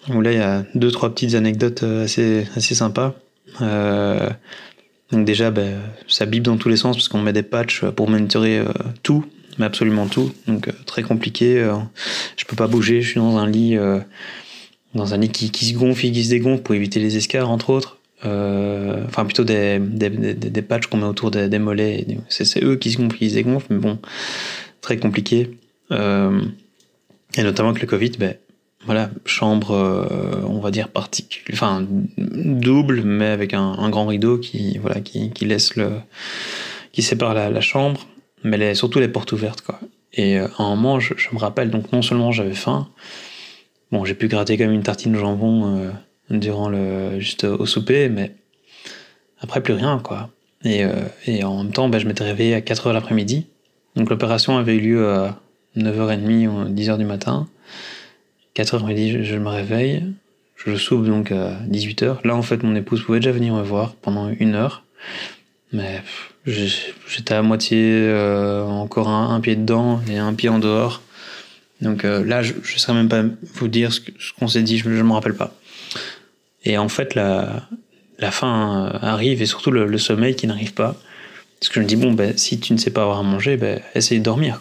où 0.08 0.20
là 0.20 0.32
il 0.32 0.38
y 0.38 0.42
a 0.42 0.64
deux 0.74 0.90
trois 0.90 1.12
petites 1.12 1.34
anecdotes 1.34 1.82
euh, 1.82 2.04
assez 2.04 2.46
assez 2.56 2.74
sympas. 2.74 3.14
Euh, 3.60 4.30
donc 5.12 5.24
déjà, 5.24 5.50
ben, 5.50 5.80
ça 6.08 6.26
bip 6.26 6.42
dans 6.42 6.56
tous 6.56 6.68
les 6.68 6.76
sens 6.76 6.96
parce 6.96 7.08
qu'on 7.08 7.20
met 7.20 7.32
des 7.32 7.42
patchs 7.42 7.84
pour 7.84 8.08
monitorer 8.08 8.58
euh, 8.58 8.66
tout, 9.02 9.24
mais 9.58 9.66
absolument 9.66 10.06
tout. 10.06 10.32
Donc 10.48 10.68
euh, 10.68 10.72
très 10.87 11.02
compliqué. 11.02 11.58
euh, 11.58 11.74
je 12.37 12.44
peux 12.44 12.56
pas 12.56 12.66
bouger, 12.66 13.00
je 13.00 13.10
suis 13.10 13.20
dans 13.20 13.37
un 13.37 13.48
lit, 13.48 13.76
euh, 13.76 14.00
dans 14.94 15.14
un 15.14 15.18
lit 15.18 15.30
qui, 15.30 15.64
se 15.64 15.74
gonfle 15.74 16.07
et 16.07 16.12
qui 16.12 16.24
se 16.24 16.30
dégonfle 16.30 16.62
pour 16.62 16.74
éviter 16.74 17.00
les 17.00 17.16
escarres 17.16 17.50
entre 17.50 17.70
autres. 17.70 17.98
Euh, 18.24 19.04
enfin 19.07 19.24
plutôt 19.24 19.44
des, 19.44 19.78
des, 19.78 20.62
patchs 20.62 20.87
qu'on 20.87 20.96
met 20.96 21.04
autour 21.04 21.30
des, 21.30 21.59
mollets. 21.59 22.07
C'est 22.28 22.62
eux 22.62 22.76
qui 22.76 22.92
se 22.92 22.98
gonflent, 22.98 23.18
qui 23.18 23.30
se 23.30 23.35
dégonflent, 23.35 23.66
mais 23.70 23.78
bon, 23.78 23.98
très 24.80 24.96
compliqué. 24.96 25.59
Euh, 25.90 26.40
et 27.37 27.42
notamment 27.42 27.70
avec 27.70 27.83
le 27.83 27.88
Covid, 27.88 28.12
ben 28.18 28.37
voilà, 28.87 29.11
chambre, 29.26 29.72
euh, 29.72 30.42
on 30.46 30.61
va 30.61 30.70
dire 30.70 30.88
particulière, 30.88 31.54
enfin 31.54 31.87
double, 32.16 33.02
mais 33.02 33.26
avec 33.26 33.52
un, 33.52 33.88
grand 33.90 34.07
rideau 34.07 34.38
qui 34.38 34.78
voilà 34.78 35.00
qui, 35.00 35.30
qui 35.30 35.44
laisse 35.44 35.74
le, 35.76 35.90
qui 36.92 37.02
sépare 37.02 37.35
la, 37.35 37.61
chambre, 37.61 38.07
mais 38.42 38.57
les, 38.57 38.74
surtout 38.74 39.00
les 39.00 39.09
portes 39.09 39.33
ouvertes 39.33 39.62
quoi. 39.62 39.80
Et 40.12 40.38
à 40.38 40.48
un 40.59 40.76
moment, 40.76 41.00
je, 41.00 41.14
je 41.16 41.28
me 41.33 41.38
rappelle 41.38 41.70
donc 41.70 41.92
non 41.92 42.00
seulement 42.00 42.30
j'avais 42.30 42.54
faim, 42.54 42.88
bon 43.94 44.04
j'ai 44.04 44.14
pu 44.14 44.28
gratter 44.28 44.59
comme 44.59 44.72
une 44.72 44.83
tartine 44.83 45.16
au 45.16 45.20
jambon 45.20 45.78
euh, 45.78 45.90
durant 46.30 46.68
le 46.68 47.18
juste 47.20 47.44
au 47.44 47.64
souper, 47.64 48.09
mais 48.09 48.35
après 49.40 49.62
plus 49.62 49.74
rien 49.74 49.98
quoi. 50.02 50.30
Et, 50.64 50.85
euh, 50.85 50.92
et 51.26 51.44
en 51.44 51.62
même 51.62 51.72
temps, 51.72 51.88
ben, 51.88 51.98
je 51.98 52.07
m'étais 52.07 52.24
réveillé 52.24 52.54
à 52.54 52.61
4h 52.61 52.92
l'après-midi. 52.92 53.46
Donc 53.96 54.11
l'opération 54.11 54.57
avait 54.57 54.76
eu 54.76 54.80
lieu 54.80 55.09
à 55.09 55.38
9h30 55.76 56.48
ou 56.48 56.64
10h 56.70 56.98
du 56.98 57.04
matin. 57.04 57.48
4h30, 58.57 59.12
je, 59.12 59.22
je 59.22 59.37
me 59.37 59.48
réveille. 59.48 60.02
Je 60.57 60.74
soupe 60.76 61.04
donc 61.07 61.33
à 61.33 61.59
18h. 61.70 62.26
Là, 62.26 62.35
en 62.35 62.42
fait, 62.42 62.62
mon 62.62 62.74
épouse 62.74 63.02
pouvait 63.02 63.20
déjà 63.20 63.33
venir 63.33 63.54
me 63.54 63.62
voir 63.62 63.94
pendant 63.94 64.30
une 64.30 64.54
heure. 64.54 64.85
Mais 65.72 66.02
j'étais 66.46 67.35
à 67.35 67.42
moitié 67.42 67.78
euh, 67.83 68.64
encore 68.64 69.09
un 69.09 69.40
pied 69.40 69.57
dedans 69.57 70.00
et 70.09 70.18
un 70.18 70.33
pied 70.33 70.48
en 70.48 70.59
dehors. 70.59 71.02
Donc 71.85 72.05
euh, 72.05 72.25
là, 72.25 72.42
je 72.42 72.55
ne 72.55 72.79
saurais 72.79 72.99
même 72.99 73.09
pas 73.09 73.23
vous 73.55 73.68
dire 73.68 73.92
ce 73.92 74.01
qu'on 74.38 74.49
s'est 74.49 74.62
dit, 74.62 74.79
je 74.79 74.88
ne 74.88 75.03
me 75.03 75.12
rappelle 75.12 75.35
pas. 75.35 75.55
Et 76.64 76.79
en 76.79 76.88
fait, 76.88 77.14
la, 77.14 77.68
la 78.18 78.31
fin 78.31 78.87
euh, 78.87 78.99
arrive 79.03 79.42
et 79.42 79.47
surtout 79.47 79.70
le, 79.70 79.99
sommeil 79.99 80.35
qui 80.35 80.47
n'arrive 80.47 80.75
pas. 80.75 80.97
Parce 81.61 81.68
que 81.68 81.75
je 81.75 81.81
me 81.81 81.87
dis, 81.87 81.97
bon, 81.97 82.12
ben, 82.12 82.37
si 82.37 82.59
tu 82.59 82.73
ne 82.73 82.79
sais 82.79 82.90
pas 82.90 83.03
avoir 83.03 83.18
à 83.18 83.23
manger, 83.23 83.57
ben, 83.57 83.81
essaye 83.94 84.18
de 84.18 84.25
dormir. 84.25 84.61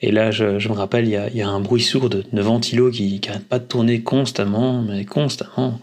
Et 0.00 0.12
là, 0.12 0.30
je, 0.30 0.68
me 0.68 0.74
rappelle, 0.74 1.06
il 1.06 1.10
y 1.34 1.42
a, 1.42 1.48
un 1.48 1.60
bruit 1.60 1.82
sourd 1.82 2.10
de, 2.10 2.24
de 2.30 2.42
ventilo 2.42 2.90
qui 2.90 3.20
n'arrête 3.26 3.48
pas 3.48 3.58
de 3.58 3.64
tourner 3.64 4.02
constamment, 4.02 4.82
mais 4.82 5.04
constamment. 5.04 5.80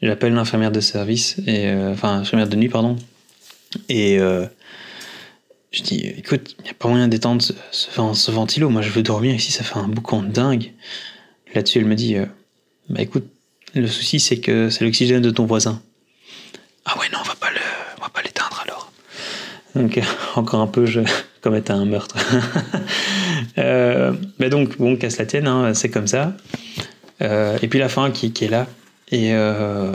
J'appelle 0.00 0.34
l'infirmière 0.34 0.72
de 0.72 0.80
service, 0.80 1.38
et, 1.46 1.68
euh, 1.68 1.92
enfin, 1.92 2.18
infirmière 2.18 2.48
de 2.48 2.56
nuit, 2.56 2.68
pardon. 2.68 2.96
Et 3.88 4.18
je 5.72 5.82
dis, 5.82 6.06
écoute, 6.18 6.54
il 6.58 6.64
n'y 6.64 6.70
a 6.70 6.74
pas 6.74 6.88
moyen 6.88 7.08
d'étendre 7.08 7.42
ce, 7.42 7.52
ce, 7.70 8.30
ventilo. 8.30 8.68
Moi, 8.68 8.82
je 8.82 8.90
veux 8.90 9.02
dormir 9.02 9.34
ici, 9.34 9.50
ça 9.50 9.64
fait 9.64 9.78
un 9.78 9.88
boucan 9.88 10.22
de 10.22 10.28
dingue. 10.28 10.72
Là-dessus, 11.54 11.78
elle 11.78 11.86
me 11.86 11.94
dit, 11.94 12.16
euh, 12.16 12.26
bah 12.88 13.00
écoute, 13.00 13.26
le 13.74 13.86
souci, 13.86 14.20
c'est 14.20 14.38
que 14.38 14.68
c'est 14.68 14.84
l'oxygène 14.84 15.22
de 15.22 15.30
ton 15.30 15.46
voisin. 15.46 15.80
Ah 16.84 16.98
ouais, 16.98 17.06
non, 17.12 17.18
on 17.20 17.26
va 17.26 17.34
pas 17.34 17.48
va 18.00 18.08
pas 18.08 18.22
l'éteindre 18.22 18.62
alors. 18.64 18.92
Donc, 19.74 19.96
euh, 19.96 20.02
encore 20.36 20.60
un 20.60 20.66
peu, 20.66 20.84
je 20.84 21.00
commettais 21.40 21.72
un 21.72 21.86
meurtre. 21.86 22.16
euh, 23.58 24.12
mais 24.38 24.50
donc, 24.50 24.76
bon, 24.78 24.96
casse 24.96 25.18
la 25.18 25.26
tienne, 25.26 25.46
hein, 25.46 25.72
c'est 25.74 25.90
comme 25.90 26.06
ça. 26.06 26.36
Euh, 27.22 27.56
et 27.62 27.68
puis 27.68 27.78
la 27.78 27.88
fin 27.88 28.10
qui, 28.10 28.32
qui 28.32 28.44
est 28.44 28.48
là. 28.48 28.66
Et 29.10 29.32
euh, 29.32 29.92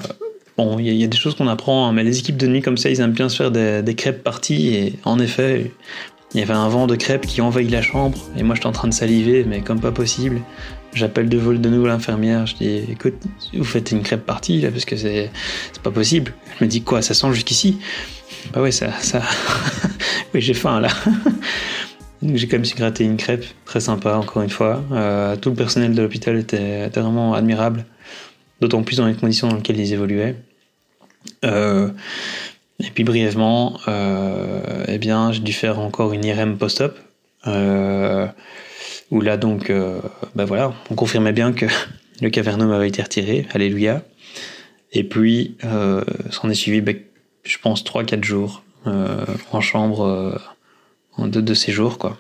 bon, 0.58 0.80
il 0.80 0.94
y, 0.94 1.04
a- 1.04 1.08
des 1.08 1.18
choses 1.18 1.36
qu'on 1.36 1.48
apprend, 1.48 1.88
hein, 1.88 1.94
mais 1.94 2.04
les 2.04 2.20
équipes 2.20 2.38
de 2.38 2.48
nuit 2.48 2.62
comme 2.62 2.78
ça, 2.78 2.90
ils 2.90 3.00
aiment 3.00 3.12
bien 3.12 3.30
se 3.30 3.38
faire 3.38 3.52
des, 3.52 3.96
crêpes 3.96 4.24
parties. 4.24 4.76
Et 4.76 4.94
en 5.06 5.20
effet, 5.20 5.72
il 6.34 6.40
y 6.40 6.44
avait 6.44 6.54
un 6.54 6.68
vent 6.68 6.88
de 6.88 6.96
crêpes 6.96 7.26
qui 7.26 7.42
envahit 7.42 7.72
la 7.72 7.82
chambre. 7.82 8.18
Et 8.38 8.44
moi, 8.44 8.56
j'étais 8.56 8.68
en 8.68 8.72
train 8.72 8.88
de 8.88 8.94
saliver, 8.94 9.46
mais 9.46 9.62
comme 9.62 9.80
pas 9.80 9.92
possible. 9.92 10.42
J'appelle 10.94 11.30
de 11.30 11.38
de 11.38 11.70
nouveau 11.70 11.88
l'infirmière. 11.88 12.46
Je 12.48 12.56
dis, 12.56 12.82
écoute, 12.92 13.16
vous 13.54 13.64
faites 13.64 13.92
une 13.92 14.02
crêpe 14.02 14.26
partie 14.26 14.62
là, 14.62 14.72
parce 14.72 14.86
que 14.86 14.96
c'est 14.96 15.30
pas 15.84 15.92
possible. 15.92 16.34
Elle 16.60 16.68
me 16.68 16.72
dit 16.72 16.82
quoi, 16.82 17.02
ça 17.02 17.14
sent 17.14 17.32
jusqu'ici? 17.34 17.78
Bah 18.54 18.62
ouais, 18.62 18.72
ça, 18.72 18.88
oui, 20.34 20.42
j'ai 20.42 20.54
faim 20.54 20.80
là. 20.80 20.90
Donc 22.22 22.36
j'ai 22.36 22.48
quand 22.48 22.58
même 22.58 22.66
su 22.66 22.76
gratter 22.76 23.04
une 23.04 23.18
crêpe, 23.18 23.46
très 23.66 23.80
sympa 23.80 24.16
encore 24.16 24.42
une 24.42 24.50
fois. 24.50 24.84
Euh, 24.92 25.36
tout 25.36 25.50
le 25.50 25.56
personnel 25.56 25.94
de 25.94 26.02
l'hôpital 26.02 26.38
était 26.38 26.88
vraiment 26.88 27.36
admirable, 27.36 27.86
d'autant 28.60 28.82
plus 28.82 28.98
dans 28.98 29.06
les 29.06 29.14
conditions 29.14 29.50
dans 29.50 29.58
lesquelles 29.58 29.80
ils 29.80 29.94
évoluaient. 29.94 30.36
Euh, 31.46 31.90
et 32.80 32.90
puis 32.92 33.04
brièvement, 33.04 33.80
euh, 33.88 34.86
eh 34.88 34.98
bien, 34.98 35.32
j'ai 35.32 35.40
dû 35.40 35.54
faire 35.54 35.80
encore 35.80 36.14
une 36.14 36.24
IRM 36.24 36.58
post-op, 36.58 36.98
euh, 37.48 38.28
où 39.10 39.22
là 39.22 39.38
donc, 39.38 39.70
euh, 39.70 40.00
bah 40.36 40.46
voilà, 40.46 40.74
on 40.92 40.96
confirmait 40.96 41.32
bien 41.32 41.54
que 41.54 41.66
le 42.22 42.30
cavernome 42.30 42.72
avait 42.72 42.88
été 42.88 43.02
retiré, 43.02 43.48
alléluia. 43.54 44.04
Et 44.94 45.04
puis, 45.04 45.58
euh, 45.66 46.04
s'en 46.30 46.50
est 46.50 46.56
suivi, 46.56 46.82
bah, 46.82 46.94
je 47.44 47.58
pense, 47.58 47.84
3-4 47.84 48.24
jours 48.24 48.64
en 49.52 49.60
chambre 49.60 50.40
en 51.18 51.28
de, 51.28 51.42
de 51.42 51.54
séjour, 51.54 51.98
quoi. 51.98 52.18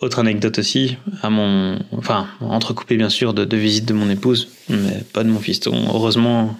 Autre 0.00 0.18
anecdote 0.18 0.58
aussi, 0.58 0.96
à 1.22 1.28
mon, 1.28 1.78
enfin, 1.92 2.28
entrecoupé 2.40 2.96
bien 2.96 3.10
sûr 3.10 3.34
de, 3.34 3.44
de 3.44 3.56
visites 3.56 3.86
de 3.86 3.94
mon 3.94 4.08
épouse, 4.10 4.48
mais 4.68 5.04
pas 5.12 5.24
de 5.24 5.28
mon 5.28 5.40
fiston. 5.40 5.74
Heureusement, 5.88 6.54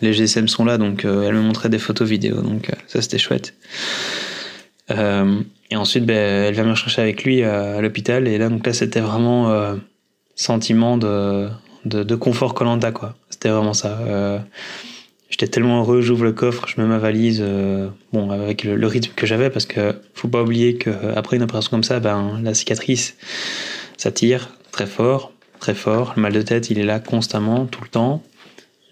les 0.00 0.12
GSM 0.12 0.48
sont 0.48 0.64
là, 0.64 0.78
donc 0.78 1.04
euh, 1.04 1.28
elle 1.28 1.34
me 1.34 1.40
montrait 1.40 1.68
des 1.68 1.78
photos 1.78 2.08
vidéo, 2.08 2.40
donc 2.42 2.70
euh, 2.70 2.74
ça 2.86 3.02
c'était 3.02 3.18
chouette. 3.18 3.54
et 4.90 5.76
ensuite, 5.76 6.04
ben, 6.04 6.16
elle 6.16 6.54
vient 6.54 6.64
me 6.64 6.74
chercher 6.74 7.02
avec 7.02 7.22
lui 7.24 7.42
à, 7.44 7.80
l'hôpital. 7.80 8.26
Et 8.26 8.38
là, 8.38 8.48
donc 8.48 8.66
là, 8.66 8.72
c'était 8.72 9.00
vraiment 9.00 9.76
sentiment 10.34 10.96
de, 10.96 11.48
de, 11.84 12.02
de 12.02 12.14
confort 12.16 12.54
Colanta, 12.54 12.90
quoi. 12.90 13.14
C'était 13.28 13.50
vraiment 13.50 13.74
ça. 13.74 14.00
J'étais 15.28 15.46
tellement 15.46 15.80
heureux, 15.82 16.00
j'ouvre 16.00 16.24
le 16.24 16.32
coffre, 16.32 16.66
je 16.66 16.80
mets 16.80 16.88
ma 16.88 16.98
valise, 16.98 17.44
bon, 18.12 18.30
avec 18.30 18.64
le, 18.64 18.84
rythme 18.88 19.12
que 19.14 19.26
j'avais, 19.26 19.48
parce 19.48 19.64
que 19.64 19.94
faut 20.12 20.26
pas 20.26 20.42
oublier 20.42 20.76
qu'après 20.76 21.36
une 21.36 21.44
opération 21.44 21.70
comme 21.70 21.84
ça, 21.84 22.00
ben, 22.00 22.40
la 22.42 22.52
cicatrice, 22.52 23.14
ça 23.96 24.10
tire 24.10 24.48
très 24.72 24.86
fort, 24.86 25.32
très 25.60 25.74
fort. 25.74 26.14
Le 26.16 26.22
mal 26.22 26.32
de 26.32 26.42
tête, 26.42 26.70
il 26.70 26.80
est 26.80 26.84
là 26.84 26.98
constamment, 26.98 27.66
tout 27.66 27.82
le 27.82 27.88
temps. 27.88 28.24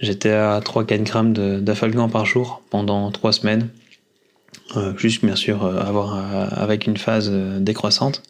J'étais 0.00 0.30
à 0.30 0.60
3-4 0.60 1.02
grammes 1.02 1.32
d'afalgan 1.60 2.08
par 2.08 2.24
jour 2.24 2.62
pendant 2.70 3.10
3 3.10 3.32
semaines. 3.32 3.68
Euh, 4.76 4.92
juste 4.98 5.24
bien 5.24 5.36
sûr 5.36 5.64
euh, 5.64 5.80
avoir 5.80 6.14
euh, 6.14 6.46
avec 6.50 6.86
une 6.86 6.98
phase 6.98 7.30
décroissante. 7.30 8.22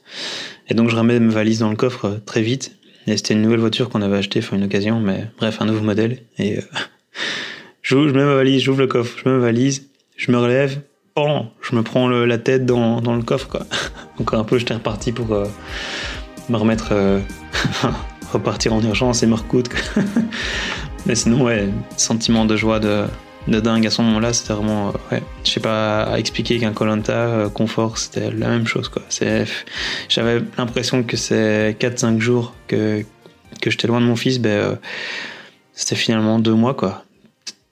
Et 0.69 0.75
donc 0.75 0.89
je 0.89 0.97
remets 0.97 1.19
mes 1.19 1.33
valises 1.33 1.59
dans 1.59 1.71
le 1.71 1.77
coffre 1.77 2.21
très 2.25 2.43
vite. 2.43 2.77
Et 3.07 3.16
c'était 3.16 3.35
une 3.35 3.43
nouvelle 3.43 3.61
voiture 3.61 3.89
qu'on 3.89 4.03
avait 4.03 4.19
achetée, 4.19 4.41
enfin 4.41 4.57
une 4.57 4.64
occasion, 4.64 5.01
mais 5.01 5.27
bref, 5.39 5.61
un 5.61 5.66
nouveau 5.66 5.83
modèle. 5.83 6.19
Et 6.39 6.59
je, 7.83 7.97
mets 7.97 8.25
ma 8.25 8.35
valise, 8.35 8.62
j'ouvre 8.62 8.81
le 8.81 8.87
coffre, 8.87 9.19
je 9.19 9.29
mets 9.29 9.37
ma 9.37 9.43
valise, 9.43 9.89
je 10.16 10.31
me 10.31 10.39
relève, 10.39 10.81
oh, 11.16 11.41
je 11.62 11.75
me 11.75 11.83
prends 11.83 12.09
la 12.09 12.39
tête 12.39 12.66
dans, 12.66 13.01
dans, 13.01 13.16
le 13.16 13.23
coffre. 13.23 13.49
Quoi. 13.49 13.66
Encore 14.21 14.39
un 14.39 14.45
peu, 14.45 14.59
j'étais 14.59 14.75
reparti 14.75 15.12
pour 15.12 15.27
me 16.51 16.57
remettre, 16.57 16.93
repartir 18.33 18.75
en 18.75 18.83
urgence 18.83 19.23
et 19.23 19.27
me 19.27 19.35
recoudre. 19.35 19.71
Mais 21.07 21.14
sinon, 21.14 21.44
ouais, 21.44 21.68
sentiment 21.96 22.44
de 22.44 22.57
joie 22.57 22.80
de, 22.80 23.07
de 23.49 23.61
dingue 23.61 23.86
à 23.86 23.90
ce 23.90 24.03
moment-là, 24.03 24.32
c'était 24.32 24.53
vraiment, 24.53 24.88
euh, 24.88 24.92
ouais, 25.12 25.22
je 25.44 25.51
sais 25.51 25.61
pas 25.61 26.03
à 26.03 26.18
expliquer 26.18 26.59
qu'un 26.59 26.72
Colanta 26.72 27.12
euh, 27.12 27.49
confort, 27.49 27.99
c'était 27.99 28.30
la 28.30 28.49
même 28.49 28.66
chose, 28.66 28.88
quoi. 28.88 29.03
C'est, 29.09 29.46
j'avais 30.09 30.42
l'impression 30.57 31.03
que 31.03 31.16
c'est 31.16 31.76
4-5 31.78 32.18
jours 32.18 32.55
que, 32.66 33.05
que 33.61 33.70
j'étais 33.70 33.88
loin 33.88 34.01
de 34.01 34.07
mon 34.07 34.16
fils, 34.16 34.38
ben, 34.38 34.51
euh, 34.51 34.74
c'était 35.72 35.96
finalement 35.96 36.38
deux 36.38 36.55
mois, 36.55 36.74
quoi. 36.74 37.05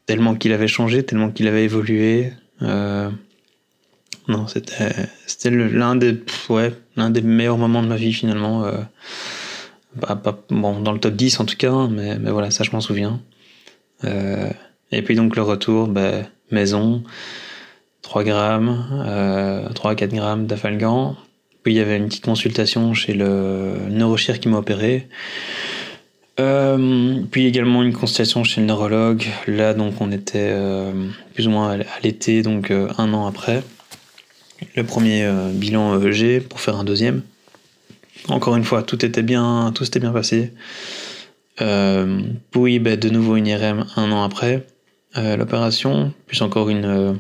Tellement 0.07 0.35
qu'il 0.35 0.53
avait 0.53 0.69
changé, 0.69 1.03
tellement 1.03 1.31
qu'il 1.31 1.49
avait 1.49 1.65
évolué. 1.65 2.33
non, 2.61 4.47
c'était, 4.47 4.93
c'était 5.27 5.51
l'un 5.51 5.97
des, 5.97 6.17
ouais, 6.49 6.73
l'un 6.97 7.11
des 7.11 7.23
meilleurs 7.23 7.59
moments 7.59 7.83
de 7.83 7.89
ma 7.89 7.97
vie, 7.97 8.13
finalement. 8.13 8.65
Bah, 9.97 10.21
bon, 10.51 10.81
dans 10.81 10.93
le 10.93 10.99
top 10.99 11.15
10 11.15 11.41
en 11.41 11.45
tout 11.45 11.57
cas, 11.57 11.87
mais, 11.89 12.19
mais 12.19 12.31
voilà, 12.31 12.51
ça 12.51 12.65
je 12.65 12.71
m'en 12.73 12.81
souviens. 12.81 13.21
Euh, 14.05 14.51
et 14.93 15.03
puis 15.03 15.15
donc 15.15 15.37
le 15.37 15.43
retour, 15.43 15.89
bah, 15.89 16.23
maison, 16.51 17.03
3 18.03 18.25
grammes, 18.25 18.87
euh, 19.07 19.69
3-4 19.71 20.15
grammes 20.15 20.47
d'afalgan. 20.47 21.17
Puis 21.63 21.75
il 21.75 21.77
y 21.77 21.81
avait 21.81 21.97
une 21.97 22.07
petite 22.07 22.25
consultation 22.25 22.95
chez 22.95 23.15
le 23.15 23.75
neurochir 23.91 24.39
qui 24.39 24.49
m'a 24.49 24.59
opéré. 24.59 25.09
Euh, 26.39 27.23
puis 27.31 27.47
également 27.47 27.83
une 27.83 27.95
consultation 27.95 28.45
chez 28.45 28.61
le 28.61 28.67
neurologue. 28.67 29.27
Là, 29.49 29.75
donc, 29.75 30.01
on 30.01 30.13
était 30.13 30.51
euh, 30.53 30.93
plus 31.35 31.49
ou 31.49 31.51
moins 31.51 31.81
à 31.81 32.01
l'été, 32.05 32.43
donc 32.43 32.71
un 32.71 33.13
an 33.15 33.27
après. 33.27 33.65
Le 34.77 34.85
premier 34.85 35.29
bilan 35.53 36.01
EEG 36.01 36.43
pour 36.43 36.61
faire 36.61 36.77
un 36.77 36.85
deuxième. 36.85 37.23
Encore 38.29 38.57
une 38.57 38.65
fois, 38.65 38.83
tout 38.83 39.05
était 39.05 39.23
bien, 39.23 39.73
tout 39.75 39.85
s'était 39.85 40.01
bien 40.01 40.13
passé. 40.13 40.53
Euh, 41.61 42.23
puis 42.51 42.79
bah, 42.79 42.97
de 42.97 43.09
nouveau 43.09 43.37
une 43.37 43.47
IRM 43.47 43.87
un 43.97 44.13
an 44.13 44.25
après 44.25 44.67
euh, 45.17 45.37
l'opération, 45.37 46.13
puis 46.27 46.43
encore 46.43 46.69
une 46.69 46.85
euh, 46.85 47.13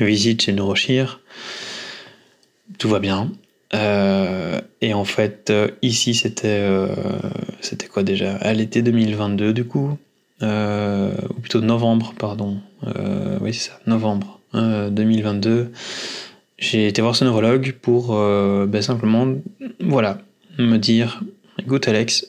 visite 0.00 0.42
chez 0.42 0.52
Neurochir. 0.52 1.20
Tout 2.78 2.88
va 2.88 2.98
bien. 2.98 3.30
et 3.72 4.94
en 4.94 5.04
fait, 5.04 5.52
ici 5.82 6.14
c'était 6.14 6.68
c'était 7.60 7.86
quoi 7.86 8.02
déjà? 8.02 8.36
À 8.36 8.52
l'été 8.52 8.82
2022 8.82 9.52
du 9.52 9.64
coup, 9.64 9.98
ou 10.42 11.40
plutôt 11.40 11.60
novembre, 11.60 12.14
pardon. 12.18 12.58
oui 13.40 13.54
c'est 13.54 13.70
ça, 13.70 13.80
novembre 13.86 14.40
2022 14.52 15.72
j'ai 16.58 16.88
été 16.88 17.00
voir 17.00 17.14
ce 17.14 17.24
neurologue 17.24 17.76
pour 17.80 18.14
euh, 18.14 18.66
ben 18.66 18.82
simplement, 18.82 19.32
voilà, 19.80 20.20
me 20.58 20.76
dire, 20.76 21.22
écoute 21.58 21.86
Alex, 21.86 22.26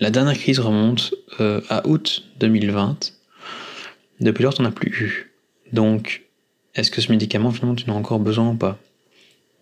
la 0.00 0.10
dernière 0.10 0.36
crise 0.36 0.58
remonte 0.58 1.14
euh, 1.40 1.60
à 1.68 1.86
août 1.86 2.24
2020. 2.40 3.12
Depuis 4.20 4.42
lors, 4.42 4.54
tu 4.54 4.62
n'en 4.62 4.68
as 4.68 4.72
plus 4.72 4.90
eu. 4.90 5.32
Donc, 5.72 6.22
est-ce 6.74 6.90
que 6.90 7.00
ce 7.00 7.12
médicament, 7.12 7.52
finalement, 7.52 7.76
tu 7.76 7.88
en 7.88 7.94
as 7.94 7.96
encore 7.96 8.18
besoin 8.18 8.50
ou 8.50 8.54
pas? 8.54 8.78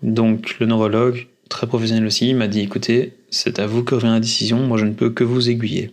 Donc, 0.02 0.58
le 0.58 0.66
neurologue, 0.66 1.26
très 1.50 1.66
professionnel 1.66 2.06
aussi, 2.06 2.32
m'a 2.32 2.48
dit, 2.48 2.60
écoutez, 2.60 3.12
c'est 3.30 3.58
à 3.58 3.66
vous 3.66 3.84
que 3.84 3.94
revient 3.94 4.06
la 4.06 4.20
décision, 4.20 4.58
moi 4.58 4.78
je 4.78 4.86
ne 4.86 4.94
peux 4.94 5.10
que 5.10 5.22
vous 5.22 5.50
aiguiller. 5.50 5.92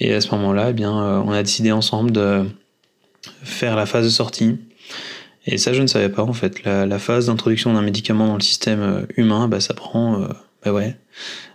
Et 0.00 0.14
à 0.14 0.20
ce 0.22 0.30
moment-là, 0.34 0.70
eh 0.70 0.72
bien, 0.72 0.98
euh, 0.98 1.22
on 1.26 1.30
a 1.30 1.42
décidé 1.42 1.72
ensemble 1.72 2.10
de 2.10 2.44
faire 3.42 3.76
la 3.76 3.84
phase 3.84 4.06
de 4.06 4.10
sortie 4.10 4.56
et 5.46 5.58
ça, 5.58 5.72
je 5.72 5.82
ne 5.82 5.86
savais 5.86 6.08
pas 6.08 6.22
en 6.22 6.32
fait. 6.32 6.64
La, 6.64 6.98
phase 6.98 7.26
d'introduction 7.26 7.72
d'un 7.72 7.82
médicament 7.82 8.26
dans 8.26 8.34
le 8.34 8.42
système 8.42 8.80
euh, 8.80 9.02
humain, 9.16 9.48
bah, 9.48 9.60
ça 9.60 9.74
prend, 9.74 10.22
euh, 10.22 10.26
bah 10.64 10.72
ouais. 10.72 10.96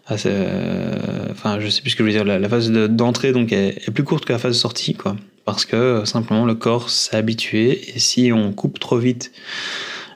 Ah, 0.07 0.15
euh, 0.25 1.27
enfin, 1.31 1.59
je 1.59 1.69
sais 1.69 1.81
plus 1.81 1.91
ce 1.91 1.95
que 1.95 2.03
je 2.03 2.07
veux 2.07 2.13
dire. 2.13 2.25
La, 2.25 2.49
phase 2.49 2.71
d'entrée 2.71 3.31
donc 3.31 3.51
est, 3.51 3.91
plus 3.91 4.03
courte 4.03 4.25
que 4.25 4.33
la 4.33 4.39
phase 4.39 4.53
de 4.53 4.59
sortie, 4.59 4.95
quoi. 4.95 5.15
Parce 5.45 5.65
que 5.65 6.03
simplement 6.05 6.45
le 6.45 6.55
corps 6.55 6.89
s'est 6.89 7.15
habitué 7.15 7.95
et 7.95 7.99
si 7.99 8.31
on 8.33 8.51
coupe 8.51 8.79
trop 8.79 8.97
vite 8.97 9.31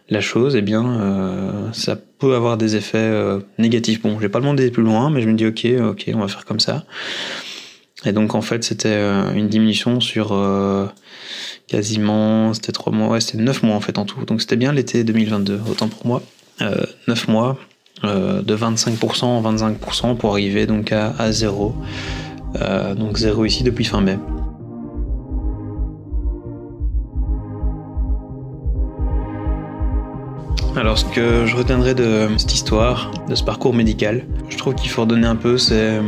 la 0.09 0.22
chose, 0.22 0.55
eh 0.55 0.63
bien, 0.63 1.70
ça 1.72 1.95
peut 1.95 2.34
avoir 2.34 2.57
des 2.57 2.76
effets 2.76 3.38
négatifs. 3.59 4.01
Bon, 4.01 4.20
j'ai 4.20 4.30
pas 4.30 4.39
demandé 4.39 4.72
plus 4.72 4.82
loin, 4.82 5.11
mais 5.11 5.22
je 5.22 5.28
me 5.28 5.36
dis 5.36 5.45
ok, 5.45 5.67
ok, 5.91 6.09
on 6.15 6.20
va 6.20 6.28
faire 6.28 6.45
comme 6.45 6.59
ça. 6.59 6.84
Et 8.06 8.12
donc 8.12 8.34
en 8.36 8.41
fait, 8.41 8.64
c'était 8.64 8.97
une 9.36 9.50
diminution 9.50 10.00
sur 10.00 10.34
quasiment, 11.68 12.54
c'était 12.54 12.72
trois 12.72 12.91
mois, 12.91 13.10
ouais, 13.10 13.22
c'était 13.22 13.38
neuf 13.38 13.64
mois 13.64 13.76
en 13.76 13.82
fait 13.82 13.97
en 13.97 14.06
tout. 14.06 14.24
Donc 14.26 14.41
c'était 14.41 14.56
bien 14.56 14.72
l'été 14.72 15.04
2022, 15.04 15.62
autant 15.70 15.88
pour 15.88 16.06
moi. 16.06 16.22
Euh, 16.62 16.86
9 17.08 17.28
mois 17.30 17.58
euh, 18.04 18.41
de 18.41 18.56
25% 18.56 19.24
en 19.24 19.41
25% 19.41 20.18
pour 20.18 20.32
arriver 20.32 20.66
donc 20.66 20.91
à, 20.91 21.14
à 21.18 21.32
zéro. 21.32 21.74
Euh, 22.60 22.95
donc 22.95 23.18
zéro 23.18 23.45
ici 23.45 23.64
depuis 23.64 23.86
fin 23.86 24.02
mai. 24.02 24.18
Alors 30.80 30.97
ce 30.97 31.03
que 31.03 31.45
je 31.45 31.57
retiendrai 31.57 31.93
de 31.93 32.30
cette 32.38 32.53
histoire, 32.53 33.11
de 33.27 33.36
ce 33.36 33.43
parcours 33.43 33.73
médical, 33.73 34.25
je 34.47 34.57
trouve 34.57 34.75
qu'il 34.75 34.89
faut 34.89 35.01
redonner 35.01 35.27
un 35.27 35.36
peu 35.36 35.57
ces, 35.57 35.99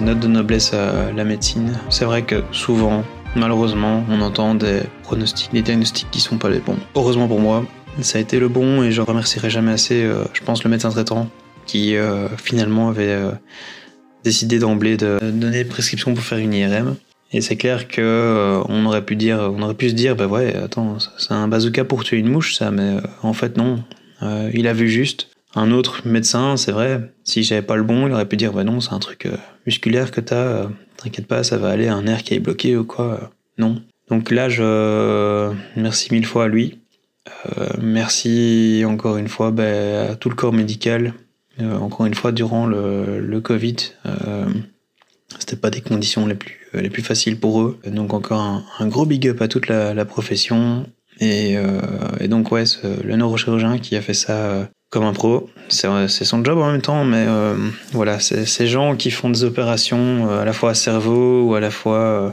notes 0.00 0.20
de 0.20 0.28
noblesse 0.28 0.72
à 0.74 1.10
la 1.10 1.24
médecine. 1.24 1.76
C'est 1.90 2.04
vrai 2.04 2.22
que 2.22 2.44
souvent 2.52 3.02
Malheureusement, 3.34 4.04
on 4.10 4.20
entend 4.20 4.54
des 4.54 4.82
pronostics, 5.02 5.50
des 5.52 5.62
diagnostics 5.62 6.06
qui 6.10 6.20
sont 6.20 6.36
pas 6.36 6.50
les 6.50 6.60
bons. 6.60 6.76
Heureusement 6.94 7.26
pour 7.26 7.40
moi, 7.40 7.64
ça 8.00 8.18
a 8.18 8.20
été 8.20 8.38
le 8.38 8.48
bon 8.48 8.82
et 8.82 8.92
je 8.92 9.00
remercierai 9.00 9.50
jamais 9.50 9.72
assez, 9.72 10.04
euh, 10.04 10.22
je 10.34 10.42
pense, 10.42 10.62
le 10.62 10.70
médecin 10.70 10.90
traitant 10.90 11.28
qui 11.66 11.96
euh, 11.96 12.28
finalement 12.36 12.90
avait 12.90 13.08
euh, 13.08 13.32
décidé 14.22 14.58
d'emblée 14.60 14.98
de 14.98 15.18
donner 15.32 15.64
prescription 15.64 16.14
pour 16.14 16.22
faire 16.22 16.38
une 16.38 16.52
IRM. 16.54 16.94
Et 17.32 17.40
c'est 17.40 17.56
clair 17.56 17.88
que 17.88 18.60
on 18.68 18.86
aurait 18.86 19.04
pu 19.04 19.16
dire, 19.16 19.50
on 19.52 19.62
aurait 19.62 19.74
pu 19.74 19.88
se 19.88 19.94
dire, 19.94 20.14
bah 20.14 20.26
ouais, 20.26 20.54
attends, 20.54 20.98
c'est 21.18 21.32
un 21.32 21.48
bazooka 21.48 21.84
pour 21.84 22.04
tuer 22.04 22.18
une 22.18 22.28
mouche, 22.28 22.54
ça, 22.54 22.70
mais 22.70 22.98
en 23.22 23.32
fait 23.32 23.56
non. 23.56 23.82
Il 24.52 24.66
a 24.66 24.72
vu 24.72 24.88
juste. 24.88 25.28
Un 25.54 25.70
autre 25.70 26.06
médecin, 26.06 26.56
c'est 26.56 26.72
vrai, 26.72 27.12
si 27.24 27.42
j'avais 27.42 27.62
pas 27.62 27.76
le 27.76 27.82
bon, 27.82 28.06
il 28.06 28.12
aurait 28.12 28.28
pu 28.28 28.36
dire, 28.36 28.52
bah 28.52 28.64
non, 28.64 28.80
c'est 28.80 28.92
un 28.92 28.98
truc 28.98 29.28
musculaire 29.66 30.10
que 30.10 30.20
t'as, 30.20 30.68
t'inquiète 30.96 31.26
pas, 31.26 31.44
ça 31.44 31.58
va 31.58 31.68
aller, 31.68 31.88
un 31.88 32.02
nerf 32.02 32.22
qui 32.22 32.34
est 32.34 32.40
bloqué 32.40 32.76
ou 32.76 32.84
quoi. 32.84 33.30
Non. 33.58 33.82
Donc 34.08 34.30
là, 34.30 34.48
je 34.48 35.52
merci 35.76 36.12
mille 36.12 36.26
fois 36.26 36.44
à 36.44 36.48
lui. 36.48 36.78
Euh, 37.58 37.68
merci 37.80 38.82
encore 38.86 39.16
une 39.16 39.28
fois 39.28 39.50
ben, 39.50 40.10
à 40.10 40.16
tout 40.16 40.28
le 40.28 40.34
corps 40.34 40.52
médical. 40.52 41.14
Euh, 41.60 41.76
encore 41.76 42.06
une 42.06 42.14
fois, 42.14 42.32
durant 42.32 42.66
le, 42.66 43.20
le 43.20 43.40
Covid, 43.40 43.76
euh, 44.06 44.46
c'était 45.38 45.56
pas 45.56 45.70
des 45.70 45.80
conditions 45.80 46.26
les 46.26 46.34
plus, 46.34 46.58
les 46.74 46.90
plus 46.90 47.02
faciles 47.02 47.38
pour 47.38 47.62
eux. 47.62 47.78
Donc 47.86 48.14
encore 48.14 48.40
un, 48.78 48.86
gros 48.86 49.06
big 49.06 49.28
up 49.28 49.40
à 49.40 49.48
toute 49.48 49.68
la 49.68 50.04
profession. 50.04 50.86
Et, 51.22 51.56
euh, 51.56 51.80
et, 52.20 52.28
donc 52.28 52.50
ouais, 52.50 52.64
le 53.04 53.16
neurochirurgien 53.16 53.78
qui 53.78 53.96
a 53.96 54.02
fait 54.02 54.14
ça 54.14 54.68
comme 54.92 55.04
un 55.04 55.14
pro. 55.14 55.48
C'est 55.68 56.24
son 56.24 56.44
job 56.44 56.58
en 56.58 56.70
même 56.70 56.82
temps, 56.82 57.04
mais 57.04 57.24
euh, 57.26 57.56
voilà, 57.92 58.20
ces 58.20 58.66
gens 58.66 58.94
qui 58.94 59.10
font 59.10 59.30
des 59.30 59.42
opérations 59.42 60.28
euh, 60.28 60.42
à 60.42 60.44
la 60.44 60.52
fois 60.52 60.70
à 60.70 60.74
cerveau 60.74 61.44
ou 61.44 61.54
à 61.54 61.60
la 61.60 61.70
fois, 61.70 61.98
euh, 61.98 62.30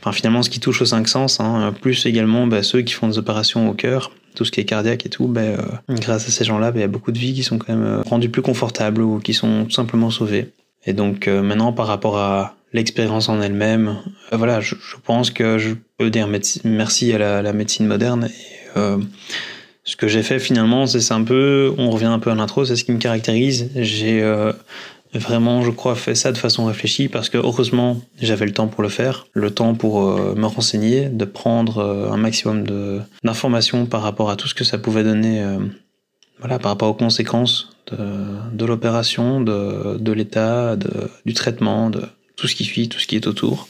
enfin 0.00 0.12
finalement 0.12 0.42
ce 0.42 0.48
qui 0.48 0.60
touche 0.60 0.80
aux 0.80 0.86
cinq 0.86 1.06
sens, 1.08 1.40
hein, 1.40 1.74
plus 1.78 2.06
également 2.06 2.46
bah, 2.46 2.62
ceux 2.62 2.80
qui 2.80 2.94
font 2.94 3.06
des 3.06 3.18
opérations 3.18 3.68
au 3.68 3.74
cœur, 3.74 4.12
tout 4.34 4.46
ce 4.46 4.50
qui 4.50 4.60
est 4.60 4.64
cardiaque 4.64 5.04
et 5.04 5.10
tout, 5.10 5.26
bah, 5.26 5.42
grâce 5.90 6.26
à 6.26 6.30
ces 6.30 6.44
gens-là, 6.44 6.72
bah, 6.72 6.78
il 6.78 6.80
y 6.80 6.84
a 6.84 6.88
beaucoup 6.88 7.12
de 7.12 7.18
vies 7.18 7.34
qui 7.34 7.42
sont 7.42 7.58
quand 7.58 7.76
même 7.76 8.02
rendues 8.06 8.30
plus 8.30 8.42
confortables 8.42 9.02
ou 9.02 9.18
qui 9.18 9.34
sont 9.34 9.66
tout 9.66 9.72
simplement 9.74 10.10
sauvées. 10.10 10.52
Et 10.86 10.94
donc 10.94 11.28
maintenant 11.28 11.74
par 11.74 11.86
rapport 11.86 12.16
à 12.16 12.56
l'expérience 12.74 13.30
en 13.30 13.40
elle-même, 13.40 13.96
voilà, 14.32 14.60
je, 14.60 14.74
pense 15.02 15.30
que 15.30 15.56
je 15.56 15.74
peux 15.96 16.10
dire 16.10 16.28
merci 16.64 17.12
à 17.14 17.42
la, 17.42 17.52
médecine 17.54 17.86
moderne. 17.86 18.28
Et 18.28 18.80
ce 19.84 19.96
que 19.96 20.08
j'ai 20.08 20.22
fait 20.22 20.38
finalement, 20.38 20.86
c'est 20.86 21.12
un 21.12 21.22
peu, 21.22 21.74
on 21.76 21.90
revient 21.90 22.06
un 22.06 22.18
peu 22.18 22.30
à 22.30 22.34
l'intro, 22.34 22.64
c'est 22.64 22.74
ce 22.74 22.84
qui 22.84 22.92
me 22.92 22.98
caractérise. 22.98 23.70
J'ai 23.76 24.22
euh, 24.22 24.52
vraiment, 25.12 25.62
je 25.62 25.70
crois, 25.70 25.94
fait 25.94 26.14
ça 26.14 26.32
de 26.32 26.38
façon 26.38 26.64
réfléchie 26.64 27.08
parce 27.08 27.28
que 27.28 27.36
heureusement, 27.36 28.00
j'avais 28.18 28.46
le 28.46 28.52
temps 28.52 28.66
pour 28.66 28.82
le 28.82 28.88
faire, 28.88 29.26
le 29.34 29.50
temps 29.50 29.74
pour 29.74 30.02
euh, 30.02 30.34
me 30.36 30.46
renseigner, 30.46 31.10
de 31.10 31.26
prendre 31.26 31.78
euh, 31.78 32.10
un 32.10 32.16
maximum 32.16 32.64
d'informations 33.22 33.84
par 33.84 34.00
rapport 34.00 34.30
à 34.30 34.36
tout 34.36 34.48
ce 34.48 34.54
que 34.54 34.64
ça 34.64 34.78
pouvait 34.78 35.04
donner, 35.04 35.44
voilà, 36.38 36.58
par 36.58 36.72
rapport 36.72 36.88
aux 36.88 36.94
conséquences 36.94 37.76
de, 37.92 37.96
de 38.52 38.64
l'opération, 38.64 39.42
de, 39.42 39.98
de 39.98 40.12
l'état, 40.12 40.76
du 41.26 41.34
traitement, 41.34 41.90
de 41.90 42.00
tout 42.36 42.48
ce 42.48 42.54
qui 42.54 42.64
suit, 42.64 42.88
tout 42.88 42.98
ce 42.98 43.06
qui 43.06 43.16
est 43.16 43.26
autour. 43.26 43.68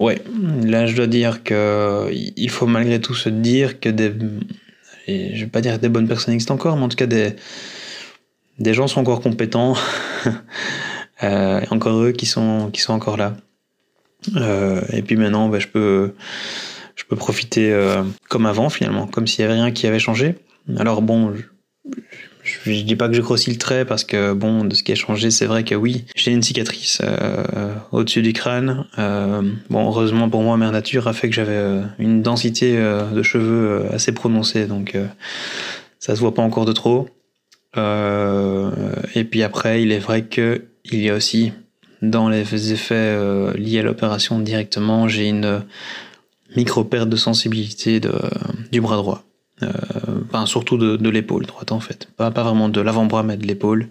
Ouais, 0.00 0.22
là 0.64 0.86
je 0.86 0.96
dois 0.96 1.06
dire 1.06 1.44
que 1.44 2.08
il 2.10 2.48
faut 2.48 2.66
malgré 2.66 3.00
tout 3.02 3.14
se 3.14 3.28
dire 3.28 3.80
que 3.80 3.90
des, 3.90 4.10
et 5.06 5.36
je 5.36 5.44
vais 5.44 5.50
pas 5.50 5.60
dire 5.60 5.78
des 5.78 5.90
bonnes 5.90 6.08
personnes 6.08 6.32
existent 6.32 6.54
encore, 6.54 6.76
mais 6.76 6.84
en 6.84 6.88
tout 6.88 6.96
cas 6.96 7.06
des, 7.06 7.34
des 8.58 8.72
gens 8.72 8.86
sont 8.86 9.00
encore 9.00 9.20
compétents, 9.20 9.74
euh, 11.22 11.60
encore 11.70 12.02
eux 12.02 12.12
qui 12.12 12.26
sont, 12.26 12.70
qui 12.72 12.80
sont 12.80 12.92
encore 12.92 13.18
là. 13.18 13.36
Euh, 14.36 14.80
et 14.92 15.02
puis 15.02 15.16
maintenant, 15.16 15.48
bah, 15.48 15.58
je 15.58 15.66
peux, 15.66 16.14
je 16.94 17.04
peux 17.04 17.16
profiter 17.16 17.72
euh, 17.72 18.02
comme 18.28 18.46
avant 18.46 18.70
finalement, 18.70 19.06
comme 19.06 19.26
s'il 19.26 19.42
y 19.42 19.44
avait 19.44 19.54
rien 19.54 19.70
qui 19.70 19.86
avait 19.86 19.98
changé. 19.98 20.36
Alors 20.78 21.02
bon, 21.02 21.34
je 22.64 22.82
dis 22.82 22.96
pas 22.96 23.08
que 23.08 23.14
je 23.14 23.20
grossis 23.20 23.50
le 23.50 23.56
trait 23.56 23.84
parce 23.84 24.04
que 24.04 24.32
bon, 24.32 24.64
de 24.64 24.74
ce 24.74 24.82
qui 24.82 24.92
a 24.92 24.94
changé, 24.94 25.30
c'est 25.30 25.46
vrai 25.46 25.64
que 25.64 25.74
oui, 25.74 26.04
j'ai 26.14 26.32
une 26.32 26.42
cicatrice 26.42 27.00
euh, 27.02 27.74
au-dessus 27.92 28.22
du 28.22 28.32
crâne. 28.32 28.84
Euh, 28.98 29.42
bon, 29.68 29.86
heureusement 29.86 30.28
pour 30.28 30.42
moi, 30.42 30.56
mère 30.56 30.72
nature 30.72 31.08
a 31.08 31.12
fait 31.12 31.28
que 31.28 31.34
j'avais 31.34 31.52
euh, 31.52 31.82
une 31.98 32.22
densité 32.22 32.76
de 32.76 33.22
cheveux 33.22 33.86
assez 33.92 34.12
prononcée, 34.12 34.66
donc 34.66 34.96
ça 35.98 36.14
se 36.14 36.20
voit 36.20 36.34
pas 36.34 36.42
encore 36.42 36.64
de 36.64 36.72
trop. 36.72 37.08
et 37.76 39.24
puis 39.24 39.42
après, 39.42 39.82
il 39.82 39.92
est 39.92 39.98
vrai 39.98 40.22
que 40.22 40.64
il 40.84 41.00
y 41.00 41.10
a 41.10 41.14
aussi 41.14 41.52
dans 42.02 42.28
les 42.28 42.72
effets 42.72 43.16
liés 43.56 43.80
à 43.80 43.82
l'opération 43.82 44.38
directement, 44.38 45.08
j'ai 45.08 45.28
une 45.28 45.62
micro 46.56 46.84
perte 46.84 47.08
de 47.08 47.16
sensibilité 47.16 48.00
du 48.72 48.80
bras 48.80 48.96
droit. 48.96 49.24
Enfin, 50.32 50.46
surtout 50.46 50.76
de, 50.76 51.08
l'épaule 51.08 51.46
droite 51.46 51.72
en 51.72 51.80
fait. 51.80 52.08
Pas, 52.16 52.30
pas 52.30 52.42
vraiment 52.42 52.68
de 52.68 52.80
l'avant-bras 52.80 53.22
mais 53.22 53.36
de 53.36 53.46
l'épaule. 53.46 53.88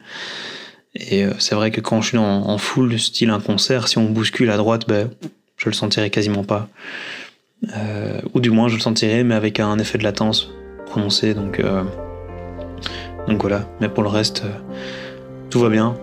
Et 0.95 1.23
euh, 1.23 1.33
c'est 1.37 1.55
vrai 1.55 1.71
que 1.71 1.81
quand 1.81 2.01
je 2.01 2.09
suis 2.09 2.17
en, 2.17 2.57
full 2.57 2.99
style 2.99 3.29
un 3.29 3.39
concert, 3.39 3.87
si 3.87 3.97
on 3.97 4.05
bouscule 4.05 4.49
à 4.49 4.57
droite, 4.57 4.85
ben, 4.87 5.09
je 5.57 5.69
le 5.69 5.73
sentirai 5.73 6.09
quasiment 6.09 6.43
pas. 6.43 6.67
Euh, 7.77 8.21
ou 8.33 8.39
du 8.39 8.51
moins 8.51 8.69
je 8.69 8.75
le 8.75 8.79
sentirai 8.79 9.25
mais 9.25 9.35
avec 9.35 9.59
un 9.59 9.77
effet 9.79 9.97
de 9.97 10.03
latence 10.03 10.49
prononcé. 10.85 11.33
Donc, 11.33 11.61
donc 13.27 13.41
voilà. 13.41 13.67
Mais 13.81 13.89
pour 13.89 14.03
le 14.03 14.09
reste, 14.09 14.43
tout 15.49 15.59
va 15.59 15.69
bien. 15.69 15.95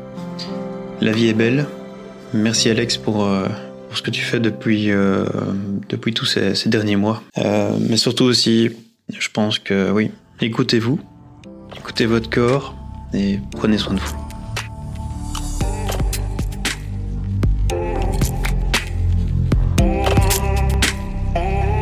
La 1.01 1.12
vie 1.12 1.28
est 1.28 1.34
belle. 1.34 1.66
Merci 2.32 2.70
Alex 2.70 2.97
pour, 2.97 3.28
ce 3.93 4.03
que 4.03 4.11
tu 4.11 4.22
fais 4.22 4.39
depuis, 4.39 4.91
depuis 5.89 6.12
tous 6.14 6.26
ces 6.26 6.68
derniers 6.68 6.97
mois. 6.97 7.22
mais 7.37 7.97
surtout 7.97 8.24
aussi 8.24 8.70
je 9.09 9.28
pense 9.30 9.59
que 9.59 9.91
oui, 9.91 10.11
écoutez-vous, 10.41 10.99
écoutez 11.76 12.07
votre 12.07 12.28
corps 12.28 12.74
et 13.14 13.41
prenez 13.53 13.78
soin 13.78 13.95
de 13.95 14.01
vous. 14.01 14.16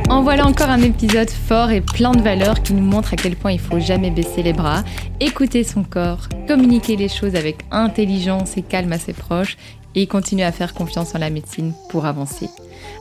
En 0.08 0.22
voilà 0.22 0.46
encore 0.46 0.70
un 0.70 0.82
épisode 0.82 1.30
fort 1.30 1.70
et 1.70 1.80
plein 1.80 2.12
de 2.12 2.22
valeurs 2.22 2.62
qui 2.62 2.72
nous 2.72 2.84
montre 2.84 3.14
à 3.14 3.16
quel 3.16 3.34
point 3.34 3.50
il 3.50 3.58
faut 3.58 3.80
jamais 3.80 4.10
baisser 4.10 4.42
les 4.42 4.52
bras, 4.52 4.84
écouter 5.18 5.64
son 5.64 5.82
corps, 5.82 6.28
communiquer 6.46 6.96
les 6.96 7.08
choses 7.08 7.34
avec 7.34 7.64
intelligence 7.72 8.56
et 8.56 8.62
calme 8.62 8.92
à 8.92 8.98
ses 8.98 9.12
proches 9.12 9.56
et 9.96 10.06
continuer 10.06 10.44
à 10.44 10.52
faire 10.52 10.74
confiance 10.74 11.14
en 11.14 11.18
la 11.18 11.30
médecine 11.30 11.72
pour 11.88 12.06
avancer. 12.06 12.48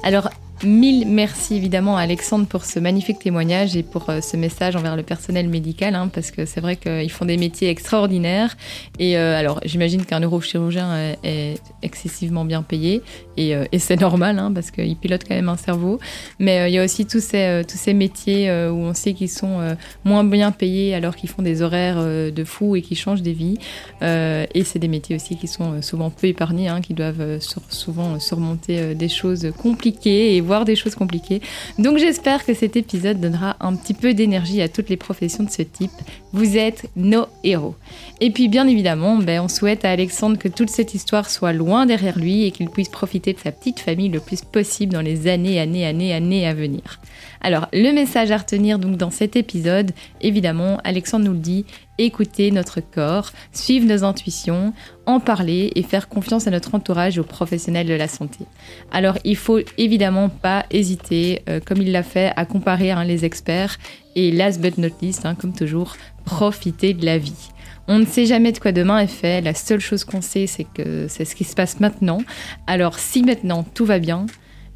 Alors 0.04 0.30
Mille 0.66 1.06
merci 1.08 1.56
évidemment 1.56 1.98
à 1.98 2.02
Alexandre 2.02 2.46
pour 2.46 2.64
ce 2.64 2.80
magnifique 2.80 3.20
témoignage 3.20 3.76
et 3.76 3.84
pour 3.84 4.10
euh, 4.10 4.22
ce 4.22 4.38
message 4.38 4.78
envers 4.78 4.96
le 4.96 5.04
personnel 5.04 5.50
médical, 5.50 5.94
hein, 5.94 6.08
parce 6.08 6.32
que 6.32 6.46
c'est 6.46 6.62
vrai 6.62 6.78
qu'ils 6.78 7.12
font 7.12 7.26
des 7.26 7.36
métiers 7.36 7.70
extraordinaires. 7.70 8.56
Et 8.98 9.18
euh, 9.18 9.38
alors, 9.38 9.60
j'imagine 9.66 10.06
qu'un 10.06 10.22
neurochirurgien 10.22 11.16
est, 11.24 11.56
excessivement 11.82 12.46
bien 12.46 12.62
payé, 12.62 13.02
et, 13.36 13.56
euh, 13.56 13.66
et 13.74 13.80
c'est 13.80 14.00
normal, 14.00 14.40
hein, 14.40 14.54
parce 14.54 14.72
qu'il 14.72 14.96
pilote 14.96 15.24
quand 15.28 15.36
même 15.36 15.50
un 15.50 15.58
cerveau. 15.58 16.00
Mais 16.40 16.70
il 16.70 16.74
y 16.74 16.80
a 16.80 16.84
aussi 16.84 17.06
tous 17.06 17.22
ces, 17.22 17.64
tous 17.68 17.78
ces 17.78 17.94
métiers 17.94 18.50
où 18.70 18.76
on 18.76 18.94
sait 18.94 19.14
qu'ils 19.14 19.30
sont 19.30 19.76
moins 20.06 20.24
bien 20.24 20.52
payés 20.52 20.96
alors 20.96 21.16
qu'ils 21.16 21.30
font 21.30 21.42
des 21.42 21.62
horaires 21.62 22.02
de 22.02 22.44
fou 22.44 22.76
et 22.76 22.82
qui 22.82 22.96
changent 22.96 23.22
des 23.22 23.34
vies. 23.34 23.58
et 24.02 24.64
c'est 24.64 24.80
des 24.80 24.88
métiers 24.88 25.16
aussi 25.16 25.36
qui 25.36 25.48
sont 25.48 25.82
souvent 25.82 26.10
peu 26.10 26.28
épargnés, 26.28 26.68
hein, 26.68 26.82
qui 26.82 26.94
doivent 26.94 27.40
souvent 27.40 28.20
surmonter 28.20 28.96
des 28.96 29.10
choses 29.10 29.52
compliquées 29.58 30.36
et 30.36 30.42
voir 30.42 30.53
des 30.62 30.76
choses 30.76 30.96
compliquées. 30.96 31.42
Donc 31.80 31.98
j'espère 31.98 32.46
que 32.46 32.54
cet 32.54 32.76
épisode 32.76 33.20
donnera 33.20 33.58
un 33.60 33.76
petit 33.76 33.94
peu 33.94 34.14
d'énergie 34.14 34.62
à 34.62 34.70
toutes 34.70 34.90
les 34.90 34.98
professions 34.98 35.44
de 35.44 35.50
ce 35.50 35.64
type. 35.64 35.92
Vous 36.32 36.58
êtes 36.58 36.90
nos 36.96 37.26
héros. 37.44 37.76
Et 38.22 38.32
puis 38.32 38.48
bien 38.48 38.68
évidemment, 38.68 39.18
ben, 39.18 39.42
on 39.42 39.48
souhaite 39.48 39.86
à 39.86 39.92
Alexandre 39.92 40.38
que 40.38 40.48
toute 40.48 40.70
cette 40.70 40.94
histoire 40.94 41.30
soit 41.30 41.54
loin 41.54 41.86
derrière 41.86 42.18
lui 42.18 42.46
et 42.46 42.52
qu'il 42.52 42.70
puisse 42.70 42.90
profiter 42.90 43.34
de 43.34 43.40
sa 43.40 43.52
petite 43.52 43.80
famille 43.80 44.10
le 44.10 44.20
plus 44.20 44.42
possible 44.42 44.94
dans 44.94 45.02
les 45.02 45.28
années, 45.28 45.60
années, 45.60 45.86
années, 45.86 46.14
années 46.14 46.48
à 46.48 46.54
venir. 46.54 47.00
Alors, 47.46 47.68
le 47.74 47.92
message 47.92 48.32
à 48.32 48.38
retenir 48.38 48.80
donc 48.80 48.96
dans 48.96 49.12
cet 49.12 49.36
épisode, 49.36 49.92
évidemment, 50.22 50.80
Alexandre 50.86 51.26
nous 51.26 51.34
le 51.34 51.40
dit, 51.40 51.66
écouter 51.98 52.52
notre 52.52 52.80
corps, 52.80 53.32
suivre 53.52 53.86
nos 53.86 54.06
intuitions, 54.06 54.74
en 55.06 55.20
parler 55.20 55.70
et 55.76 55.84
faire 55.84 56.08
confiance 56.08 56.48
à 56.48 56.52
notre 56.52 56.74
entourage 56.74 57.20
aux 57.20 57.26
professionnels 57.26 57.88
de 57.88 57.94
la 57.94 58.08
santé. 58.08 58.46
Alors, 58.94 59.18
il 59.26 59.36
faut 59.36 59.60
évidemment 59.78 60.30
pas 60.30 60.66
hésiter, 60.72 61.42
euh, 61.50 61.60
comme 61.60 61.82
il 61.82 61.92
l'a 61.92 62.04
fait, 62.04 62.32
à 62.38 62.46
comparer 62.46 62.92
hein, 62.92 63.04
les 63.04 63.26
experts 63.26 63.78
et 64.16 64.32
last 64.32 64.62
but 64.62 64.78
not 64.78 64.96
least, 65.02 65.26
hein, 65.26 65.36
comme 65.36 65.54
toujours, 65.54 65.98
profiter 66.24 66.94
de 66.94 67.06
la 67.06 67.18
vie. 67.18 67.50
On 67.90 68.00
ne 68.00 68.06
sait 68.06 68.26
jamais 68.26 68.54
de 68.54 68.60
quoi 68.60 68.72
demain 68.72 69.00
est 69.00 69.08
fait. 69.08 69.42
La 69.42 69.54
seule 69.54 69.82
chose 69.82 70.06
qu'on 70.06 70.22
sait, 70.22 70.48
c'est 70.48 70.64
que 70.64 71.08
c'est 71.10 71.26
ce 71.26 71.36
qui 71.36 71.44
se 71.44 71.56
passe 71.56 71.82
maintenant. 71.82 72.20
Alors, 72.68 72.98
si 72.98 73.22
maintenant 73.22 73.64
tout 73.64 73.84
va 73.84 74.00
bien, 74.00 74.28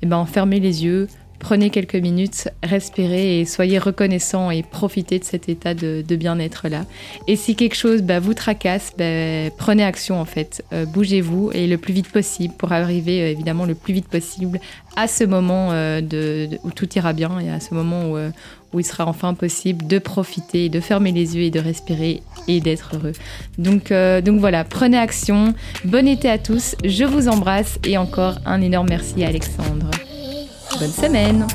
eh 0.01 0.05
ben, 0.05 0.25
fermez 0.25 0.59
les 0.59 0.83
yeux, 0.83 1.07
Prenez 1.39 1.69
quelques 1.69 1.95
minutes, 1.95 2.49
respirez 2.63 3.39
et 3.39 3.45
soyez 3.45 3.77
reconnaissant 3.77 4.49
et 4.49 4.63
profitez 4.63 5.19
de 5.19 5.23
cet 5.23 5.49
état 5.49 5.73
de, 5.73 6.03
bien-être 6.15 6.67
là. 6.67 6.85
Et 7.27 7.35
si 7.35 7.55
quelque 7.55 7.75
chose 7.75 8.01
bah, 8.01 8.19
vous 8.19 8.33
tracasse, 8.33 8.91
bah, 8.97 9.49
prenez 9.57 9.83
action 9.83 10.19
en 10.19 10.25
fait. 10.25 10.63
Euh, 10.73 10.85
bougez-vous 10.85 11.51
et 11.53 11.67
le 11.67 11.77
plus 11.77 11.93
vite 11.93 12.11
possible 12.11 12.55
pour 12.57 12.71
arriver 12.71 13.21
euh, 13.21 13.31
évidemment 13.31 13.65
le 13.65 13.75
plus 13.75 13.93
vite 13.93 14.07
possible 14.07 14.59
à 14.95 15.07
ce 15.07 15.23
moment 15.23 15.69
euh, 15.71 16.47
où 16.63 16.71
tout 16.71 16.89
ira 16.95 17.13
bien 17.13 17.39
et 17.39 17.51
à 17.51 17.59
ce 17.59 17.75
moment 17.75 18.11
où, 18.11 18.17
où 18.73 18.79
il 18.79 18.83
sera 18.83 19.05
enfin 19.05 19.35
possible 19.35 19.85
de 19.85 19.99
profiter, 19.99 20.69
de 20.69 20.79
fermer 20.79 21.11
les 21.11 21.37
yeux 21.37 21.43
et 21.43 21.51
de 21.51 21.59
respirer 21.59 22.23
et 22.47 22.61
d'être 22.61 22.95
heureux. 22.95 23.13
Donc, 23.59 23.93
donc 23.93 24.39
voilà, 24.39 24.63
prenez 24.63 24.97
action. 24.97 25.53
Bon 25.85 26.07
été 26.07 26.29
à 26.29 26.39
tous. 26.39 26.75
Je 26.83 27.03
vous 27.03 27.27
embrasse 27.27 27.77
et 27.85 27.97
encore 27.99 28.39
un 28.45 28.61
énorme 28.61 28.87
merci 28.89 29.23
à 29.23 29.27
Alexandre. 29.27 29.91
Bonne 30.79 30.91
semaine 30.91 31.47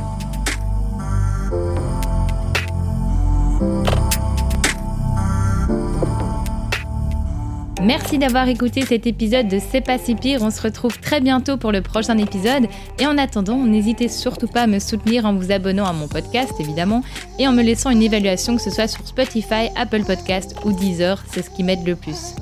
Merci 7.80 8.18
d'avoir 8.18 8.48
écouté 8.48 8.84
cet 8.84 9.06
épisode 9.06 9.48
de 9.48 9.60
C'est 9.60 9.80
pas 9.80 9.98
si 9.98 10.14
pire. 10.14 10.40
On 10.42 10.50
se 10.50 10.62
retrouve 10.62 10.98
très 10.98 11.20
bientôt 11.20 11.56
pour 11.56 11.70
le 11.70 11.82
prochain 11.82 12.18
épisode. 12.18 12.66
Et 12.98 13.06
en 13.06 13.16
attendant, 13.18 13.58
n'hésitez 13.58 14.08
surtout 14.08 14.48
pas 14.48 14.62
à 14.62 14.66
me 14.66 14.78
soutenir 14.78 15.24
en 15.24 15.34
vous 15.34 15.52
abonnant 15.52 15.86
à 15.86 15.92
mon 15.92 16.08
podcast, 16.08 16.52
évidemment, 16.58 17.02
et 17.38 17.46
en 17.46 17.52
me 17.52 17.62
laissant 17.62 17.90
une 17.90 18.02
évaluation, 18.02 18.56
que 18.56 18.62
ce 18.62 18.70
soit 18.70 18.88
sur 18.88 19.06
Spotify, 19.06 19.68
Apple 19.76 20.04
Podcast 20.04 20.56
ou 20.64 20.72
Deezer. 20.72 21.22
C'est 21.32 21.42
ce 21.42 21.50
qui 21.50 21.62
m'aide 21.62 21.86
le 21.86 21.96
plus. 21.96 22.34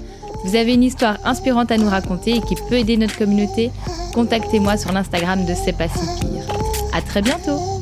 Vous 0.45 0.57
avez 0.57 0.73
une 0.73 0.83
histoire 0.85 1.19
inspirante 1.25 1.71
à 1.71 1.77
nous 1.77 1.89
raconter 1.89 2.37
et 2.37 2.41
qui 2.41 2.55
peut 2.55 2.77
aider 2.77 2.97
notre 2.97 3.19
communauté? 3.19 3.71
Contactez-moi 4.15 4.77
sur 4.77 4.93
l'Instagram 4.93 5.45
de 5.45 5.55
C'est 5.55 5.77
pas 5.77 5.89
si 5.89 6.07
pire. 6.21 6.45
À 6.93 7.01
très 7.03 7.23
bientôt 7.23 7.80